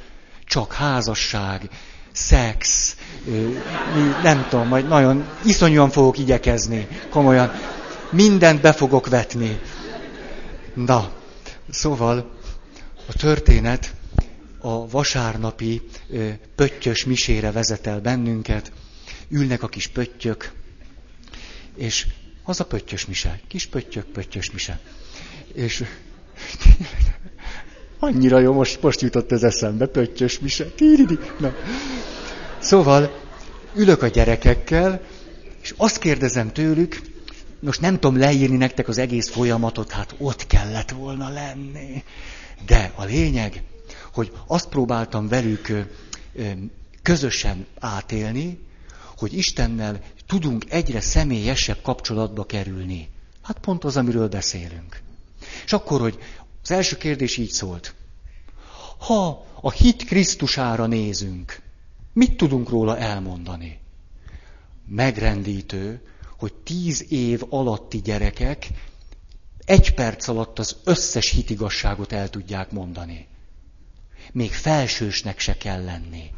Csak 0.45 0.73
házasság, 0.73 1.69
szex, 2.13 2.97
nem 4.23 4.47
tudom, 4.49 4.69
majd 4.69 4.89
nagyon 4.89 5.29
iszonyúan 5.45 5.91
fogok 5.91 6.19
igyekezni, 6.19 6.89
komolyan. 7.11 7.51
Mindent 8.11 8.61
be 8.61 8.73
fogok 8.73 9.09
vetni. 9.09 9.61
Na, 10.75 11.13
szóval 11.71 12.31
a 13.09 13.13
történet 13.13 13.95
a 14.59 14.89
vasárnapi 14.89 15.83
pöttyös 16.55 17.05
misére 17.05 17.51
vezet 17.51 17.87
el 17.87 18.01
bennünket, 18.01 18.73
ülnek 19.29 19.63
a 19.63 19.69
kis 19.69 19.87
pöttyök, 19.87 20.53
és 21.77 22.07
az 22.45 22.61
a 22.61 22.65
pöttyös 22.65 23.07
mise, 23.07 23.41
kis 23.49 23.67
pöttyök, 23.67 24.05
pöttyös 24.05 24.51
mise. 24.51 24.81
És 25.53 25.85
annyira 27.99 28.39
jó, 28.39 28.53
most, 28.53 28.83
most 28.83 29.01
jutott 29.01 29.33
ez 29.33 29.43
eszembe, 29.43 29.87
pöttyös 29.87 30.39
mise. 30.39 30.67
Na. 31.39 31.55
Szóval 32.59 33.21
ülök 33.75 34.03
a 34.03 34.07
gyerekekkel, 34.07 35.01
és 35.63 35.75
azt 35.77 35.99
kérdezem 35.99 36.53
tőlük, 36.53 37.01
most 37.61 37.81
nem 37.81 37.95
tudom 37.95 38.19
leírni 38.19 38.57
nektek 38.57 38.89
az 38.89 38.99
egész 38.99 39.31
folyamatot, 39.31 39.91
hát 39.91 40.15
ott 40.19 40.47
kellett 40.47 40.91
volna 40.91 41.29
lenni. 41.29 42.05
De 42.67 42.93
a 42.95 43.05
lényeg, 43.05 43.63
hogy 44.13 44.33
azt 44.47 44.69
próbáltam 44.69 45.29
velük 45.29 45.73
közösen 47.03 47.67
átélni, 47.79 48.59
hogy 49.17 49.37
Istennel 49.37 50.01
tudunk 50.27 50.65
egyre 50.69 51.01
személyesebb 51.01 51.83
kapcsolatba 51.83 52.45
kerülni. 52.45 53.09
Hát 53.43 53.59
pont 53.59 53.85
az, 53.85 53.97
amiről 53.97 54.29
beszélünk. 54.29 55.03
És 55.65 55.73
akkor, 55.73 56.01
hogy 56.01 56.19
az 56.63 56.71
első 56.71 56.97
kérdés 56.97 57.37
így 57.37 57.51
szólt. 57.51 57.95
Ha 58.99 59.45
a 59.61 59.71
hit 59.71 60.05
Krisztusára 60.05 60.87
nézünk, 60.87 61.61
mit 62.13 62.37
tudunk 62.37 62.69
róla 62.69 62.99
elmondani? 62.99 63.79
Megrendítő, 64.87 66.09
hogy 66.39 66.55
tíz 66.55 67.13
év 67.13 67.43
alatti 67.49 68.01
gyerekek 68.01 68.69
egy 69.65 69.95
perc 69.95 70.29
alatt 70.29 70.59
az 70.59 70.77
összes 70.85 71.31
hitigasságot 71.31 72.13
el 72.13 72.31
tudják 72.31 72.71
mondani. 72.71 73.27
Még 74.33 74.53
felsősnek 74.53 75.39
se 75.39 75.57
kell 75.57 75.85
lenni. 75.85 76.31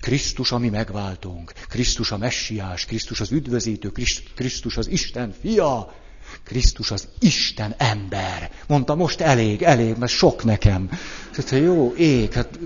Krisztus, 0.00 0.52
ami 0.52 0.68
megváltunk, 0.68 1.52
Krisztus 1.68 2.10
a 2.10 2.16
messiás, 2.16 2.84
Krisztus 2.84 3.20
az 3.20 3.32
üdvözítő, 3.32 3.92
Krisztus 4.34 4.76
az 4.76 4.88
Isten 4.88 5.34
fia, 5.40 5.94
Krisztus 6.42 6.90
az 6.90 7.08
Isten 7.18 7.74
ember. 7.78 8.50
Mondta, 8.66 8.94
most 8.94 9.20
elég, 9.20 9.62
elég, 9.62 9.96
mert 9.96 10.12
sok 10.12 10.44
nekem. 10.44 10.90
Tehát, 11.32 11.64
jó, 11.64 11.94
ég, 11.94 12.32
hát 12.32 12.58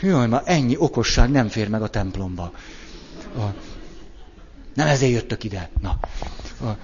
jaj, 0.00 0.28
már 0.28 0.42
ennyi 0.44 0.76
okosság 0.78 1.30
nem 1.30 1.48
fér 1.48 1.68
meg 1.68 1.82
a 1.82 1.88
templomba. 1.88 2.52
A, 3.36 3.42
nem 4.74 4.86
ezért 4.86 5.12
jöttök 5.12 5.44
ide. 5.44 5.70
Na. 5.80 5.98
A, 6.68 6.76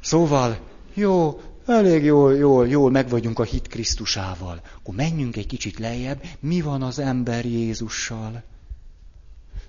szóval, 0.00 0.58
jó, 0.94 1.40
elég 1.66 2.04
jól, 2.04 2.36
jól, 2.36 2.68
jól 2.68 2.90
meg 2.90 3.08
vagyunk 3.08 3.38
a 3.38 3.42
hit 3.42 3.68
Krisztusával. 3.68 4.60
Akkor 4.78 4.94
menjünk 4.94 5.36
egy 5.36 5.46
kicsit 5.46 5.78
lejjebb, 5.78 6.22
mi 6.40 6.60
van 6.60 6.82
az 6.82 6.98
ember 6.98 7.44
Jézussal? 7.44 8.42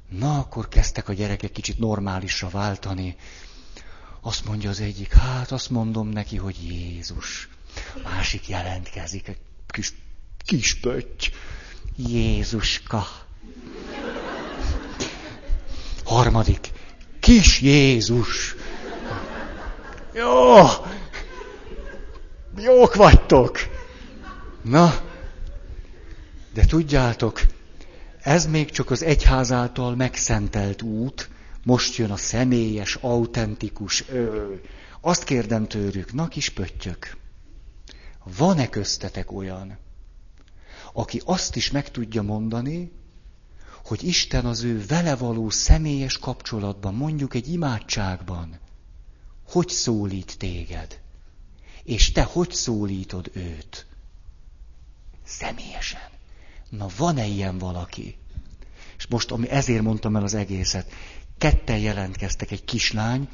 Na, 0.09 0.37
akkor 0.37 0.67
kezdtek 0.67 1.09
a 1.09 1.13
gyerekek 1.13 1.51
kicsit 1.51 1.79
normálisra 1.79 2.49
váltani. 2.49 3.15
Azt 4.21 4.45
mondja 4.45 4.69
az 4.69 4.79
egyik, 4.79 5.13
hát 5.13 5.51
azt 5.51 5.69
mondom 5.69 6.09
neki, 6.09 6.37
hogy 6.37 6.63
Jézus. 6.63 7.49
A 7.95 7.99
másik 8.03 8.47
jelentkezik, 8.47 9.27
egy 9.27 9.37
kis, 9.67 9.93
kis 10.45 10.79
pötty. 10.79 11.31
Jézuska. 11.95 13.07
Harmadik, 16.03 16.71
kis 17.19 17.61
Jézus. 17.61 18.55
Jó, 20.13 20.65
jók 22.57 22.95
vagytok. 22.95 23.59
Na, 24.61 25.01
de 26.53 26.65
tudjátok, 26.65 27.41
ez 28.25 28.45
még 28.45 28.69
csak 28.69 28.91
az 28.91 29.03
egyház 29.03 29.51
által 29.51 29.95
megszentelt 29.95 30.81
út, 30.81 31.29
most 31.63 31.95
jön 31.95 32.11
a 32.11 32.17
személyes, 32.17 32.95
autentikus. 32.95 34.09
Ö, 34.09 34.53
azt 35.01 35.23
kérdem 35.23 35.67
tőlük, 35.67 36.13
na 36.13 36.27
kis 36.27 36.49
pöttyök, 36.49 37.17
van-e 38.37 38.69
köztetek 38.69 39.31
olyan, 39.31 39.77
aki 40.93 41.21
azt 41.25 41.55
is 41.55 41.71
meg 41.71 41.91
tudja 41.91 42.21
mondani, 42.21 42.91
hogy 43.83 44.03
Isten 44.03 44.45
az 44.45 44.63
ő 44.63 44.85
vele 44.87 45.15
való 45.15 45.49
személyes 45.49 46.17
kapcsolatban, 46.17 46.93
mondjuk 46.93 47.33
egy 47.33 47.47
imádságban, 47.47 48.59
hogy 49.47 49.69
szólít 49.69 50.37
téged, 50.37 50.99
és 51.83 52.11
te 52.11 52.23
hogy 52.23 52.51
szólítod 52.51 53.31
őt? 53.33 53.85
Személyesen. 55.25 56.13
Na 56.69 56.87
van-e 56.97 57.25
ilyen 57.25 57.57
valaki? 57.57 58.17
És 58.97 59.07
most 59.07 59.31
ami 59.31 59.49
ezért 59.49 59.81
mondtam 59.81 60.15
el 60.15 60.23
az 60.23 60.33
egészet. 60.33 60.91
Ketten 61.37 61.77
jelentkeztek 61.77 62.51
egy 62.51 62.63
kislány, 62.65 63.29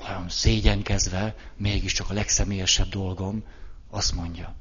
olyan 0.00 0.28
szégyenkezve, 0.28 1.34
mégiscsak 1.56 2.10
a 2.10 2.12
legszemélyesebb 2.14 2.88
dolgom, 2.88 3.44
azt 3.90 4.14
mondja. 4.14 4.54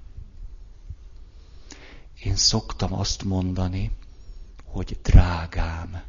Én 2.24 2.36
szoktam 2.36 2.94
azt 2.94 3.24
mondani, 3.24 3.92
hogy 4.64 4.98
drágám. 5.02 6.02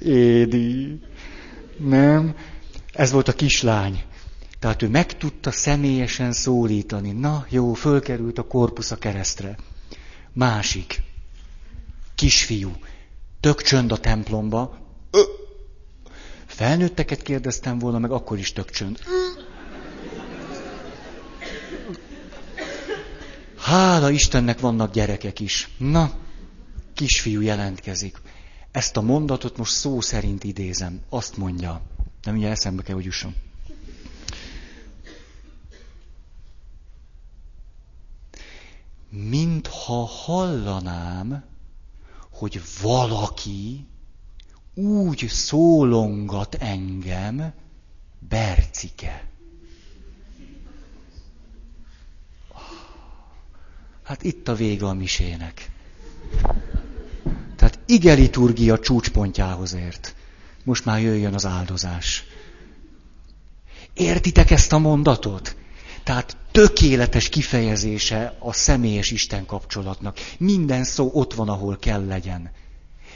Édi. 0.00 1.00
Nem. 1.78 2.36
Ez 2.92 3.10
volt 3.10 3.28
a 3.28 3.32
kislány. 3.32 4.04
Tehát 4.58 4.82
ő 4.82 4.88
meg 4.88 5.16
tudta 5.16 5.50
személyesen 5.50 6.32
szólítani. 6.32 7.12
Na, 7.12 7.46
jó, 7.48 7.72
fölkerült 7.74 8.38
a 8.38 8.46
korpusz 8.46 8.90
a 8.90 8.96
keresztre. 8.96 9.56
Másik. 10.32 11.02
Kisfiú. 12.14 12.72
Tök 13.40 13.62
csönd 13.62 13.92
a 13.92 13.98
templomba. 13.98 14.78
Felnőtteket 16.46 17.22
kérdeztem 17.22 17.78
volna, 17.78 17.98
meg 17.98 18.10
akkor 18.10 18.38
is 18.38 18.52
tök 18.52 18.70
csönd. 18.70 18.98
Hála 23.56 24.10
Istennek 24.10 24.60
vannak 24.60 24.92
gyerekek 24.92 25.40
is. 25.40 25.68
Na, 25.78 26.12
kisfiú 26.94 27.40
jelentkezik. 27.40 28.20
Ezt 28.70 28.96
a 28.96 29.00
mondatot 29.00 29.56
most 29.56 29.72
szó 29.72 30.00
szerint 30.00 30.44
idézem. 30.44 31.00
Azt 31.08 31.36
mondja. 31.36 31.82
Nem 32.22 32.36
ugye 32.36 32.48
eszembe 32.48 32.82
kell, 32.82 32.94
hogy 32.94 33.04
jusson. 33.04 33.34
Mintha 39.10 40.06
hallanám, 40.06 41.44
hogy 42.30 42.60
valaki 42.82 43.86
úgy 44.74 45.28
szólongat 45.28 46.54
engem, 46.54 47.52
Bercike. 48.28 49.28
Hát 54.02 54.22
itt 54.22 54.48
a 54.48 54.54
vége 54.54 54.86
a 54.86 54.92
misének. 54.92 55.70
Tehát 57.56 57.78
ige 57.86 58.12
liturgia 58.12 58.78
csúcspontjához 58.78 59.72
ért. 59.74 60.14
Most 60.64 60.84
már 60.84 61.00
jöjjön 61.00 61.34
az 61.34 61.46
áldozás. 61.46 62.24
Értitek 63.92 64.50
ezt 64.50 64.72
a 64.72 64.78
mondatot? 64.78 65.56
Tehát 66.04 66.36
tökéletes 66.58 67.28
kifejezése 67.28 68.36
a 68.38 68.52
személyes 68.52 69.10
Isten 69.10 69.46
kapcsolatnak. 69.46 70.18
Minden 70.38 70.84
szó 70.84 71.10
ott 71.12 71.34
van, 71.34 71.48
ahol 71.48 71.76
kell 71.78 72.06
legyen. 72.06 72.50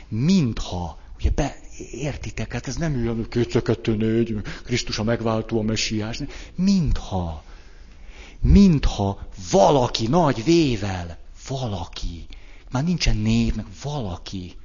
Mintha, 0.08 0.98
ugye 1.18 1.30
be, 1.30 1.56
értitek, 1.92 2.52
hát 2.52 2.66
ez 2.66 2.76
nem 2.76 2.94
olyan 2.94 3.26
kétszer 3.28 3.62
négy, 3.84 4.34
Krisztus 4.64 4.98
a 4.98 5.02
megváltó, 5.02 5.58
a 5.58 5.62
messiás. 5.62 6.20
Mintha, 6.54 7.42
mintha 8.40 9.28
valaki 9.50 10.06
nagy 10.06 10.44
vével, 10.44 11.18
valaki, 11.48 12.26
már 12.70 12.84
nincsen 12.84 13.16
név, 13.16 13.54
meg 13.54 13.66
valaki, 13.82 14.56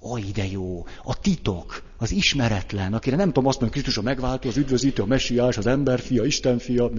Ó, 0.00 0.16
ide 0.16 0.46
jó, 0.46 0.86
a 1.04 1.20
titok, 1.20 1.82
az 1.96 2.10
ismeretlen, 2.10 2.94
akire 2.94 3.16
nem 3.16 3.26
tudom 3.26 3.46
azt 3.46 3.60
mondani, 3.60 3.82
Krisztus 3.82 4.02
a 4.04 4.06
megváltó, 4.06 4.48
az 4.48 4.56
üdvözítő, 4.56 5.02
a 5.02 5.06
messiás, 5.06 5.56
az 5.56 5.66
emberfia, 5.66 6.24
Isten 6.24 6.58
fia. 6.58 6.90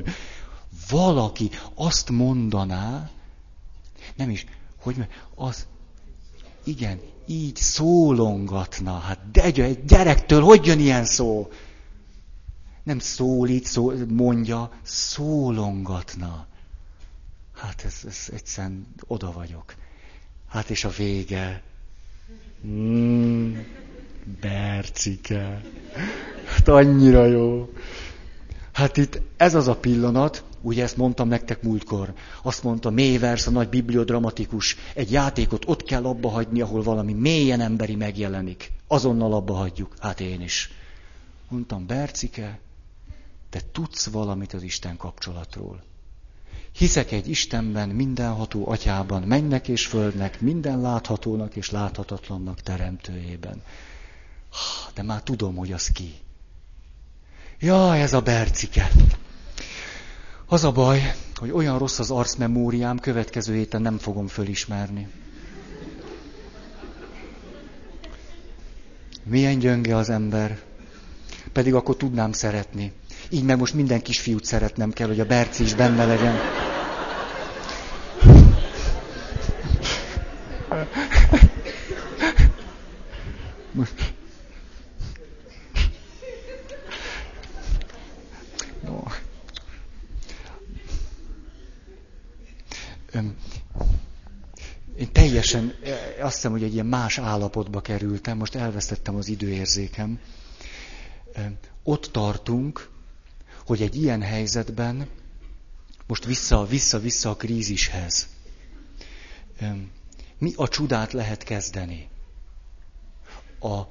Valaki 0.90 1.50
azt 1.74 2.10
mondaná, 2.10 3.10
nem 4.16 4.30
is, 4.30 4.46
hogy 4.78 5.08
az, 5.36 5.68
igen, 6.64 7.00
így 7.26 7.56
szólongatna. 7.56 8.98
Hát 8.98 9.32
de 9.32 9.44
egy 9.44 9.86
gyerektől 9.86 10.42
hogy 10.42 10.66
jön 10.66 10.80
ilyen 10.80 11.06
szó? 11.06 11.52
Nem 12.84 13.00
szólít, 13.00 13.66
szó, 13.66 13.94
mondja, 14.08 14.72
szólongatna. 14.82 16.48
Hát 17.56 17.84
ez, 17.86 18.02
ez 18.08 18.28
egyszerűen 18.34 18.88
oda 19.08 19.32
vagyok. 19.32 19.76
Hát 20.48 20.70
és 20.70 20.84
a 20.84 20.90
vége. 20.90 21.64
Mm, 22.68 23.58
Bercike. 24.42 25.62
Hát 26.46 26.68
annyira 26.68 27.26
jó. 27.26 27.74
Hát 28.72 28.98
itt 28.98 29.22
ez 29.38 29.56
az 29.56 29.68
a 29.68 29.76
pillanat, 29.76 30.44
ugye 30.62 30.84
ezt 30.84 30.98
mondtam 30.98 31.28
nektek 31.28 31.64
múltkor, 31.64 32.14
azt 32.42 32.64
mondta 32.64 32.90
Mévers, 32.90 33.48
a 33.48 33.52
nagy 33.52 33.70
bibliodramatikus, 33.70 34.76
egy 34.94 35.12
játékot 35.12 35.64
ott 35.68 35.84
kell 35.84 36.06
abba 36.06 36.30
hagyni, 36.30 36.62
ahol 36.62 36.84
valami 36.84 37.14
mélyen 37.14 37.62
emberi 37.62 37.96
megjelenik. 37.96 38.72
Azonnal 38.88 39.34
abba 39.34 39.54
hagyjuk. 39.54 39.94
Hát 40.00 40.20
én 40.20 40.42
is. 40.42 40.72
Mondtam, 41.50 41.86
Bercike, 41.86 42.60
te 43.50 43.62
tudsz 43.72 44.10
valamit 44.10 44.54
az 44.54 44.64
Isten 44.64 44.98
kapcsolatról. 44.98 45.84
Hiszek 46.72 47.12
egy 47.12 47.30
Istenben, 47.30 47.90
mindenható 47.90 48.70
atyában, 48.70 49.22
mennek 49.22 49.68
és 49.68 49.86
földnek, 49.86 50.42
minden 50.42 50.82
láthatónak 50.82 51.56
és 51.56 51.72
láthatatlannak 51.72 52.62
teremtőjében. 52.62 53.62
De 54.94 55.04
már 55.04 55.24
tudom, 55.24 55.56
hogy 55.56 55.72
az 55.72 55.88
ki. 55.88 56.14
Ja, 57.60 57.96
ez 57.96 58.14
a 58.14 58.22
bercike. 58.22 58.92
Az 60.52 60.64
a 60.64 60.72
baj, 60.72 61.14
hogy 61.36 61.52
olyan 61.52 61.78
rossz 61.78 62.00
az 62.00 62.12
arcmemóriám, 62.12 63.00
következő 63.00 63.54
héten 63.56 63.82
nem 63.82 63.98
fogom 63.98 64.28
fölismerni. 64.28 65.08
Milyen 69.24 69.60
gyönge 69.60 69.96
az 69.96 70.10
ember. 70.10 70.60
Pedig 71.54 71.74
akkor 71.74 71.96
tudnám 71.98 72.32
szeretni. 72.32 72.92
Így 73.30 73.44
meg 73.44 73.58
most 73.58 73.74
minden 73.74 74.02
kisfiút 74.02 74.46
szeretnem 74.46 74.92
kell, 74.92 75.08
hogy 75.08 75.20
a 75.20 75.26
Berci 75.26 75.64
is 75.64 75.74
benne 75.74 76.06
legyen. 76.06 76.36
Most. 83.72 84.14
Teljesen, 95.20 95.74
azt 96.22 96.34
hiszem, 96.36 96.52
hogy 96.52 96.64
egy 96.64 96.74
ilyen 96.74 96.86
más 96.86 97.18
állapotba 97.18 97.82
kerültem, 97.82 98.38
most 98.38 98.56
elvesztettem 98.56 99.16
az 99.16 99.28
időérzékem. 99.28 100.20
Ott 101.84 102.10
tartunk, 102.12 102.90
hogy 103.66 103.82
egy 103.82 103.96
ilyen 103.96 104.22
helyzetben, 104.22 105.08
most 106.08 106.26
vissza, 106.26 106.66
vissza, 106.66 107.00
vissza 107.00 107.30
a 107.30 107.36
krízishez, 107.36 108.28
mi 110.38 110.54
a 110.56 110.68
csodát 110.68 111.14
lehet 111.14 111.44
kezdeni? 111.44 112.10
A 113.60 113.82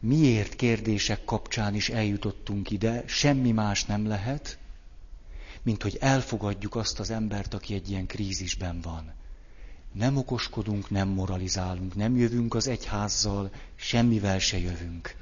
miért 0.00 0.56
kérdések 0.56 1.24
kapcsán 1.24 1.74
is 1.74 1.88
eljutottunk 1.88 2.70
ide, 2.70 3.02
semmi 3.06 3.50
más 3.52 3.84
nem 3.84 4.06
lehet, 4.06 4.58
mint 5.62 5.82
hogy 5.82 5.96
elfogadjuk 6.00 6.74
azt 6.76 7.00
az 7.00 7.10
embert, 7.10 7.54
aki 7.54 7.74
egy 7.74 7.90
ilyen 7.90 8.06
krízisben 8.06 8.80
van. 8.80 9.12
Nem 9.92 10.16
okoskodunk, 10.16 10.90
nem 10.90 11.08
moralizálunk, 11.08 11.94
nem 11.94 12.16
jövünk 12.16 12.54
az 12.54 12.66
egyházzal, 12.66 13.50
semmivel 13.74 14.38
se 14.38 14.58
jövünk. 14.58 15.16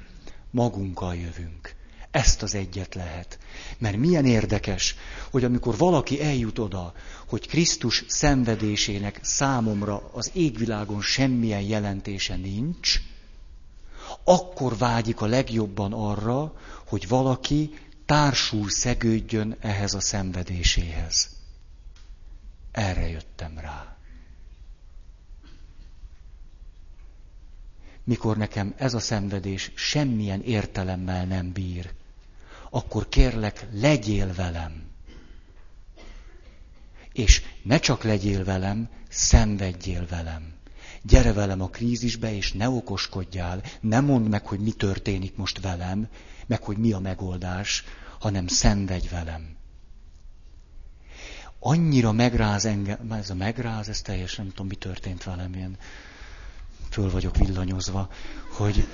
Magunkkal 0.51 1.15
jövünk. 1.15 1.75
Ezt 2.11 2.41
az 2.41 2.55
egyet 2.55 2.95
lehet. 2.95 3.39
Mert 3.77 3.97
milyen 3.97 4.25
érdekes, 4.25 4.95
hogy 5.31 5.43
amikor 5.43 5.77
valaki 5.77 6.21
eljut 6.21 6.59
oda, 6.59 6.93
hogy 7.27 7.47
Krisztus 7.47 8.03
szenvedésének 8.07 9.19
számomra 9.21 10.09
az 10.13 10.31
égvilágon 10.33 11.01
semmilyen 11.01 11.61
jelentése 11.61 12.35
nincs, 12.35 13.01
akkor 14.23 14.77
vágyik 14.77 15.21
a 15.21 15.25
legjobban 15.25 15.93
arra, 15.93 16.53
hogy 16.87 17.07
valaki 17.07 17.73
társul 18.05 18.69
szegődjön 18.69 19.55
ehhez 19.59 19.93
a 19.93 20.01
szenvedéséhez. 20.01 21.29
Erre 22.71 23.07
jöttem 23.07 23.57
rá. 23.59 23.95
Mikor 28.03 28.37
nekem 28.37 28.73
ez 28.77 28.93
a 28.93 28.99
szenvedés 28.99 29.71
semmilyen 29.75 30.41
értelemmel 30.41 31.25
nem 31.25 31.51
bír, 31.51 31.93
akkor 32.69 33.09
kérlek, 33.09 33.67
legyél 33.71 34.33
velem. 34.33 34.89
És 37.13 37.41
ne 37.63 37.79
csak 37.79 38.03
legyél 38.03 38.43
velem, 38.43 38.89
szenvedjél 39.09 40.05
velem. 40.05 40.53
Gyere 41.01 41.33
velem 41.33 41.61
a 41.61 41.69
krízisbe, 41.69 42.35
és 42.35 42.51
ne 42.51 42.69
okoskodjál, 42.69 43.63
ne 43.81 43.99
mondd 43.99 44.29
meg, 44.29 44.45
hogy 44.45 44.59
mi 44.59 44.71
történik 44.71 45.35
most 45.35 45.61
velem, 45.61 46.07
meg 46.47 46.63
hogy 46.63 46.77
mi 46.77 46.91
a 46.91 46.99
megoldás, 46.99 47.83
hanem 48.19 48.47
szenvedj 48.47 49.07
velem. 49.07 49.55
Annyira 51.59 52.11
megráz 52.11 52.65
engem, 52.65 53.11
ez 53.11 53.29
a 53.29 53.35
megráz, 53.35 53.89
ez 53.89 54.01
teljesen 54.01 54.43
nem 54.43 54.53
tudom, 54.53 54.67
mi 54.67 54.75
történt 54.75 55.23
velem, 55.23 55.53
ilyen 55.53 55.77
föl 56.91 57.11
vagyok 57.11 57.37
villanyozva, 57.37 58.09
hogy 58.57 58.87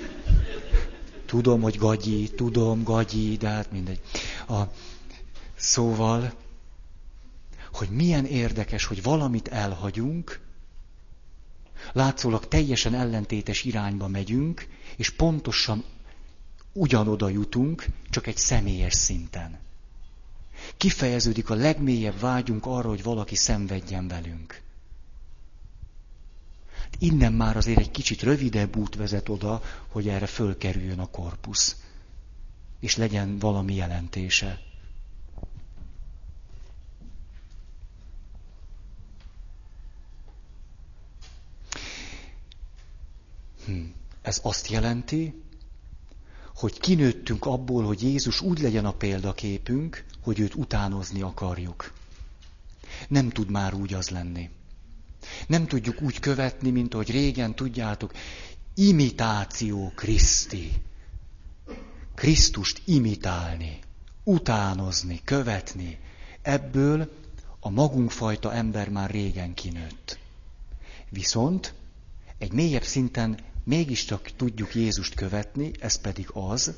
Tudom, 1.28 1.60
hogy 1.60 1.78
gagyi, 1.78 2.30
tudom, 2.30 2.82
gagyi, 2.82 3.36
de 3.36 3.48
hát 3.48 3.72
mindegy. 3.72 4.00
A, 4.48 4.62
szóval, 5.56 6.32
hogy 7.72 7.88
milyen 7.88 8.24
érdekes, 8.24 8.84
hogy 8.84 9.02
valamit 9.02 9.48
elhagyunk, 9.48 10.40
látszólag 11.92 12.48
teljesen 12.48 12.94
ellentétes 12.94 13.64
irányba 13.64 14.08
megyünk, 14.08 14.68
és 14.96 15.10
pontosan 15.10 15.84
ugyanoda 16.72 17.28
jutunk, 17.28 17.86
csak 18.10 18.26
egy 18.26 18.36
személyes 18.36 18.94
szinten. 18.94 19.58
Kifejeződik 20.76 21.50
a 21.50 21.54
legmélyebb 21.54 22.20
vágyunk 22.20 22.66
arra, 22.66 22.88
hogy 22.88 23.02
valaki 23.02 23.34
szenvedjen 23.34 24.08
velünk. 24.08 24.62
Innen 26.98 27.32
már 27.32 27.56
azért 27.56 27.78
egy 27.78 27.90
kicsit 27.90 28.22
rövidebb 28.22 28.76
út 28.76 28.94
vezet 28.94 29.28
oda, 29.28 29.62
hogy 29.88 30.08
erre 30.08 30.26
fölkerüljön 30.26 30.98
a 30.98 31.06
korpusz. 31.06 31.76
És 32.80 32.96
legyen 32.96 33.38
valami 33.38 33.74
jelentése. 33.74 34.60
Hm. 43.64 43.84
Ez 44.22 44.40
azt 44.42 44.68
jelenti, 44.68 45.42
hogy 46.54 46.80
kinőttünk 46.80 47.44
abból, 47.46 47.84
hogy 47.84 48.02
Jézus 48.02 48.40
úgy 48.40 48.60
legyen 48.60 48.84
a 48.84 48.92
példaképünk, 48.92 50.04
hogy 50.20 50.38
őt 50.38 50.54
utánozni 50.54 51.22
akarjuk. 51.22 51.92
Nem 53.08 53.28
tud 53.28 53.50
már 53.50 53.74
úgy 53.74 53.94
az 53.94 54.08
lenni. 54.08 54.50
Nem 55.46 55.66
tudjuk 55.66 56.02
úgy 56.02 56.20
követni, 56.20 56.70
mint 56.70 56.94
ahogy 56.94 57.10
régen 57.10 57.54
tudjátok, 57.54 58.12
imitáció 58.74 59.92
Kriszti. 59.94 60.72
Krisztust 62.14 62.82
imitálni, 62.84 63.78
utánozni, 64.24 65.20
követni. 65.24 65.98
Ebből 66.42 67.12
a 67.60 67.70
magunkfajta 67.70 68.52
ember 68.52 68.88
már 68.88 69.10
régen 69.10 69.54
kinőtt. 69.54 70.18
Viszont 71.10 71.74
egy 72.38 72.52
mélyebb 72.52 72.82
szinten 72.82 73.38
mégiscsak 73.64 74.30
tudjuk 74.36 74.74
Jézust 74.74 75.14
követni, 75.14 75.70
ez 75.80 76.00
pedig 76.00 76.28
az, 76.32 76.74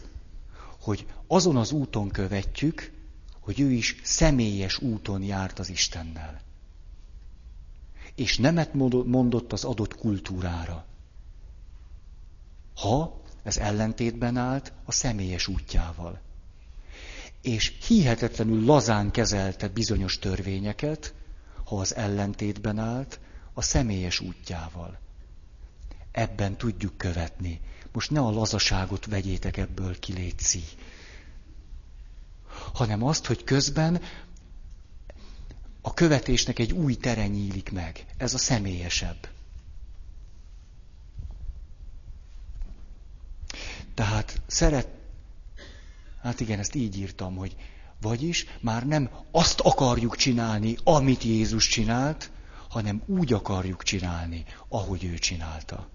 hogy 0.81 1.07
azon 1.27 1.57
az 1.57 1.73
úton 1.73 2.09
követjük, 2.09 2.93
hogy 3.41 3.61
ő 3.61 3.71
is 3.71 4.01
személyes 4.03 4.79
úton 4.79 5.23
járt 5.23 5.59
az 5.59 5.69
Istennel 5.71 6.41
és 8.21 8.39
nemet 8.39 8.75
mondott 9.05 9.53
az 9.53 9.65
adott 9.65 9.95
kultúrára. 9.95 10.85
Ha 12.75 13.21
ez 13.43 13.57
ellentétben 13.57 14.37
állt 14.37 14.73
a 14.85 14.93
személyes 14.93 15.47
útjával. 15.47 16.21
És 17.43 17.77
hihetetlenül 17.87 18.65
lazán 18.65 19.11
kezelte 19.11 19.69
bizonyos 19.69 20.19
törvényeket, 20.19 21.15
ha 21.65 21.77
az 21.77 21.95
ellentétben 21.95 22.79
állt 22.79 23.21
a 23.53 23.63
személyes 23.63 24.21
útjával. 24.21 24.99
Ebben 26.13 26.57
tudjuk 26.57 26.97
követni. 26.97 27.61
Most 27.93 28.11
ne 28.11 28.21
a 28.21 28.31
lazaságot 28.31 29.07
vegyétek 29.07 29.57
ebből 29.57 29.99
ki, 29.99 30.13
létszi. 30.13 30.63
Hanem 32.73 33.05
azt, 33.05 33.27
hogy 33.27 33.45
közben 33.45 34.01
a 35.83 35.95
követésnek 35.95 36.59
egy 36.59 36.73
új 36.73 36.95
tere 36.95 37.27
nyílik 37.27 37.73
meg. 37.73 38.07
Ez 38.17 38.35
a 38.35 38.39
személyesebb. 38.39 39.29
Tehát 43.95 44.43
szeret, 44.47 44.89
hát 46.23 46.41
igen, 46.41 46.59
ezt 46.59 46.75
így 46.75 46.97
írtam, 46.97 47.37
hogy 47.37 47.57
vagyis 48.01 48.47
már 48.61 48.87
nem 48.87 49.11
azt 49.31 49.61
akarjuk 49.61 50.17
csinálni, 50.17 50.77
amit 50.85 51.23
Jézus 51.23 51.69
csinált, 51.69 52.31
hanem 52.69 53.03
úgy 53.07 53.33
akarjuk 53.33 53.83
csinálni, 53.83 54.45
ahogy 54.69 55.05
ő 55.05 55.19
csinálta. 55.19 55.89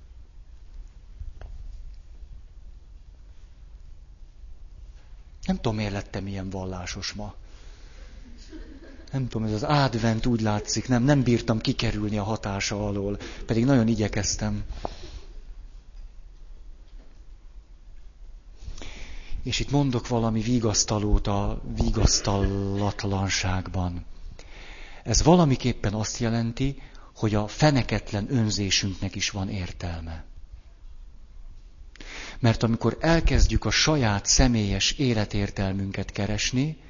Nem 5.46 5.56
tudom, 5.56 5.76
miért 5.76 5.92
lettem 5.92 6.28
ilyen 6.28 6.50
vallásos 6.50 7.14
ma. 7.14 7.36
Nem 9.16 9.28
tudom, 9.28 9.48
ez 9.48 9.54
az 9.54 9.64
advent 9.64 10.26
úgy 10.26 10.42
látszik, 10.42 10.88
nem, 10.88 11.04
nem 11.04 11.24
bírtam 11.24 11.60
kikerülni 11.60 12.18
a 12.18 12.24
hatása 12.24 12.88
alól, 12.88 13.18
pedig 13.46 13.66
nagyon 13.66 13.88
igyekeztem. 13.88 14.64
És 19.44 19.60
itt 19.60 19.72
mondok 19.72 20.08
valami 20.08 20.42
vigasztalót 20.42 21.28
a 21.28 21.62
vigasztalatlanságban. 21.76 24.06
Ez 25.04 25.24
valamiképpen 25.24 25.94
azt 25.94 26.18
jelenti, 26.18 26.82
hogy 27.16 27.36
a 27.36 27.48
feneketlen 27.48 28.28
önzésünknek 28.30 29.16
is 29.16 29.30
van 29.30 29.50
értelme. 29.50 30.26
Mert 32.40 32.64
amikor 32.64 32.98
elkezdjük 33.00 33.66
a 33.66 33.72
saját 33.72 34.26
személyes 34.26 34.92
életértelmünket 34.92 36.12
keresni, 36.12 36.84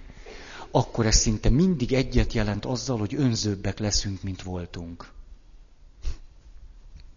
akkor 0.76 1.06
ez 1.06 1.16
szinte 1.16 1.50
mindig 1.50 1.94
egyet 1.94 2.34
jelent 2.34 2.66
azzal, 2.66 2.98
hogy 2.98 3.16
önzőbbek 3.16 3.80
leszünk, 3.80 4.24
mint 4.24 4.42
voltunk. 4.42 5.12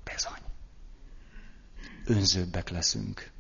Bezony. 0.05 0.41
Önzőbbek 2.05 2.69
leszünk. 2.71 3.31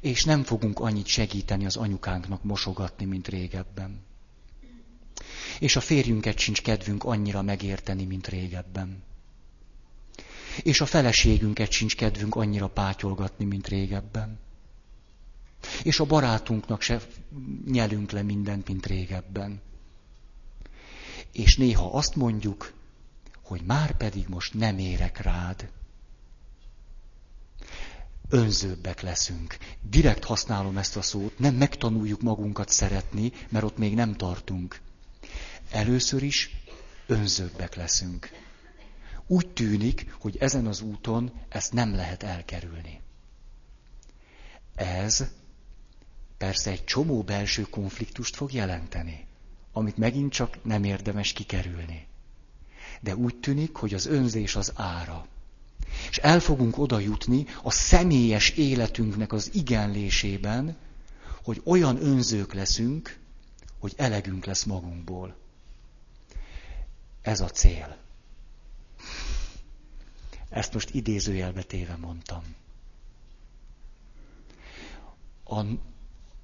És 0.00 0.24
nem 0.24 0.42
fogunk 0.42 0.80
annyit 0.80 1.06
segíteni 1.06 1.66
az 1.66 1.76
anyukánknak 1.76 2.42
mosogatni, 2.42 3.04
mint 3.04 3.28
régebben. 3.28 4.00
És 5.58 5.76
a 5.76 5.80
férjünket 5.80 6.38
sincs 6.38 6.62
kedvünk 6.62 7.04
annyira 7.04 7.42
megérteni, 7.42 8.04
mint 8.04 8.28
régebben. 8.28 9.02
És 10.62 10.80
a 10.80 10.86
feleségünket 10.86 11.70
sincs 11.70 11.96
kedvünk 11.96 12.34
annyira 12.34 12.68
pátyolgatni, 12.68 13.44
mint 13.44 13.68
régebben. 13.68 14.38
És 15.82 16.00
a 16.00 16.04
barátunknak 16.04 16.82
se 16.82 17.00
nyelünk 17.66 18.10
le 18.10 18.22
mindent, 18.22 18.68
mint 18.68 18.86
régebben. 18.86 19.60
És 21.32 21.56
néha 21.56 21.92
azt 21.92 22.16
mondjuk, 22.16 22.72
hogy 23.42 23.62
már 23.62 23.96
pedig 23.96 24.28
most 24.28 24.54
nem 24.54 24.78
érek 24.78 25.18
rád. 25.18 25.70
Önzőbbek 28.28 29.00
leszünk. 29.00 29.56
Direkt 29.82 30.24
használom 30.24 30.78
ezt 30.78 30.96
a 30.96 31.02
szót, 31.02 31.38
nem 31.38 31.54
megtanuljuk 31.54 32.20
magunkat 32.22 32.68
szeretni, 32.68 33.32
mert 33.48 33.64
ott 33.64 33.78
még 33.78 33.94
nem 33.94 34.14
tartunk. 34.14 34.80
Először 35.70 36.22
is 36.22 36.50
önzőbbek 37.06 37.74
leszünk. 37.74 38.30
Úgy 39.26 39.48
tűnik, 39.48 40.14
hogy 40.20 40.36
ezen 40.36 40.66
az 40.66 40.80
úton 40.80 41.32
ezt 41.48 41.72
nem 41.72 41.94
lehet 41.94 42.22
elkerülni. 42.22 43.00
Ez 44.74 45.24
persze 46.40 46.70
egy 46.70 46.84
csomó 46.84 47.22
belső 47.22 47.62
konfliktust 47.62 48.36
fog 48.36 48.52
jelenteni, 48.52 49.26
amit 49.72 49.96
megint 49.96 50.32
csak 50.32 50.64
nem 50.64 50.84
érdemes 50.84 51.32
kikerülni. 51.32 52.06
De 53.00 53.16
úgy 53.16 53.36
tűnik, 53.36 53.76
hogy 53.76 53.94
az 53.94 54.06
önzés 54.06 54.56
az 54.56 54.72
ára. 54.74 55.26
És 56.10 56.18
el 56.18 56.40
fogunk 56.40 56.78
oda 56.78 56.98
jutni 56.98 57.46
a 57.62 57.70
személyes 57.70 58.50
életünknek 58.50 59.32
az 59.32 59.50
igenlésében, 59.54 60.76
hogy 61.42 61.60
olyan 61.64 62.02
önzők 62.04 62.52
leszünk, 62.52 63.18
hogy 63.78 63.94
elegünk 63.96 64.44
lesz 64.44 64.64
magunkból. 64.64 65.36
Ez 67.22 67.40
a 67.40 67.48
cél. 67.48 67.96
Ezt 70.48 70.72
most 70.72 70.90
idézőjelbe 70.94 71.62
téve 71.62 71.96
mondtam. 71.96 72.42
A 75.44 75.62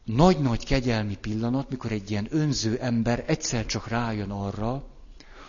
nagy-nagy 0.07 0.65
kegyelmi 0.65 1.17
pillanat, 1.17 1.71
mikor 1.71 1.93
egy 1.93 2.11
ilyen 2.11 2.27
önző 2.31 2.79
ember 2.79 3.25
egyszer 3.27 3.67
csak 3.67 3.89
rájön 3.89 4.31
arra, 4.31 4.85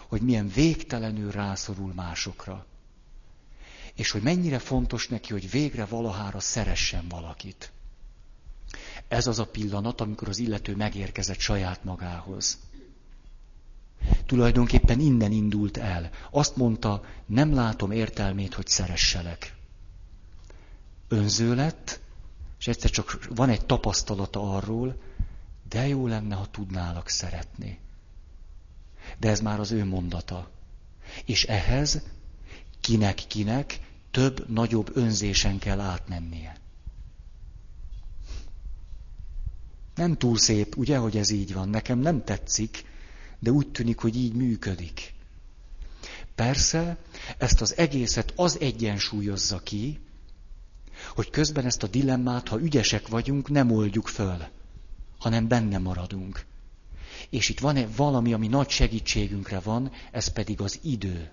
hogy 0.08 0.22
milyen 0.22 0.47
végtelenül 0.47 1.32
rászorul 1.32 1.93
másokra. 1.93 2.66
És 3.93 4.12
hogy 4.12 4.22
mennyire 4.22 4.60
fontos 4.60 5.08
neki, 5.08 5.32
hogy 5.32 5.49
végre 5.49 5.86
valahára 5.86 6.39
szeressen 6.39 7.05
valakit. 7.10 7.72
Ez 9.08 9.28
az 9.28 9.39
a 9.39 9.45
pillanat, 9.45 10.01
amikor 10.01 10.28
az 10.28 10.38
illető 10.38 10.76
megérkezett 10.76 11.39
saját 11.39 11.84
magához. 11.84 12.58
Tulajdonképpen 14.26 14.99
innen 14.99 15.32
indult 15.32 15.78
el. 15.78 16.10
Azt 16.32 16.55
mondta, 16.55 17.03
nem 17.26 17.53
látom 17.53 17.91
értelmét, 17.91 18.53
hogy 18.53 18.68
szeresselek. 18.68 19.55
Önző 21.08 21.55
lett, 21.55 21.99
és 22.60 22.68
egyszer 22.68 22.89
csak 22.89 23.28
van 23.30 23.49
egy 23.49 23.66
tapasztalata 23.66 24.55
arról, 24.55 25.01
de 25.70 25.88
jó 25.88 26.08
lenne, 26.08 26.36
ha 26.36 26.51
tudnálak 26.51 27.10
szeretni. 27.10 27.80
De 29.20 29.30
ez 29.30 29.39
már 29.39 29.60
az 29.60 29.72
ő 29.72 29.86
mondata. 29.86 30.49
És 31.26 31.43
ehhez 31.43 32.01
kinek-kinek 32.82 33.80
több, 34.12 34.49
nagyobb 34.49 34.91
önzésen 34.93 35.60
kell 35.60 35.80
átmennie. 35.80 36.58
Nem 39.95 40.18
túl 40.18 40.38
szép, 40.38 40.76
ugye, 40.76 40.97
hogy 40.97 41.18
ez 41.18 41.30
így 41.30 41.53
van. 41.53 41.70
Nekem 41.70 42.00
nem 42.00 42.24
tetszik, 42.24 42.86
de 43.39 43.51
úgy 43.51 43.71
tűnik, 43.71 44.00
hogy 44.00 44.16
így 44.16 44.34
működik. 44.34 45.13
Persze, 46.36 46.97
ezt 47.38 47.62
az 47.62 47.78
egészet 47.78 48.34
az 48.36 48.59
egyensúlyozza 48.59 49.59
ki, 49.59 50.00
hogy 51.15 51.29
közben 51.29 51.65
ezt 51.65 51.83
a 51.83 51.87
dilemmát, 51.87 52.47
ha 52.47 52.59
ügyesek 52.59 53.07
vagyunk, 53.07 53.49
nem 53.49 53.71
oldjuk 53.71 54.07
föl, 54.07 54.47
hanem 55.17 55.47
benne 55.47 55.78
maradunk. 55.78 56.45
És 57.29 57.49
itt 57.49 57.59
van-e 57.59 57.87
valami, 57.95 58.33
ami 58.33 58.47
nagy 58.47 58.69
segítségünkre 58.69 59.59
van, 59.59 59.91
ez 60.11 60.28
pedig 60.28 60.61
az 60.61 60.79
idő. 60.83 61.32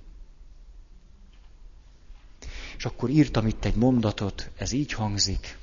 És 2.77 2.85
akkor 2.85 3.11
írtam 3.11 3.47
itt 3.47 3.65
egy 3.65 3.75
mondatot, 3.75 4.51
ez 4.57 4.73
így 4.73 4.93
hangzik. 4.93 5.57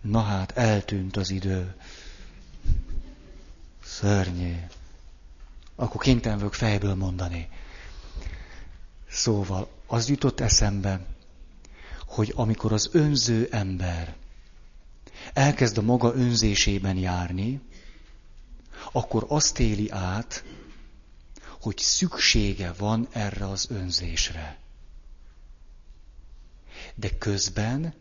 Na 0.00 0.22
hát, 0.22 0.50
eltűnt 0.50 1.16
az 1.16 1.30
idő. 1.30 1.74
Szörnyű. 3.84 4.54
Akkor 5.80 6.00
kénytelen 6.00 6.38
vagyok 6.38 6.54
fejből 6.54 6.94
mondani. 6.94 7.48
Szóval, 9.10 9.68
az 9.86 10.08
jutott 10.08 10.40
eszembe, 10.40 11.06
hogy 12.06 12.32
amikor 12.36 12.72
az 12.72 12.88
önző 12.92 13.48
ember 13.50 14.16
elkezd 15.32 15.78
a 15.78 15.82
maga 15.82 16.14
önzésében 16.14 16.96
járni, 16.96 17.60
akkor 18.92 19.24
azt 19.28 19.58
éli 19.58 19.90
át, 19.90 20.44
hogy 21.60 21.78
szüksége 21.78 22.72
van 22.72 23.08
erre 23.12 23.48
az 23.48 23.66
önzésre. 23.70 24.58
De 26.94 27.18
közben 27.18 27.94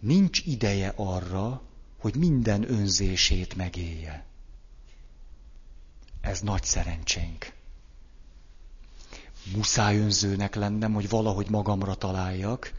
nincs 0.00 0.42
ideje 0.44 0.92
arra, 0.96 1.62
hogy 1.98 2.16
minden 2.16 2.70
önzését 2.70 3.54
megélje. 3.56 4.27
Ez 6.28 6.40
nagy 6.40 6.64
szerencsénk. 6.64 7.52
Muszáj 9.54 9.98
önzőnek 9.98 10.54
lennem, 10.54 10.92
hogy 10.92 11.08
valahogy 11.08 11.50
magamra 11.50 11.94
találjak, 11.94 12.72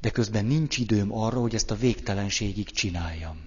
de 0.00 0.10
közben 0.10 0.44
nincs 0.44 0.78
időm 0.78 1.12
arra, 1.12 1.40
hogy 1.40 1.54
ezt 1.54 1.70
a 1.70 1.76
végtelenségig 1.76 2.70
csináljam. 2.70 3.40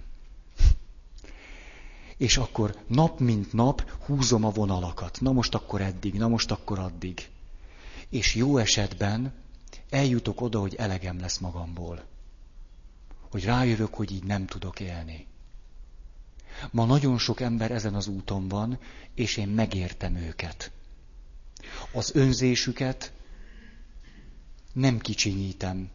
És 2.16 2.36
akkor 2.36 2.76
nap 2.86 3.20
mint 3.20 3.52
nap 3.52 3.90
húzom 3.90 4.44
a 4.44 4.50
vonalakat. 4.50 5.20
Na 5.20 5.32
most 5.32 5.54
akkor 5.54 5.80
eddig, 5.80 6.14
na 6.14 6.28
most 6.28 6.50
akkor 6.50 6.78
addig. 6.78 7.28
És 8.08 8.34
jó 8.34 8.56
esetben 8.56 9.34
eljutok 9.90 10.40
oda, 10.40 10.60
hogy 10.60 10.74
elegem 10.74 11.20
lesz 11.20 11.38
magamból. 11.38 12.04
Hogy 13.30 13.44
rájövök, 13.44 13.94
hogy 13.94 14.12
így 14.12 14.24
nem 14.24 14.46
tudok 14.46 14.80
élni. 14.80 15.26
Ma 16.70 16.84
nagyon 16.84 17.18
sok 17.18 17.40
ember 17.40 17.70
ezen 17.70 17.94
az 17.94 18.06
úton 18.06 18.48
van, 18.48 18.78
és 19.14 19.36
én 19.36 19.48
megértem 19.48 20.16
őket. 20.16 20.70
Az 21.92 22.14
önzésüket 22.14 23.12
nem 24.72 24.98
kicsinyítem, 24.98 25.90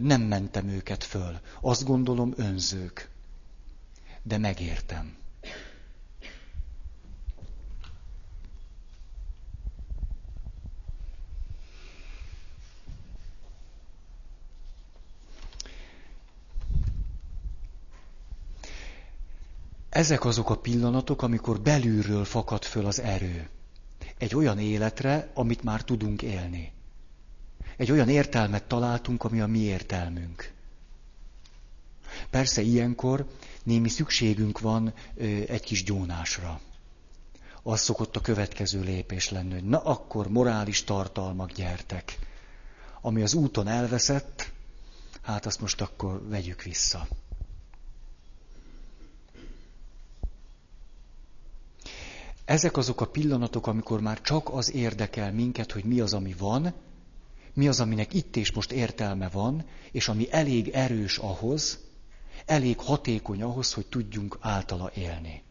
nem 0.00 0.22
mentem 0.22 0.68
őket 0.68 1.04
föl. 1.04 1.40
Azt 1.60 1.84
gondolom 1.84 2.32
önzők. 2.36 3.08
De 4.22 4.38
megértem. 4.38 5.16
Ezek 20.02 20.24
azok 20.24 20.50
a 20.50 20.56
pillanatok, 20.56 21.22
amikor 21.22 21.60
belülről 21.60 22.24
fakad 22.24 22.64
föl 22.64 22.86
az 22.86 23.00
erő. 23.00 23.48
Egy 24.18 24.34
olyan 24.34 24.58
életre, 24.58 25.30
amit 25.34 25.62
már 25.62 25.84
tudunk 25.84 26.22
élni. 26.22 26.72
Egy 27.76 27.90
olyan 27.90 28.08
értelmet 28.08 28.64
találtunk, 28.64 29.24
ami 29.24 29.40
a 29.40 29.46
mi 29.46 29.58
értelmünk. 29.58 30.52
Persze 32.30 32.60
ilyenkor 32.60 33.26
némi 33.62 33.88
szükségünk 33.88 34.60
van 34.60 34.94
ö, 35.14 35.24
egy 35.24 35.62
kis 35.62 35.84
gyónásra. 35.84 36.60
Az 37.62 37.80
szokott 37.80 38.16
a 38.16 38.20
következő 38.20 38.80
lépés 38.80 39.30
lenni, 39.30 39.52
hogy 39.52 39.64
na 39.64 39.78
akkor 39.78 40.28
morális 40.28 40.84
tartalmak 40.84 41.52
gyertek. 41.52 42.18
Ami 43.00 43.22
az 43.22 43.34
úton 43.34 43.68
elveszett, 43.68 44.52
hát 45.20 45.46
azt 45.46 45.60
most 45.60 45.80
akkor 45.80 46.28
vegyük 46.28 46.62
vissza. 46.62 47.08
Ezek 52.44 52.76
azok 52.76 53.00
a 53.00 53.06
pillanatok, 53.06 53.66
amikor 53.66 54.00
már 54.00 54.20
csak 54.20 54.48
az 54.54 54.72
érdekel 54.72 55.32
minket, 55.32 55.72
hogy 55.72 55.84
mi 55.84 56.00
az, 56.00 56.12
ami 56.12 56.34
van, 56.38 56.74
mi 57.54 57.68
az, 57.68 57.80
aminek 57.80 58.14
itt 58.14 58.36
és 58.36 58.52
most 58.52 58.72
értelme 58.72 59.28
van, 59.28 59.64
és 59.92 60.08
ami 60.08 60.32
elég 60.32 60.68
erős 60.68 61.18
ahhoz, 61.18 61.78
elég 62.46 62.78
hatékony 62.78 63.42
ahhoz, 63.42 63.72
hogy 63.72 63.86
tudjunk 63.86 64.38
általa 64.40 64.90
élni. 64.94 65.42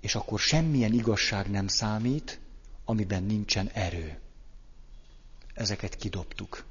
És 0.00 0.14
akkor 0.14 0.38
semmilyen 0.40 0.92
igazság 0.92 1.50
nem 1.50 1.66
számít, 1.66 2.40
amiben 2.84 3.22
nincsen 3.22 3.68
erő. 3.68 4.18
Ezeket 5.54 5.96
kidobtuk. 5.96 6.64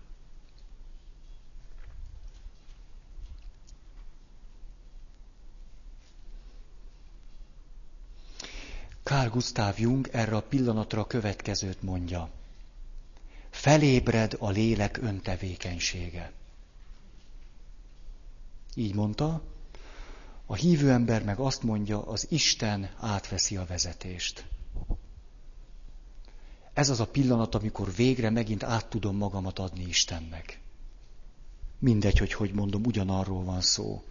Carl 9.08 9.30
Gustav 9.30 9.80
Jung 9.80 10.10
erre 10.12 10.36
a 10.36 10.42
pillanatra 10.42 11.02
a 11.02 11.08
következőt 11.08 11.82
mondja. 11.82 12.30
Felébred 13.50 14.36
a 14.40 14.50
lélek 14.50 14.98
öntevékenysége. 14.98 16.32
Így 18.76 18.96
mondta, 18.96 19.42
a 20.46 20.56
hívő 20.56 20.92
ember 20.92 21.24
meg 21.24 21.40
azt 21.40 21.64
mondja, 21.64 22.08
az 22.08 22.28
Isten 22.30 22.90
átveszi 23.00 23.58
a 23.58 23.66
vezetést. 23.66 24.46
Ez 26.74 26.90
az 26.90 27.00
a 27.00 27.08
pillanat, 27.08 27.56
amikor 27.56 27.94
végre 27.94 28.30
megint 28.30 28.64
át 28.64 28.86
tudom 28.86 29.18
magamat 29.18 29.60
adni 29.60 29.84
Istennek. 29.84 30.60
Mindegy, 31.80 32.18
hogy 32.18 32.34
hogy 32.34 32.54
mondom, 32.54 32.86
ugyanarról 32.86 33.44
van 33.44 33.62
szó. 33.62 34.04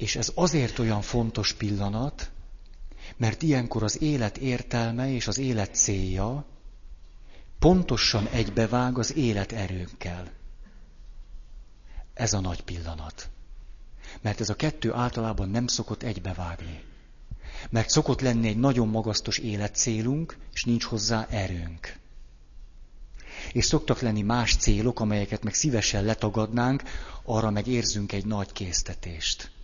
És 0.00 0.16
ez 0.16 0.32
azért 0.34 0.78
olyan 0.78 1.02
fontos 1.02 1.52
pillanat, 1.52 2.30
mert 3.16 3.42
ilyenkor 3.42 3.82
az 3.82 4.02
élet 4.02 4.36
értelme 4.36 5.10
és 5.10 5.26
az 5.26 5.38
élet 5.38 5.74
célja 5.74 6.44
pontosan 7.58 8.26
egybevág 8.26 8.98
az 8.98 9.16
élet 9.16 9.52
erőnkkel. 9.52 10.30
Ez 12.14 12.32
a 12.32 12.40
nagy 12.40 12.62
pillanat. 12.62 13.28
Mert 14.20 14.40
ez 14.40 14.48
a 14.48 14.56
kettő 14.56 14.92
általában 14.92 15.48
nem 15.48 15.66
szokott 15.66 16.02
egybevágni. 16.02 16.82
Mert 17.70 17.90
szokott 17.90 18.20
lenni 18.20 18.48
egy 18.48 18.58
nagyon 18.58 18.88
magasztos 18.88 19.38
életcélunk, 19.38 20.36
és 20.52 20.64
nincs 20.64 20.84
hozzá 20.84 21.26
erőnk. 21.30 21.96
És 23.52 23.64
szoktak 23.64 24.00
lenni 24.00 24.22
más 24.22 24.56
célok, 24.56 25.00
amelyeket 25.00 25.42
meg 25.42 25.54
szívesen 25.54 26.04
letagadnánk, 26.04 26.82
arra 27.22 27.50
meg 27.50 27.66
érzünk 27.66 28.12
egy 28.12 28.26
nagy 28.26 28.52
késztetést. 28.52 29.58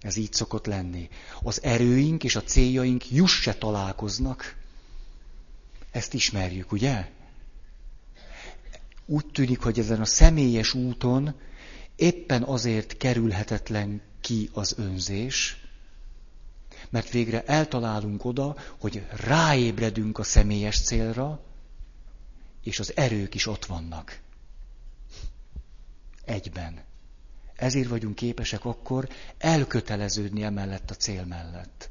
Ez 0.00 0.16
így 0.16 0.32
szokott 0.32 0.66
lenni. 0.66 1.08
Az 1.42 1.62
erőink 1.62 2.24
és 2.24 2.36
a 2.36 2.42
céljaink 2.42 3.10
juss 3.10 3.40
se 3.40 3.54
találkoznak. 3.54 4.56
Ezt 5.90 6.14
ismerjük, 6.14 6.72
ugye? 6.72 7.10
Úgy 9.06 9.26
tűnik, 9.26 9.60
hogy 9.60 9.78
ezen 9.78 10.00
a 10.00 10.04
személyes 10.04 10.74
úton 10.74 11.34
éppen 11.96 12.42
azért 12.42 12.96
kerülhetetlen 12.96 14.02
ki 14.20 14.50
az 14.52 14.74
önzés, 14.78 15.66
mert 16.90 17.10
végre 17.10 17.42
eltalálunk 17.44 18.24
oda, 18.24 18.56
hogy 18.78 19.06
ráébredünk 19.10 20.18
a 20.18 20.22
személyes 20.22 20.80
célra, 20.80 21.44
és 22.62 22.78
az 22.78 22.96
erők 22.96 23.34
is 23.34 23.46
ott 23.46 23.64
vannak. 23.64 24.20
Egyben. 26.24 26.84
Ezért 27.56 27.88
vagyunk 27.88 28.14
képesek 28.14 28.64
akkor 28.64 29.08
elköteleződni 29.38 30.42
emellett 30.42 30.90
a 30.90 30.94
cél 30.94 31.24
mellett. 31.24 31.90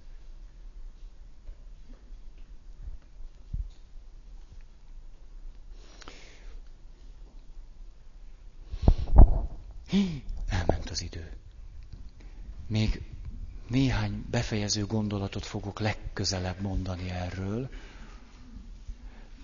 Elment 10.48 10.90
az 10.90 11.02
idő. 11.02 11.32
Még 12.68 13.02
néhány 13.68 14.26
befejező 14.30 14.86
gondolatot 14.86 15.46
fogok 15.46 15.80
legközelebb 15.80 16.62
mondani 16.62 17.10
erről. 17.10 17.70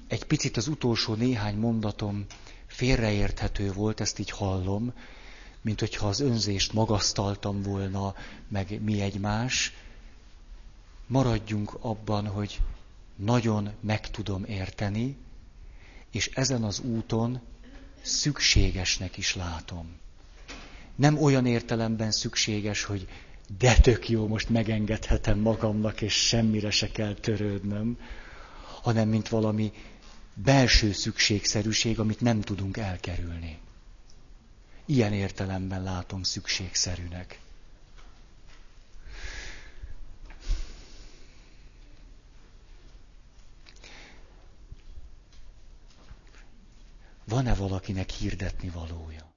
Egy 0.07 0.23
picit 0.23 0.57
az 0.57 0.67
utolsó 0.67 1.13
néhány 1.13 1.55
mondatom 1.55 2.25
félreérthető 2.67 3.71
volt, 3.73 3.99
ezt 3.99 4.19
így 4.19 4.29
hallom, 4.29 4.93
mint 5.61 5.79
hogyha 5.79 6.07
az 6.07 6.19
önzést 6.19 6.73
magasztaltam 6.73 7.61
volna, 7.61 8.15
meg 8.47 8.81
mi 8.83 9.01
egymás. 9.01 9.73
Maradjunk 11.07 11.77
abban, 11.79 12.27
hogy 12.27 12.59
nagyon 13.15 13.69
meg 13.79 14.09
tudom 14.09 14.43
érteni, 14.43 15.17
és 16.11 16.27
ezen 16.33 16.63
az 16.63 16.79
úton 16.79 17.41
szükségesnek 18.01 19.17
is 19.17 19.35
látom. 19.35 19.99
Nem 20.95 21.17
olyan 21.21 21.45
értelemben 21.45 22.11
szükséges, 22.11 22.83
hogy 22.83 23.07
de 23.57 23.77
tök 23.79 24.09
jó, 24.09 24.27
most 24.27 24.49
megengedhetem 24.49 25.39
magamnak, 25.39 26.01
és 26.01 26.13
semmire 26.13 26.69
se 26.71 26.91
kell 26.91 27.13
törődnöm, 27.13 27.97
hanem 28.81 29.09
mint 29.09 29.29
valami 29.29 29.71
belső 30.33 30.91
szükségszerűség, 30.91 31.99
amit 31.99 32.21
nem 32.21 32.41
tudunk 32.41 32.77
elkerülni. 32.77 33.57
Ilyen 34.91 35.13
értelemben 35.13 35.83
látom 35.83 36.23
szükségszerűnek. 36.23 37.39
Van-e 47.25 47.53
valakinek 47.55 48.09
hirdetni 48.09 48.69
valója? 48.69 49.30